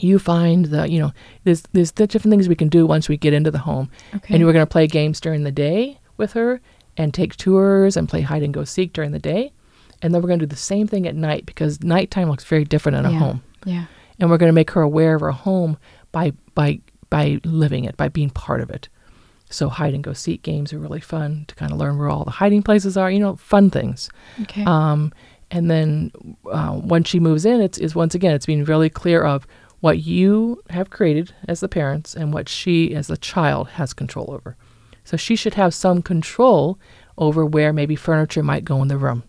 You 0.00 0.18
find 0.18 0.66
the, 0.66 0.88
you 0.90 0.98
know, 0.98 1.12
there's 1.44 1.62
there's 1.72 1.90
different 1.92 2.30
things 2.30 2.48
we 2.48 2.54
can 2.54 2.68
do 2.68 2.86
once 2.86 3.08
we 3.08 3.16
get 3.16 3.32
into 3.32 3.50
the 3.50 3.58
home. 3.58 3.90
Okay. 4.14 4.34
And 4.34 4.44
we're 4.44 4.52
going 4.52 4.66
to 4.66 4.70
play 4.70 4.86
games 4.86 5.20
during 5.20 5.44
the 5.44 5.52
day 5.52 5.98
with 6.18 6.32
her 6.34 6.60
and 6.98 7.14
take 7.14 7.36
tours 7.36 7.96
and 7.96 8.08
play 8.08 8.20
hide 8.20 8.42
and 8.42 8.52
go 8.52 8.64
seek 8.64 8.92
during 8.92 9.12
the 9.12 9.18
day. 9.18 9.52
And 10.02 10.12
then 10.14 10.20
we're 10.20 10.28
going 10.28 10.40
to 10.40 10.46
do 10.46 10.50
the 10.50 10.56
same 10.56 10.86
thing 10.86 11.06
at 11.06 11.14
night 11.14 11.46
because 11.46 11.82
nighttime 11.82 12.28
looks 12.28 12.44
very 12.44 12.64
different 12.64 12.98
in 12.98 13.06
a 13.06 13.12
Yeah. 13.12 13.18
home. 13.18 13.42
Yeah. 13.64 13.86
And 14.18 14.28
we're 14.28 14.36
going 14.38 14.48
to 14.50 14.54
make 14.54 14.70
her 14.72 14.82
aware 14.82 15.14
of 15.14 15.20
her 15.22 15.30
home 15.30 15.78
by 16.12 16.32
by 16.54 16.80
by 17.10 17.40
living 17.44 17.84
it, 17.84 17.96
by 17.96 18.08
being 18.08 18.30
part 18.30 18.60
of 18.60 18.70
it. 18.70 18.88
So 19.48 19.68
hide 19.68 19.94
and 19.94 20.02
go 20.02 20.12
seek 20.12 20.42
games 20.42 20.72
are 20.72 20.78
really 20.78 21.00
fun 21.00 21.44
to 21.48 21.54
kind 21.54 21.70
of 21.72 21.78
learn 21.78 21.98
where 21.98 22.08
all 22.08 22.24
the 22.24 22.32
hiding 22.32 22.62
places 22.62 22.96
are, 22.96 23.10
you 23.10 23.20
know, 23.20 23.36
fun 23.36 23.70
things. 23.70 24.10
Okay. 24.42 24.64
Um, 24.64 25.12
and 25.50 25.70
then 25.70 26.10
uh, 26.50 26.80
once 26.82 27.08
she 27.08 27.20
moves 27.20 27.44
in, 27.44 27.60
it's, 27.60 27.78
it's 27.78 27.94
once 27.94 28.14
again, 28.14 28.34
it's 28.34 28.46
being 28.46 28.64
really 28.64 28.90
clear 28.90 29.22
of 29.22 29.46
what 29.80 29.98
you 29.98 30.62
have 30.70 30.90
created 30.90 31.32
as 31.46 31.60
the 31.60 31.68
parents 31.68 32.14
and 32.14 32.32
what 32.32 32.48
she, 32.48 32.94
as 32.94 33.06
the 33.06 33.16
child, 33.16 33.68
has 33.68 33.92
control 33.92 34.32
over. 34.32 34.56
So 35.04 35.16
she 35.16 35.36
should 35.36 35.54
have 35.54 35.72
some 35.72 36.02
control 36.02 36.78
over 37.16 37.46
where 37.46 37.72
maybe 37.72 37.94
furniture 37.94 38.42
might 38.42 38.64
go 38.64 38.82
in 38.82 38.88
the 38.88 38.98
room 38.98 39.22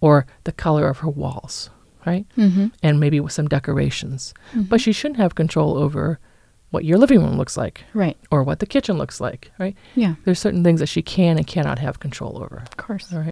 or 0.00 0.26
the 0.44 0.52
color 0.52 0.88
of 0.88 0.98
her 0.98 1.10
walls, 1.10 1.68
right? 2.06 2.24
mm-hmm. 2.36 2.68
And 2.82 2.98
maybe 2.98 3.20
with 3.20 3.32
some 3.32 3.48
decorations. 3.48 4.32
But 4.62 4.80
she 4.80 4.92
shouldn't 4.92 5.18
have 5.18 5.34
control 5.34 5.76
over 5.76 6.18
what 6.70 6.84
your 6.84 6.98
living 6.98 7.20
room 7.22 7.36
looks 7.36 7.56
like 7.56 7.84
Right. 7.94 8.16
or 8.30 8.42
what 8.42 8.58
the 8.58 8.66
kitchen 8.66 8.98
looks 8.98 9.20
like, 9.20 9.50
right? 9.58 9.76
Yeah. 9.94 10.14
There's 10.24 10.38
certain 10.38 10.62
things 10.62 10.80
that 10.80 10.86
she 10.88 11.02
can 11.02 11.36
and 11.38 11.46
cannot 11.46 11.78
have 11.78 11.98
control 12.00 12.42
over. 12.42 12.62
Of 12.66 12.76
course. 12.76 13.12
All 13.12 13.20
right. 13.20 13.30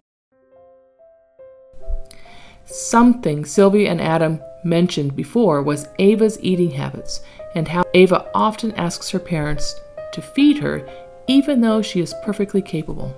Something 2.65 3.45
Sylvia 3.45 3.89
and 3.91 4.01
Adam 4.01 4.41
mentioned 4.63 5.15
before 5.15 5.61
was 5.61 5.87
Ava's 5.99 6.37
eating 6.41 6.71
habits 6.71 7.21
and 7.55 7.67
how 7.67 7.83
Ava 7.93 8.29
often 8.33 8.73
asks 8.73 9.09
her 9.11 9.19
parents 9.19 9.73
to 10.11 10.21
feed 10.21 10.57
her 10.57 10.87
even 11.27 11.61
though 11.61 11.81
she 11.81 11.99
is 12.01 12.13
perfectly 12.23 12.61
capable. 12.61 13.15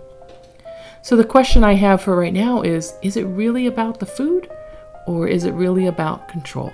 So 1.01 1.15
the 1.15 1.23
question 1.23 1.63
I 1.63 1.73
have 1.73 2.01
for 2.01 2.15
right 2.15 2.33
now 2.33 2.61
is 2.61 2.93
is 3.01 3.17
it 3.17 3.23
really 3.23 3.67
about 3.67 3.99
the 3.99 4.05
food 4.05 4.49
or 5.07 5.27
is 5.27 5.45
it 5.45 5.51
really 5.53 5.87
about 5.87 6.27
control? 6.27 6.71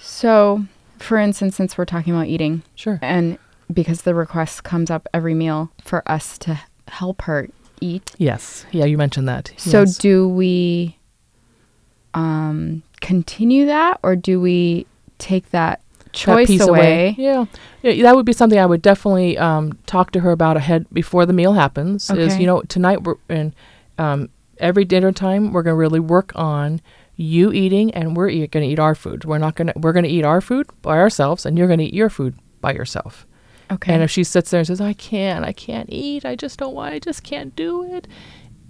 So, 0.00 0.64
for 0.98 1.18
instance, 1.18 1.56
since 1.56 1.76
we're 1.78 1.84
talking 1.84 2.14
about 2.14 2.26
eating, 2.26 2.62
Sure. 2.74 2.98
and 3.02 3.38
because 3.72 4.02
the 4.02 4.14
request 4.14 4.64
comes 4.64 4.90
up 4.90 5.06
every 5.14 5.34
meal 5.34 5.70
for 5.82 6.02
us 6.10 6.36
to 6.38 6.60
help 6.88 7.22
her 7.22 7.48
eat, 7.80 8.10
Yes. 8.18 8.66
Yeah, 8.72 8.84
you 8.84 8.98
mentioned 8.98 9.28
that. 9.28 9.52
so 9.56 9.80
Yes. 9.80 9.96
do 9.98 10.28
we 10.28 10.96
um, 12.14 12.82
continue 13.00 13.66
that 13.66 14.00
or 14.02 14.16
do 14.16 14.40
we 14.40 14.86
take 15.18 15.50
that 15.50 15.80
That 16.04 16.12
choice 16.12 16.46
piece 16.48 16.60
away? 16.66 17.14
Yeah. 17.16 17.44
yeah, 17.82 18.02
that 18.02 18.16
would 18.16 18.26
be 18.26 18.32
something 18.32 18.58
I 18.58 18.66
would 18.66 18.82
definitely 18.82 19.38
um, 19.38 19.78
talk 19.86 20.10
to 20.12 20.20
her 20.20 20.32
about 20.32 20.56
ahead 20.56 20.86
before 20.92 21.24
the 21.26 21.32
meal 21.32 21.52
happens. 21.52 22.10
Is 22.10 22.38
you 22.38 22.46
know 22.46 22.62
tonight 22.62 23.04
we're 23.04 23.14
and 23.28 23.54
um, 23.98 24.28
every 24.58 24.84
dinner 24.84 25.12
time 25.12 25.52
we're 25.52 25.62
gonna 25.62 25.76
really 25.76 26.00
work 26.00 26.32
on 26.34 26.80
you 27.20 27.52
eating 27.52 27.92
and 27.92 28.16
we're 28.16 28.30
e- 28.30 28.46
gonna 28.46 28.64
eat 28.64 28.78
our 28.78 28.94
food. 28.94 29.24
We're 29.24 29.38
not 29.38 29.54
gonna 29.54 29.74
we're 29.76 29.92
gonna 29.92 30.08
eat 30.08 30.24
our 30.24 30.40
food 30.40 30.66
by 30.80 30.96
ourselves 30.96 31.44
and 31.44 31.58
you're 31.58 31.68
gonna 31.68 31.82
eat 31.82 31.94
your 31.94 32.08
food 32.08 32.34
by 32.60 32.72
yourself. 32.72 33.26
Okay. 33.70 33.92
And 33.92 34.02
if 34.02 34.10
she 34.10 34.24
sits 34.24 34.50
there 34.50 34.58
and 34.58 34.66
says, 34.66 34.80
"I 34.80 34.94
can't, 34.94 35.44
I 35.44 35.52
can't 35.52 35.88
eat, 35.90 36.24
I 36.24 36.34
just 36.34 36.58
don't 36.58 36.74
want, 36.74 36.94
I 36.94 36.98
just 36.98 37.22
can't 37.22 37.54
do 37.54 37.84
it," 37.84 38.08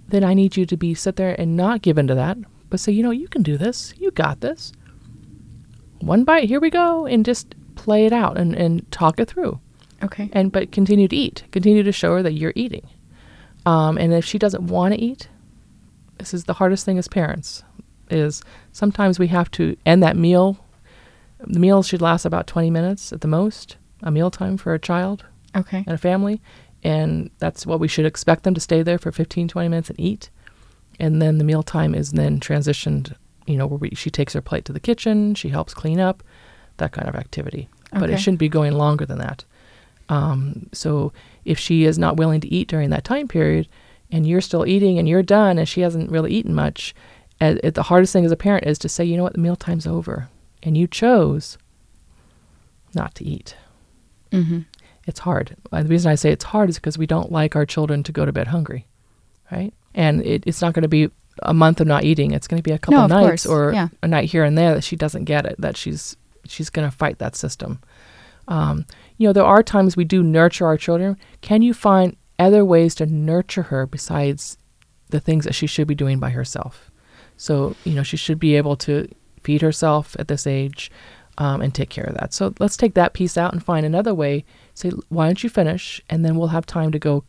then 0.09 0.23
I 0.23 0.33
need 0.33 0.57
you 0.57 0.65
to 0.65 0.77
be 0.77 0.93
sit 0.93 1.15
there 1.15 1.33
and 1.39 1.55
not 1.55 1.81
give 1.81 1.97
in 1.97 2.07
to 2.07 2.15
that, 2.15 2.37
but 2.69 2.79
say, 2.79 2.91
"You 2.91 3.03
know, 3.03 3.11
you 3.11 3.27
can 3.27 3.41
do 3.41 3.57
this. 3.57 3.93
You 3.97 4.11
got 4.11 4.41
this. 4.41 4.73
One 6.01 6.23
bite, 6.23 6.49
here 6.49 6.59
we 6.59 6.69
go," 6.69 7.05
and 7.05 7.25
just 7.25 7.55
play 7.75 8.05
it 8.05 8.13
out 8.13 8.37
and 8.37 8.53
and 8.53 8.89
talk 8.91 9.19
it 9.19 9.29
through, 9.29 9.59
okay. 10.03 10.29
and 10.33 10.51
but 10.51 10.71
continue 10.71 11.07
to 11.07 11.15
eat. 11.15 11.45
Continue 11.51 11.83
to 11.83 11.91
show 11.91 12.15
her 12.15 12.23
that 12.23 12.33
you're 12.33 12.53
eating. 12.55 12.87
Um, 13.65 13.97
and 13.97 14.13
if 14.13 14.25
she 14.25 14.37
doesn't 14.37 14.67
want 14.67 14.93
to 14.93 14.99
eat, 14.99 15.29
this 16.17 16.33
is 16.35 16.43
the 16.43 16.53
hardest 16.53 16.85
thing 16.85 16.99
as 16.99 17.07
parents. 17.07 17.63
Is 18.11 18.43
sometimes 18.71 19.17
we 19.19 19.27
have 19.27 19.49
to 19.51 19.75
end 19.85 20.03
that 20.03 20.15
meal. 20.17 20.57
The 21.39 21.59
meal 21.59 21.81
should 21.83 22.01
last 22.01 22.25
about 22.25 22.45
20 22.47 22.69
minutes 22.69 23.11
at 23.13 23.21
the 23.21 23.27
most. 23.27 23.77
A 24.03 24.11
meal 24.11 24.31
time 24.31 24.57
for 24.57 24.73
a 24.73 24.79
child 24.79 25.25
Okay. 25.55 25.83
and 25.85 25.93
a 25.93 25.97
family 25.97 26.41
and 26.83 27.29
that's 27.39 27.65
what 27.67 27.79
we 27.79 27.87
should 27.87 28.05
expect 28.05 28.43
them 28.43 28.53
to 28.55 28.59
stay 28.59 28.81
there 28.81 28.97
for 28.97 29.11
15 29.11 29.47
20 29.47 29.69
minutes 29.69 29.89
and 29.91 29.99
eat 29.99 30.29
and 30.99 31.21
then 31.21 31.37
the 31.37 31.43
meal 31.43 31.61
time 31.61 31.93
is 31.93 32.11
then 32.13 32.39
transitioned 32.39 33.13
you 33.45 33.57
know 33.57 33.67
where 33.67 33.77
we, 33.77 33.89
she 33.93 34.09
takes 34.09 34.33
her 34.33 34.41
plate 34.41 34.65
to 34.65 34.73
the 34.73 34.79
kitchen 34.79 35.35
she 35.35 35.49
helps 35.49 35.73
clean 35.75 35.99
up 35.99 36.23
that 36.77 36.91
kind 36.93 37.07
of 37.07 37.15
activity 37.15 37.69
but 37.91 38.09
it 38.09 38.17
shouldn't 38.17 38.39
be 38.39 38.49
going 38.49 38.73
longer 38.73 39.05
than 39.05 39.19
that 39.19 39.43
um, 40.09 40.67
so 40.71 41.13
if 41.45 41.59
she 41.59 41.83
is 41.85 41.99
not 41.99 42.17
willing 42.17 42.41
to 42.41 42.47
eat 42.51 42.67
during 42.67 42.89
that 42.89 43.03
time 43.03 43.27
period 43.27 43.67
and 44.11 44.25
you're 44.27 44.41
still 44.41 44.65
eating 44.65 44.97
and 44.97 45.07
you're 45.07 45.21
done 45.21 45.59
and 45.59 45.69
she 45.69 45.81
hasn't 45.81 46.09
really 46.09 46.31
eaten 46.31 46.53
much 46.55 46.95
it, 47.41 47.73
the 47.73 47.83
hardest 47.83 48.13
thing 48.13 48.25
as 48.25 48.31
a 48.31 48.37
parent 48.37 48.65
is 48.67 48.77
to 48.79 48.89
say 48.89 49.03
you 49.03 49.17
know 49.17 49.23
what 49.23 49.33
the 49.33 49.39
meal 49.39 49.55
time's 49.55 49.87
over 49.87 50.29
and 50.63 50.77
you 50.77 50.87
chose 50.87 51.57
not 52.93 53.15
to 53.15 53.23
eat 53.25 53.55
Mm-hmm. 54.31 54.59
it's 55.07 55.19
hard. 55.19 55.57
Uh, 55.73 55.83
The 55.83 55.89
reason 55.89 56.09
I 56.09 56.15
say 56.15 56.31
it's 56.31 56.45
hard 56.45 56.69
is 56.69 56.75
because 56.77 56.97
we 56.97 57.05
don't 57.05 57.33
like 57.33 57.53
our 57.57 57.65
children 57.65 58.01
to 58.03 58.13
go 58.13 58.25
to 58.25 58.31
bed 58.31 58.47
hungry, 58.47 58.87
right? 59.51 59.73
And 59.93 60.21
it, 60.25 60.43
it's 60.47 60.61
not 60.61 60.73
going 60.73 60.83
to 60.83 60.87
be 60.87 61.09
a 61.43 61.53
month 61.53 61.81
of 61.81 61.87
not 61.87 62.05
eating. 62.05 62.31
It's 62.31 62.47
going 62.47 62.59
to 62.59 62.63
be 62.63 62.71
a 62.71 62.79
couple 62.79 62.97
No, 62.99 63.03
of 63.05 63.09
nights 63.09 63.45
course. 63.45 63.45
or 63.47 63.73
Yeah. 63.73 63.89
a 64.01 64.07
night 64.07 64.29
here 64.29 64.45
and 64.45 64.57
there 64.57 64.73
that 64.73 64.85
she 64.85 64.95
doesn't 64.95 65.25
get 65.25 65.45
it. 65.45 65.55
That 65.59 65.75
she's 65.75 66.15
she's 66.47 66.69
going 66.69 66.89
to 66.89 66.95
fight 66.95 67.17
that 67.19 67.35
system. 67.35 67.79
Um, 68.47 68.85
you 69.17 69.27
know, 69.27 69.33
there 69.33 69.43
are 69.43 69.63
times 69.63 69.97
we 69.97 70.05
do 70.05 70.23
nurture 70.23 70.65
our 70.65 70.77
children. 70.77 71.17
Can 71.41 71.61
you 71.61 71.73
find 71.73 72.15
other 72.39 72.63
ways 72.63 72.95
to 72.95 73.05
nurture 73.05 73.63
her 73.63 73.85
besides 73.85 74.57
the 75.09 75.19
things 75.19 75.43
that 75.45 75.55
she 75.55 75.67
should 75.67 75.87
be 75.87 75.95
doing 75.95 76.19
by 76.19 76.29
herself? 76.29 76.90
So 77.41 77.75
you 77.85 77.95
know, 77.95 78.03
she 78.03 78.17
should 78.17 78.39
be 78.39 78.55
able 78.55 78.75
to 78.77 79.07
feed 79.41 79.63
herself 79.63 80.15
at 80.19 80.27
this 80.27 80.45
age 80.45 80.91
um, 81.39 81.59
and 81.59 81.73
take 81.73 81.89
care 81.89 82.03
of 82.03 82.13
that. 82.13 82.35
So 82.35 82.53
let's 82.59 82.77
take 82.77 82.93
that 82.93 83.13
piece 83.13 83.35
out 83.35 83.51
and 83.51 83.65
find 83.65 83.83
another 83.83 84.13
way. 84.13 84.45
Say, 84.75 84.91
why 85.09 85.25
don't 85.25 85.43
you 85.43 85.49
finish, 85.49 85.99
and 86.07 86.23
then 86.23 86.35
we'll 86.35 86.49
have 86.49 86.67
time 86.67 86.91
to 86.91 86.99
go 86.99 87.23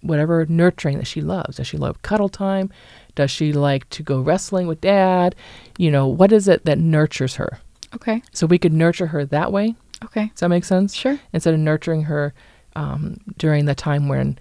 whatever 0.00 0.46
nurturing 0.48 0.96
that 0.96 1.06
she 1.06 1.20
loves. 1.20 1.58
Does 1.58 1.66
she 1.66 1.76
love 1.76 2.00
cuddle 2.00 2.30
time? 2.30 2.70
Does 3.14 3.30
she 3.30 3.52
like 3.52 3.90
to 3.90 4.02
go 4.02 4.20
wrestling 4.22 4.68
with 4.68 4.80
dad? 4.80 5.36
You 5.76 5.90
know, 5.90 6.06
what 6.06 6.32
is 6.32 6.48
it 6.48 6.64
that 6.64 6.78
nurtures 6.78 7.34
her? 7.36 7.60
Okay. 7.94 8.22
So 8.32 8.46
we 8.46 8.58
could 8.58 8.72
nurture 8.72 9.08
her 9.08 9.26
that 9.26 9.52
way. 9.52 9.74
Okay. 10.02 10.28
Does 10.28 10.40
that 10.40 10.48
make 10.48 10.64
sense? 10.64 10.94
Sure. 10.94 11.20
Instead 11.34 11.52
of 11.52 11.60
nurturing 11.60 12.04
her 12.04 12.32
um, 12.74 13.20
during 13.36 13.66
the 13.66 13.74
time 13.74 14.08
when 14.08 14.38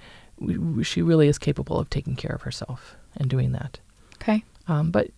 she 0.83 1.01
really 1.01 1.27
is 1.27 1.37
capable 1.37 1.77
of 1.77 1.89
taking 1.89 2.15
care 2.15 2.33
of 2.33 2.43
herself 2.43 2.95
and 3.17 3.29
doing 3.29 3.51
that. 3.51 3.77
Okay. 4.15 4.45
Um, 4.71 4.89
but 4.89 5.09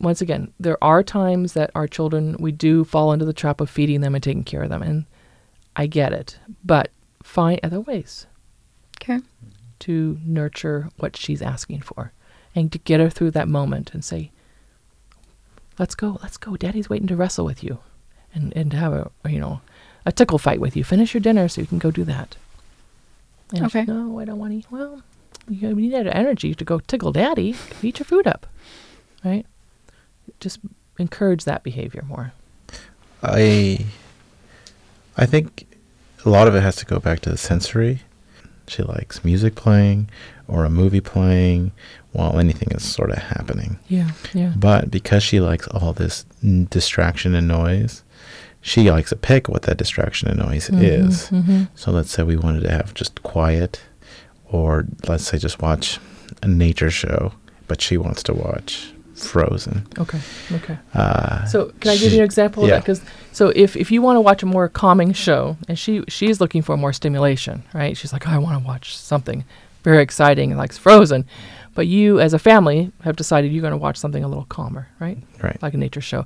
once 0.00 0.20
again, 0.20 0.52
there 0.60 0.82
are 0.82 1.02
times 1.02 1.54
that 1.54 1.70
our 1.74 1.88
children, 1.88 2.36
we 2.38 2.52
do 2.52 2.84
fall 2.84 3.12
into 3.12 3.24
the 3.24 3.32
trap 3.32 3.60
of 3.60 3.68
feeding 3.68 4.00
them 4.00 4.14
and 4.14 4.22
taking 4.22 4.44
care 4.44 4.62
of 4.62 4.68
them. 4.70 4.82
And 4.82 5.06
I 5.74 5.86
get 5.86 6.12
it. 6.12 6.38
But 6.64 6.90
find 7.22 7.58
other 7.62 7.80
ways 7.80 8.26
Okay. 9.00 9.18
to 9.80 10.18
nurture 10.24 10.88
what 10.98 11.16
she's 11.16 11.42
asking 11.42 11.80
for 11.80 12.12
and 12.54 12.70
to 12.70 12.78
get 12.78 13.00
her 13.00 13.10
through 13.10 13.32
that 13.32 13.48
moment 13.48 13.92
and 13.92 14.04
say, 14.04 14.30
let's 15.78 15.94
go, 15.96 16.18
let's 16.22 16.36
go. 16.36 16.56
Daddy's 16.56 16.88
waiting 16.90 17.08
to 17.08 17.16
wrestle 17.16 17.44
with 17.44 17.64
you 17.64 17.78
and, 18.34 18.52
and 18.56 18.70
to 18.70 18.76
have 18.76 18.92
a, 18.92 19.10
you 19.28 19.40
know, 19.40 19.60
a 20.06 20.12
tickle 20.12 20.38
fight 20.38 20.60
with 20.60 20.76
you. 20.76 20.84
Finish 20.84 21.12
your 21.14 21.20
dinner 21.20 21.48
so 21.48 21.60
you 21.60 21.66
can 21.66 21.78
go 21.78 21.90
do 21.90 22.04
that. 22.04 22.36
And 23.52 23.70
she, 23.70 23.78
Okay. 23.80 23.84
no, 23.92 24.20
I 24.20 24.24
don't 24.26 24.38
want 24.38 24.52
to 24.52 24.58
eat. 24.58 24.66
Well, 24.70 25.02
you 25.48 25.74
need 25.74 25.92
that 25.92 26.06
energy 26.14 26.54
to 26.54 26.64
go 26.64 26.78
tickle 26.80 27.10
daddy. 27.12 27.56
Eat 27.82 27.98
your 27.98 28.04
food 28.06 28.26
up. 28.28 28.46
Right? 29.24 29.46
Just 30.40 30.60
encourage 30.98 31.44
that 31.44 31.62
behavior 31.62 32.04
more. 32.06 32.32
I 33.22 33.86
I 35.16 35.26
think 35.26 35.66
a 36.24 36.30
lot 36.30 36.48
of 36.48 36.54
it 36.54 36.62
has 36.62 36.76
to 36.76 36.86
go 36.86 36.98
back 36.98 37.20
to 37.20 37.30
the 37.30 37.36
sensory. 37.36 38.00
She 38.68 38.82
likes 38.82 39.24
music 39.24 39.54
playing 39.54 40.08
or 40.48 40.64
a 40.64 40.70
movie 40.70 41.00
playing 41.00 41.72
while 42.12 42.38
anything 42.38 42.68
is 42.72 42.84
sort 42.84 43.10
of 43.10 43.18
happening. 43.18 43.78
Yeah, 43.88 44.10
yeah. 44.32 44.52
But 44.56 44.90
because 44.90 45.22
she 45.22 45.40
likes 45.40 45.66
all 45.68 45.92
this 45.92 46.24
n- 46.42 46.68
distraction 46.70 47.34
and 47.34 47.48
noise, 47.48 48.02
she 48.60 48.90
likes 48.90 49.10
to 49.10 49.16
pick 49.16 49.48
what 49.48 49.62
that 49.62 49.78
distraction 49.78 50.28
and 50.28 50.38
noise 50.38 50.70
is. 50.70 51.28
Mm-hmm. 51.30 51.64
So 51.74 51.90
let's 51.90 52.10
say 52.10 52.22
we 52.22 52.36
wanted 52.36 52.62
to 52.62 52.70
have 52.70 52.94
just 52.94 53.22
quiet, 53.22 53.80
or 54.48 54.86
let's 55.06 55.24
say 55.24 55.38
just 55.38 55.60
watch 55.60 55.98
a 56.42 56.46
nature 56.46 56.90
show, 56.90 57.32
but 57.66 57.80
she 57.80 57.96
wants 57.96 58.22
to 58.24 58.32
watch 58.34 58.92
Frozen. 59.24 59.86
Okay, 59.98 60.20
okay. 60.52 60.78
Uh, 60.94 61.44
So 61.46 61.72
can 61.80 61.90
I 61.90 61.96
give 61.96 62.12
you 62.12 62.18
an 62.18 62.24
example? 62.24 62.68
yeah. 62.68 62.78
Because 62.78 63.00
so 63.32 63.48
if 63.54 63.76
if 63.76 63.90
you 63.90 64.02
want 64.02 64.16
to 64.16 64.20
watch 64.20 64.42
a 64.42 64.46
more 64.46 64.68
calming 64.68 65.12
show, 65.12 65.56
and 65.68 65.78
she 65.78 66.02
she's 66.08 66.40
looking 66.40 66.62
for 66.62 66.76
more 66.76 66.92
stimulation, 66.92 67.62
right? 67.74 67.96
She's 67.96 68.12
like, 68.12 68.26
I 68.26 68.38
want 68.38 68.60
to 68.60 68.66
watch 68.66 68.96
something 68.96 69.44
very 69.84 70.02
exciting, 70.02 70.56
like 70.56 70.72
Frozen, 70.72 71.24
but 71.74 71.86
you 71.86 72.20
as 72.20 72.34
a 72.34 72.38
family 72.38 72.92
have 73.02 73.16
decided 73.16 73.52
you're 73.52 73.62
going 73.62 73.72
to 73.72 73.76
watch 73.76 73.96
something 73.96 74.22
a 74.22 74.28
little 74.28 74.44
calmer, 74.44 74.88
right? 75.00 75.18
right. 75.42 75.60
Like 75.62 75.74
a 75.74 75.78
nature 75.78 76.00
show. 76.00 76.24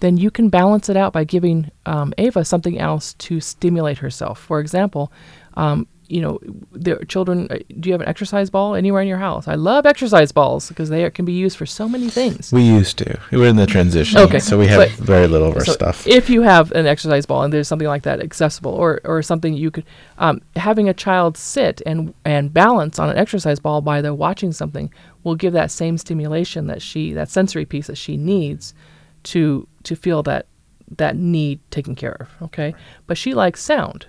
Then 0.00 0.16
you 0.16 0.30
can 0.30 0.48
balance 0.50 0.88
it 0.88 0.96
out 0.96 1.12
by 1.12 1.24
giving 1.24 1.70
um, 1.86 2.12
Ava 2.18 2.44
something 2.44 2.78
else 2.78 3.14
to 3.14 3.40
stimulate 3.40 3.98
herself. 3.98 4.38
For 4.38 4.60
example, 4.60 5.10
um, 5.54 5.86
you 6.08 6.20
know, 6.22 6.38
their 6.72 6.98
children. 7.04 7.48
uh, 7.50 7.58
Do 7.80 7.88
you 7.88 7.92
have 7.92 8.00
an 8.00 8.08
exercise 8.08 8.50
ball 8.50 8.74
anywhere 8.74 9.02
in 9.02 9.08
your 9.08 9.18
house? 9.18 9.46
I 9.46 9.54
love 9.54 9.84
exercise 9.86 10.32
balls 10.32 10.68
because 10.68 10.88
they 10.88 11.04
are, 11.04 11.10
can 11.10 11.24
be 11.24 11.32
used 11.32 11.56
for 11.56 11.66
so 11.66 11.88
many 11.88 12.08
things. 12.08 12.50
We 12.52 12.62
used 12.62 12.98
to. 12.98 13.20
We 13.30 13.38
were 13.38 13.46
in 13.46 13.56
the 13.56 13.66
transition. 13.66 14.18
Okay, 14.18 14.38
So 14.38 14.58
we 14.58 14.66
have 14.68 14.90
very 14.92 15.26
little 15.26 15.48
of 15.48 15.56
our 15.56 15.64
So 15.64 15.72
stuff. 15.72 16.06
If 16.06 16.30
you 16.30 16.42
have 16.42 16.72
an 16.72 16.86
exercise 16.86 17.26
ball 17.26 17.42
and 17.42 17.52
there's 17.52 17.68
something 17.68 17.88
like 17.88 18.02
that 18.04 18.20
accessible, 18.20 18.72
or 18.72 19.00
or 19.04 19.22
something 19.22 19.54
you 19.54 19.70
could, 19.70 19.84
um, 20.18 20.40
having 20.56 20.88
a 20.88 20.94
child 20.94 21.36
sit 21.36 21.82
and 21.84 22.14
and 22.24 22.52
balance 22.52 22.98
on 22.98 23.10
an 23.10 23.18
exercise 23.18 23.60
ball 23.60 23.80
by 23.80 24.00
they're 24.00 24.14
watching 24.14 24.52
something 24.52 24.92
will 25.24 25.34
give 25.34 25.52
that 25.52 25.70
same 25.70 25.98
stimulation 25.98 26.66
that 26.68 26.80
she 26.80 27.12
that 27.12 27.28
sensory 27.28 27.66
piece 27.66 27.86
that 27.88 27.98
she 27.98 28.16
needs 28.16 28.72
to 29.24 29.68
to 29.82 29.94
feel 29.94 30.22
that 30.22 30.46
that 30.96 31.16
need 31.16 31.60
taken 31.70 31.94
care 31.94 32.16
of. 32.20 32.28
Okay, 32.42 32.74
but 33.06 33.18
she 33.18 33.34
likes 33.34 33.62
sound. 33.62 34.06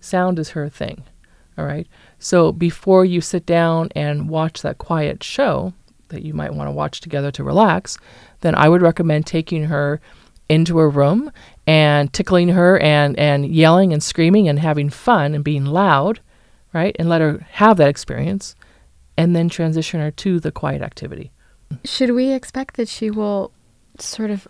Sound 0.00 0.38
is 0.38 0.50
her 0.50 0.68
thing. 0.68 1.04
All 1.58 1.64
right. 1.64 1.86
So 2.18 2.52
before 2.52 3.04
you 3.04 3.20
sit 3.20 3.44
down 3.46 3.90
and 3.94 4.28
watch 4.28 4.62
that 4.62 4.78
quiet 4.78 5.22
show 5.22 5.72
that 6.08 6.22
you 6.22 6.34
might 6.34 6.54
want 6.54 6.68
to 6.68 6.72
watch 6.72 7.00
together 7.00 7.30
to 7.32 7.44
relax, 7.44 7.98
then 8.40 8.54
I 8.54 8.68
would 8.68 8.82
recommend 8.82 9.26
taking 9.26 9.64
her 9.64 10.00
into 10.48 10.80
a 10.80 10.88
room 10.88 11.30
and 11.66 12.12
tickling 12.12 12.48
her 12.48 12.78
and, 12.80 13.18
and 13.18 13.46
yelling 13.46 13.92
and 13.92 14.02
screaming 14.02 14.48
and 14.48 14.58
having 14.58 14.90
fun 14.90 15.34
and 15.34 15.42
being 15.44 15.64
loud, 15.64 16.20
right? 16.74 16.94
And 16.98 17.08
let 17.08 17.20
her 17.20 17.46
have 17.52 17.76
that 17.78 17.88
experience. 17.88 18.54
and 19.16 19.36
then 19.36 19.48
transition 19.48 20.00
her 20.00 20.10
to 20.10 20.40
the 20.40 20.50
quiet 20.50 20.80
activity. 20.82 21.30
Should 21.84 22.10
we 22.12 22.32
expect 22.32 22.76
that 22.76 22.88
she 22.88 23.10
will 23.10 23.52
sort 23.98 24.30
of 24.30 24.48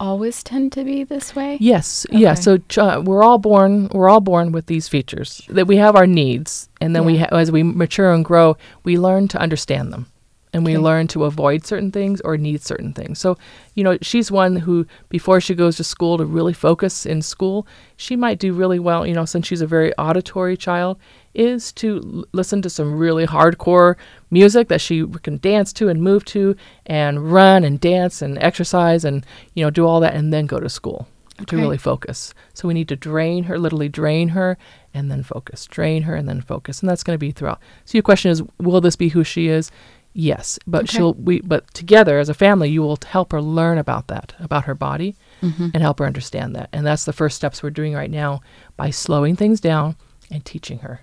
always 0.00 0.42
tend 0.42 0.72
to 0.72 0.84
be 0.84 1.04
this 1.04 1.34
way? 1.36 1.56
Yes, 1.60 2.06
yeah. 2.10 2.34
So 2.34 2.58
ch- 2.58 2.78
uh, 2.78 3.02
we're 3.04 3.22
all 3.22 3.38
born 3.38 3.88
we're 3.92 4.08
all 4.08 4.20
born 4.20 4.52
with 4.52 4.66
these 4.66 4.88
features 4.88 5.42
that 5.48 5.66
we 5.66 5.76
have 5.76 5.96
our 5.96 6.06
needs, 6.06 6.68
and 6.80 6.94
then 6.94 7.04
we 7.04 7.14
Yeah. 7.14 7.26
ha- 7.30 7.36
as 7.36 7.50
we 7.52 7.62
mature 7.62 8.12
and 8.12 8.24
grow, 8.24 8.56
we 8.84 8.98
learn 8.98 9.28
to 9.28 9.38
understand 9.40 9.92
them, 9.92 10.06
and 10.54 10.64
we 10.64 10.72
Okay. 10.76 10.82
learn 10.82 11.06
to 11.08 11.24
avoid 11.24 11.66
certain 11.66 11.90
things 11.92 12.20
or 12.22 12.38
need 12.38 12.62
certain 12.62 12.92
things. 12.94 13.18
So 13.18 13.36
you 13.74 13.84
know, 13.84 13.98
she's 14.00 14.30
one 14.30 14.56
who 14.56 14.86
before 15.10 15.40
she 15.40 15.54
goes 15.54 15.76
to 15.76 15.84
school 15.84 16.16
to 16.16 16.24
really 16.24 16.52
focus 16.54 17.04
in 17.04 17.20
school, 17.20 17.66
she 17.96 18.16
might 18.16 18.38
do 18.38 18.54
really 18.54 18.78
well. 18.78 19.06
You 19.06 19.12
know, 19.14 19.24
since 19.26 19.46
she's 19.46 19.60
a 19.60 19.66
very 19.66 19.92
auditory 19.98 20.56
child, 20.56 20.98
is 21.34 21.72
to 21.72 22.00
l- 22.04 22.24
listen 22.32 22.62
to 22.62 22.70
some 22.70 22.96
really 22.96 23.26
hardcore 23.26 23.96
music 24.30 24.68
that 24.68 24.80
she 24.80 25.04
can 25.22 25.38
dance 25.38 25.72
to 25.74 25.88
and 25.88 26.00
move 26.00 26.24
to 26.26 26.54
and 26.86 27.32
run 27.32 27.64
and 27.64 27.80
dance 27.80 28.22
and 28.22 28.38
exercise 28.38 29.04
and 29.04 29.26
you 29.54 29.64
know 29.64 29.70
do 29.70 29.84
all 29.86 30.00
that 30.00 30.14
and 30.14 30.32
then 30.32 30.46
go 30.46 30.60
to 30.60 30.68
school 30.68 31.06
to 31.48 31.56
really 31.56 31.76
focus. 31.78 32.32
So 32.52 32.68
we 32.68 32.74
need 32.74 32.86
to 32.88 32.96
drain 32.96 33.44
her, 33.44 33.58
literally 33.58 33.88
drain 33.88 34.28
her, 34.28 34.56
and 34.94 35.10
then 35.10 35.24
focus. 35.24 35.66
Drain 35.66 36.04
her 36.04 36.14
and 36.14 36.28
then 36.28 36.40
focus, 36.40 36.80
and 36.80 36.88
that's 36.88 37.02
going 37.02 37.14
to 37.16 37.18
be 37.18 37.32
throughout. 37.32 37.58
So 37.84 37.98
your 37.98 38.04
question 38.04 38.30
is, 38.30 38.40
will 38.60 38.80
this 38.80 38.94
be 38.94 39.08
who 39.08 39.24
she 39.24 39.48
is? 39.48 39.72
Yes, 40.16 40.58
but 40.66 40.84
Okay. 40.84 40.96
she'll 40.98 41.14
we 41.14 41.40
but 41.40 41.72
together 41.74 42.18
as 42.20 42.28
a 42.28 42.34
family, 42.34 42.70
you 42.70 42.82
will 42.82 42.98
help 43.06 43.32
her 43.32 43.42
learn 43.42 43.78
about 43.78 44.06
that, 44.08 44.32
about 44.38 44.64
her 44.64 44.74
body, 44.74 45.16
Mm-hmm. 45.42 45.68
and 45.74 45.82
help 45.82 45.98
her 45.98 46.06
understand 46.06 46.54
that. 46.56 46.68
And 46.72 46.86
that's 46.86 47.04
the 47.04 47.12
first 47.12 47.36
steps 47.36 47.62
we're 47.62 47.70
doing 47.70 47.92
right 47.94 48.10
now 48.10 48.40
by 48.76 48.88
slowing 48.90 49.36
things 49.36 49.60
down 49.60 49.96
and 50.30 50.42
teaching 50.44 50.78
her 50.78 51.02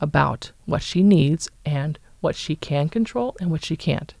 about 0.00 0.52
what 0.66 0.82
she 0.82 1.02
needs 1.02 1.48
and 1.64 1.98
what 2.20 2.36
she 2.36 2.56
can 2.56 2.88
control 2.88 3.36
and 3.40 3.50
what 3.50 3.64
she 3.64 3.76
can't. 3.76 4.14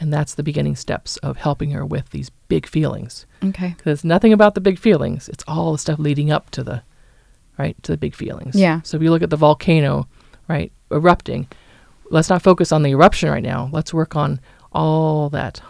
And 0.00 0.12
that's 0.12 0.34
the 0.34 0.42
beginning 0.42 0.76
steps 0.76 1.16
of 1.18 1.36
helping 1.38 1.70
her 1.70 1.84
with 1.84 2.10
these 2.10 2.30
big 2.48 2.66
feelings 2.66 3.26
Okay. 3.42 3.74
because 3.76 4.04
nothing 4.04 4.32
about 4.32 4.54
the 4.54 4.60
big 4.60 4.78
feelings. 4.78 5.28
It's 5.28 5.44
all 5.48 5.72
the 5.72 5.78
stuff 5.78 5.98
leading 5.98 6.30
up 6.30 6.50
to 6.50 6.62
the, 6.62 6.82
right, 7.58 7.80
to 7.84 7.92
the 7.92 7.98
big 7.98 8.14
feelings. 8.14 8.54
Yeah. 8.54 8.80
So 8.82 8.96
if 8.96 9.02
you 9.02 9.10
look 9.10 9.22
at 9.22 9.30
the 9.30 9.36
volcano, 9.36 10.06
right, 10.48 10.70
erupting, 10.90 11.48
let's 12.14 12.30
not 12.30 12.42
focus 12.42 12.70
on 12.70 12.82
the 12.82 12.90
eruption 12.90 13.28
right 13.28 13.42
now. 13.42 13.68
Let's 13.72 13.92
work 13.92 14.14
on 14.14 14.40
all 14.72 15.28
that 15.30 15.60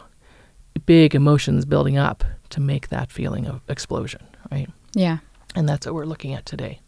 big 0.85 1.15
emotions 1.15 1.65
building 1.65 1.97
up 1.97 2.23
to 2.51 2.61
make 2.61 2.91
that 2.91 3.11
feeling 3.11 3.47
of 3.47 3.63
explosion, 3.69 4.23
right? 4.53 4.69
Yeah. 4.93 5.19
And 5.57 5.67
that's 5.67 5.87
what 5.87 5.95
we're 5.95 6.05
looking 6.05 6.35
at 6.35 6.45
today. 6.45 6.81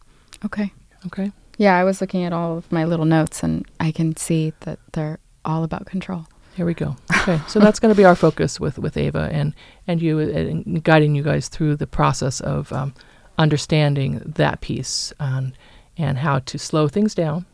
Okay. 0.45 0.71
Okay. 1.07 1.31
Yeah, 1.57 1.75
I 1.75 1.83
was 1.83 2.01
looking 2.01 2.23
at 2.23 2.33
all 2.33 2.57
of 2.59 2.71
my 2.71 2.85
little 2.85 3.05
notes 3.05 3.41
and 3.41 3.65
I 3.79 3.91
can 3.91 4.15
see 4.15 4.53
that 4.59 4.77
they're 4.93 5.17
all 5.43 5.63
about 5.63 5.87
control. 5.87 6.27
Here 6.55 6.65
we 6.65 6.73
go. 6.73 6.95
Okay, 7.27 7.41
so 7.49 7.59
that's 7.59 7.79
going 7.79 7.93
to 7.93 7.97
be 7.97 8.05
our 8.05 8.15
focus 8.15 8.57
with 8.57 8.79
with 8.79 8.95
Ava 8.95 9.27
and 9.33 9.53
and 9.85 10.01
you 10.01 10.17
uh, 10.19 10.31
and 10.31 10.81
guiding 10.81 11.13
you 11.13 11.21
guys 11.21 11.49
through 11.49 11.75
the 11.75 11.85
process 11.85 12.39
of 12.39 12.71
um, 12.71 12.93
understanding 13.37 14.21
that 14.23 14.61
piece 14.61 15.11
and 15.19 15.51
and 15.97 16.19
how 16.19 16.39
to 16.39 16.57
slow 16.57 16.87
things 16.87 17.13
down 17.13 17.45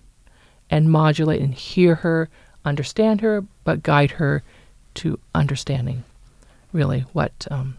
and 0.73 0.89
modulate 0.91 1.39
and 1.41 1.53
hear 1.53 1.95
her, 1.95 2.29
understand 2.65 3.21
her, 3.21 3.43
but 3.63 3.83
guide 3.83 4.11
her 4.11 4.41
to 4.95 5.19
understanding 5.35 6.03
really 6.71 7.01
what 7.13 7.47
um, 7.51 7.77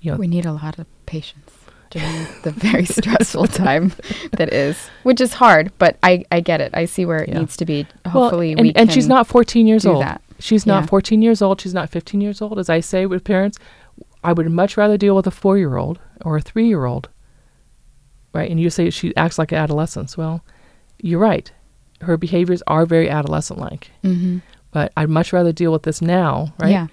you 0.00 0.10
know. 0.12 0.18
We 0.18 0.26
need 0.26 0.44
a 0.44 0.52
lot 0.52 0.78
of 0.78 0.86
patience 1.06 1.50
during 1.90 2.26
the 2.42 2.50
very 2.50 2.84
stressful 2.98 3.46
time 3.46 3.92
that 4.32 4.52
is, 4.52 4.76
which 5.04 5.20
is 5.22 5.32
hard, 5.34 5.72
but 5.78 5.96
I, 6.02 6.24
I 6.30 6.40
get 6.40 6.60
it. 6.60 6.70
I 6.74 6.84
see 6.84 7.06
where 7.06 7.22
it 7.22 7.30
Yeah. 7.30 7.38
needs 7.40 7.56
to 7.56 7.64
be. 7.64 7.86
Hopefully, 8.06 8.50
Well, 8.54 8.58
and, 8.58 8.66
we 8.68 8.72
and 8.74 8.92
she's 8.92 9.08
not 9.08 9.26
14 9.26 9.66
years 9.66 9.86
old. 9.86 10.02
that. 10.02 10.20
She's 10.38 10.66
not 10.66 10.82
Yeah. 10.82 10.86
14 10.88 11.22
years 11.22 11.40
old. 11.40 11.60
She's 11.62 11.74
not 11.74 11.88
15 11.88 12.20
years 12.20 12.42
old. 12.42 12.58
As 12.58 12.68
I 12.68 12.80
say 12.80 13.06
with 13.06 13.24
parents, 13.24 13.58
I 14.24 14.32
would 14.34 14.50
much 14.50 14.76
rather 14.76 14.96
deal 14.98 15.16
with 15.16 15.26
a 15.26 15.30
four 15.30 15.56
year 15.56 15.76
old 15.78 15.98
or 16.24 16.36
a 16.36 16.40
three 16.42 16.66
year 16.68 16.84
old. 16.84 17.08
Right? 18.34 18.50
And 18.50 18.58
you 18.60 18.70
say 18.70 18.90
she 18.90 19.14
acts 19.16 19.38
like 19.38 19.52
an 19.52 19.58
adolescent. 19.58 20.14
Well, 20.16 20.42
you're 21.00 21.20
right. 21.20 21.50
Her 22.02 22.16
behaviors 22.16 22.62
are 22.66 22.84
very 22.86 23.08
adolescent 23.08 23.58
like. 23.60 23.90
hmm 24.02 24.38
But 24.70 24.92
I'd 24.96 25.08
much 25.08 25.32
rather 25.32 25.52
deal 25.52 25.72
with 25.72 25.82
this 25.84 26.02
now, 26.02 26.52
right? 26.58 26.70
Yeah. 26.70 26.86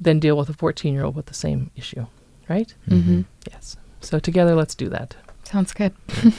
Than 0.00 0.18
deal 0.18 0.36
with 0.36 0.48
a 0.48 0.52
14 0.54 0.92
year 0.92 1.04
old 1.04 1.14
with 1.14 1.26
the 1.26 1.34
same 1.34 1.70
issue. 1.76 2.06
Right? 2.48 2.74
Mm-hmm. 2.88 3.22
Yes. 3.50 3.76
So 4.00 4.18
together, 4.18 4.54
let's 4.54 4.74
do 4.74 4.88
that. 4.90 5.16
Sounds 5.44 5.72
good. 5.72 5.94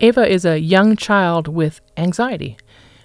Ava 0.00 0.30
is 0.30 0.44
a 0.44 0.58
young 0.58 0.96
child 0.96 1.48
with 1.48 1.80
anxiety. 1.96 2.56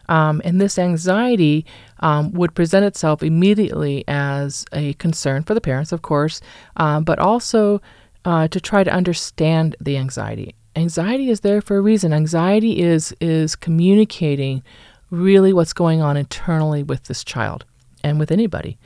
Um, 0.10 0.42
and 0.44 0.60
this 0.60 0.78
anxiety 0.78 1.66
um, 2.02 2.34
would 2.34 2.54
present 2.54 2.86
itself 2.86 3.24
immediately 3.24 4.04
as 4.08 4.66
a 4.74 4.94
concern 4.96 5.44
for 5.44 5.54
the 5.54 5.62
parents, 5.62 5.92
of 5.92 6.02
course, 6.02 6.42
um, 6.76 7.04
but 7.04 7.20
also 7.20 7.82
uh, 8.26 8.48
to 8.48 8.60
try 8.60 8.84
to 8.84 8.92
understand 8.92 9.76
the 9.80 9.98
anxiety. 9.98 10.56
Anxiety 10.76 11.30
is 11.30 11.42
there 11.42 11.62
for 11.62 11.78
a 11.78 11.82
reason. 11.82 12.14
Anxiety 12.14 12.82
is 12.82 13.14
is 13.22 13.56
communicating 13.56 14.64
really 15.12 15.54
what's 15.54 15.74
going 15.74 16.02
on 16.02 16.18
internally 16.18 16.82
with 16.82 17.04
this 17.04 17.24
child 17.24 17.66
and 18.04 18.20
with 18.20 18.32
anybody. 18.32 18.78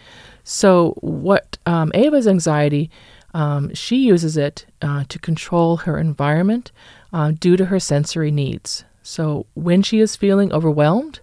So, 0.44 0.96
what 1.02 1.58
um, 1.66 1.92
Ava's 1.94 2.28
anxiety, 2.28 2.90
um, 3.34 3.74
she 3.74 3.98
uses 3.98 4.38
it 4.38 4.66
uh, 4.82 5.04
to 5.10 5.20
control 5.20 5.78
her 5.78 5.98
environment 5.98 6.72
uh, 7.12 7.32
due 7.32 7.58
to 7.58 7.66
her 7.66 7.80
sensory 7.80 8.32
needs. 8.32 8.84
So, 9.04 9.46
when 9.56 9.82
she 9.82 10.00
is 10.00 10.16
feeling 10.16 10.52
overwhelmed 10.54 11.20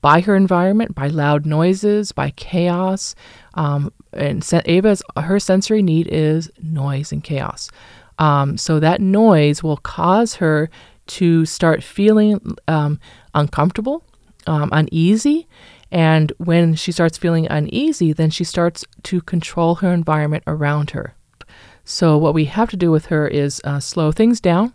by 0.00 0.20
her 0.20 0.36
environment, 0.36 0.94
by 0.94 1.08
loud 1.08 1.46
noises, 1.46 2.12
by 2.12 2.30
chaos, 2.30 3.14
um, 3.54 3.92
and 4.12 4.48
Ava's 4.66 5.02
her 5.16 5.38
sensory 5.38 5.82
need 5.82 6.08
is 6.08 6.50
noise 6.62 7.12
and 7.12 7.22
chaos. 7.22 7.70
Um, 8.18 8.56
so 8.56 8.78
that 8.80 9.00
noise 9.00 9.62
will 9.62 9.78
cause 9.78 10.36
her 10.36 10.70
to 11.08 11.44
start 11.44 11.82
feeling 11.82 12.56
um, 12.68 13.00
uncomfortable, 13.34 14.04
um, 14.46 14.68
uneasy, 14.72 15.48
and 15.92 16.32
when 16.38 16.74
she 16.74 16.90
starts 16.90 17.18
feeling 17.18 17.46
uneasy, 17.48 18.14
then 18.14 18.30
she 18.30 18.44
starts 18.44 18.84
to 19.04 19.20
control 19.20 19.76
her 19.76 19.92
environment 19.92 20.42
around 20.46 20.90
her. 20.90 21.14
So, 21.84 22.16
what 22.16 22.32
we 22.32 22.46
have 22.46 22.70
to 22.70 22.76
do 22.76 22.90
with 22.90 23.06
her 23.06 23.28
is 23.28 23.60
uh, 23.64 23.80
slow 23.80 24.10
things 24.10 24.40
down, 24.40 24.72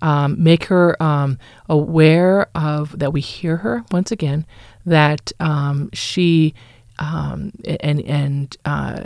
um, 0.00 0.42
make 0.42 0.64
her 0.64 1.00
um, 1.02 1.38
aware 1.68 2.46
of 2.54 2.98
that 2.98 3.12
we 3.12 3.20
hear 3.20 3.58
her 3.58 3.84
once 3.90 4.10
again, 4.10 4.46
that 4.86 5.32
um, 5.38 5.90
she 5.92 6.54
um, 6.98 7.52
and 7.80 8.00
and 8.02 8.56
uh, 8.64 9.04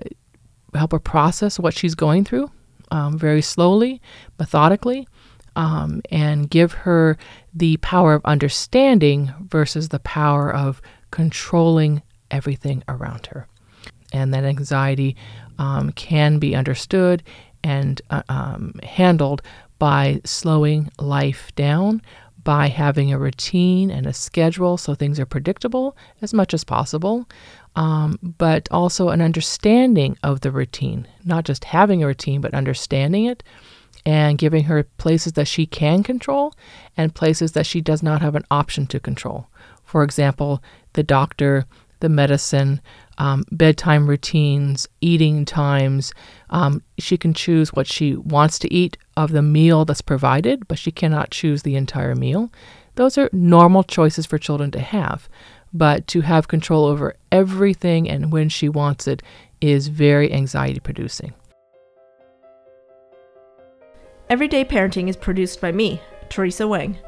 help 0.75 0.93
her 0.93 0.99
process 0.99 1.59
what 1.59 1.75
she's 1.75 1.95
going 1.95 2.25
through 2.25 2.51
um, 2.91 3.19
very 3.19 3.43
slowly, 3.43 4.01
methodically, 4.39 5.07
um, 5.55 6.03
and 6.11 6.51
give 6.51 6.73
her 6.73 7.17
the 7.55 7.77
power 7.79 8.15
of 8.15 8.25
understanding 8.25 9.33
versus 9.41 9.89
the 9.89 9.99
power 10.01 10.55
of 10.55 10.81
controlling 11.11 12.03
everything 12.31 12.83
around 12.89 13.27
her. 13.27 13.47
And 14.13 14.33
that 14.35 14.45
anxiety 14.45 15.17
um, 15.59 15.93
can 15.93 16.39
be 16.39 16.55
understood 16.55 17.23
and 17.65 18.01
uh, 18.11 18.23
um, 18.29 18.75
handled 18.83 19.43
by 19.79 20.21
slowing 20.25 20.91
life 20.99 21.55
down, 21.55 22.03
by 22.47 22.69
having 22.69 23.13
a 23.13 23.19
routine 23.19 23.91
and 23.91 24.07
a 24.07 24.13
schedule 24.13 24.77
so 24.77 24.95
things 24.95 25.19
are 25.19 25.27
predictable 25.27 25.97
as 26.23 26.33
much 26.33 26.55
as 26.55 26.63
possible, 26.63 27.29
um, 27.75 28.17
but 28.23 28.69
also 28.71 29.09
an 29.09 29.21
understanding 29.21 30.17
of 30.23 30.43
the 30.43 30.53
routine, 30.53 31.09
not 31.25 31.45
just 31.45 31.65
having 31.65 32.05
a 32.05 32.07
routine, 32.07 32.41
but 32.41 32.55
understanding 32.55 33.25
it 33.25 33.43
and 34.05 34.39
giving 34.39 34.63
her 34.63 34.85
places 34.85 35.33
that 35.33 35.49
she 35.49 35.67
can 35.67 36.05
control 36.05 36.55
and 36.97 37.17
places 37.17 37.51
that 37.51 37.67
she 37.67 37.81
does 37.81 38.01
not 38.01 38.23
have 38.23 38.37
an 38.37 38.45
option 38.49 38.87
to 38.87 39.01
control. 39.01 39.49
For 39.83 40.05
example, 40.05 40.63
the 40.93 41.03
doctor, 41.03 41.67
the 41.99 42.09
medicine, 42.09 42.81
um, 43.19 43.45
bedtime 43.51 44.09
routines, 44.09 44.87
eating 45.01 45.45
times. 45.45 46.13
Um, 46.51 46.81
she 46.97 47.17
can 47.17 47.35
choose 47.35 47.73
what 47.73 47.89
she 47.89 48.15
wants 48.15 48.61
to 48.61 48.73
eat 48.73 48.99
of 49.17 49.33
the 49.33 49.43
meal 49.43 49.85
that's 49.85 50.01
provided, 50.03 50.69
but 50.69 50.79
she 50.79 50.91
cannot 50.91 51.31
choose 51.31 51.63
the 51.63 51.77
entire 51.77 52.15
meal. 52.15 52.53
Those 52.97 53.19
are 53.19 53.31
normal 53.33 53.83
choices 53.83 54.27
for 54.27 54.39
children 54.39 54.71
to 54.73 54.81
have. 54.81 55.29
But 55.73 56.07
to 56.09 56.23
have 56.23 56.49
control 56.49 56.85
over 56.85 57.15
everything 57.31 58.09
and 58.09 58.33
when 58.33 58.49
she 58.49 58.69
wants 58.69 59.07
it 59.07 59.23
is 59.61 59.89
very 59.89 60.33
anxiety 60.33 60.81
producing. 60.81 61.35
Everyday 64.29 64.65
Parenting 64.65 65.09
is 65.09 65.17
produced 65.17 65.61
by 65.61 65.73
me, 65.73 66.01
Teresa 66.29 66.67
Wang. 66.67 66.99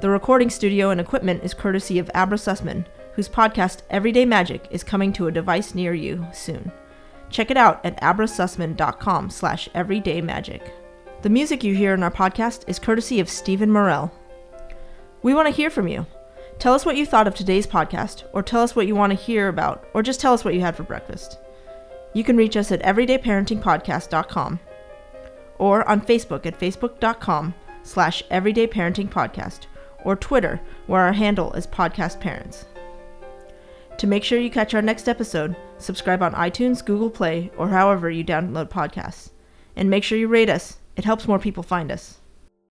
The 0.00 0.10
recording 0.10 0.50
studio 0.50 0.90
and 0.90 1.00
equipment 1.00 1.44
is 1.44 1.54
courtesy 1.54 1.98
of 1.98 2.10
Abra 2.14 2.36
Sussman, 2.36 2.84
whose 3.14 3.28
podcast 3.28 3.82
Everyday 3.90 4.24
Magic 4.24 4.66
is 4.70 4.82
coming 4.82 5.12
to 5.12 5.28
a 5.28 5.32
device 5.32 5.74
near 5.74 5.94
you 5.94 6.26
soon. 6.32 6.72
Check 7.30 7.50
it 7.50 7.56
out 7.56 7.84
at 7.84 8.00
abrasussman.com 8.00 9.30
slash 9.30 9.68
everydaymagic. 9.74 10.70
The 11.24 11.30
music 11.30 11.64
you 11.64 11.74
hear 11.74 11.94
in 11.94 12.02
our 12.02 12.10
podcast 12.10 12.64
is 12.68 12.78
courtesy 12.78 13.18
of 13.18 13.30
Stephen 13.30 13.70
Morell. 13.72 14.12
We 15.22 15.32
want 15.32 15.48
to 15.48 15.54
hear 15.54 15.70
from 15.70 15.88
you. 15.88 16.04
Tell 16.58 16.74
us 16.74 16.84
what 16.84 16.98
you 16.98 17.06
thought 17.06 17.26
of 17.26 17.34
today's 17.34 17.66
podcast, 17.66 18.24
or 18.34 18.42
tell 18.42 18.60
us 18.60 18.76
what 18.76 18.86
you 18.86 18.94
want 18.94 19.10
to 19.10 19.18
hear 19.18 19.48
about, 19.48 19.88
or 19.94 20.02
just 20.02 20.20
tell 20.20 20.34
us 20.34 20.44
what 20.44 20.52
you 20.52 20.60
had 20.60 20.76
for 20.76 20.82
breakfast. 20.82 21.38
You 22.12 22.24
can 22.24 22.36
reach 22.36 22.58
us 22.58 22.70
at 22.70 22.82
everydayparentingpodcast.com 22.82 24.60
or 25.56 25.88
on 25.88 26.02
Facebook 26.02 26.44
at 26.44 26.60
facebook.com 26.60 27.54
slash 27.82 28.22
everydayparentingpodcast 28.30 29.60
or 30.04 30.16
Twitter 30.16 30.60
where 30.86 31.00
our 31.00 31.14
handle 31.14 31.54
is 31.54 31.66
podcast 31.66 32.20
parents. 32.20 32.66
To 33.96 34.06
make 34.06 34.24
sure 34.24 34.38
you 34.38 34.50
catch 34.50 34.74
our 34.74 34.82
next 34.82 35.08
episode, 35.08 35.56
subscribe 35.78 36.22
on 36.22 36.34
iTunes, 36.34 36.84
Google 36.84 37.08
Play, 37.08 37.50
or 37.56 37.70
however 37.70 38.10
you 38.10 38.22
download 38.22 38.68
podcasts. 38.68 39.30
And 39.74 39.88
make 39.88 40.04
sure 40.04 40.18
you 40.18 40.28
rate 40.28 40.50
us. 40.50 40.76
It 40.96 41.04
helps 41.04 41.26
more 41.26 41.38
people 41.38 41.62
find 41.62 41.90
us. 41.90 42.20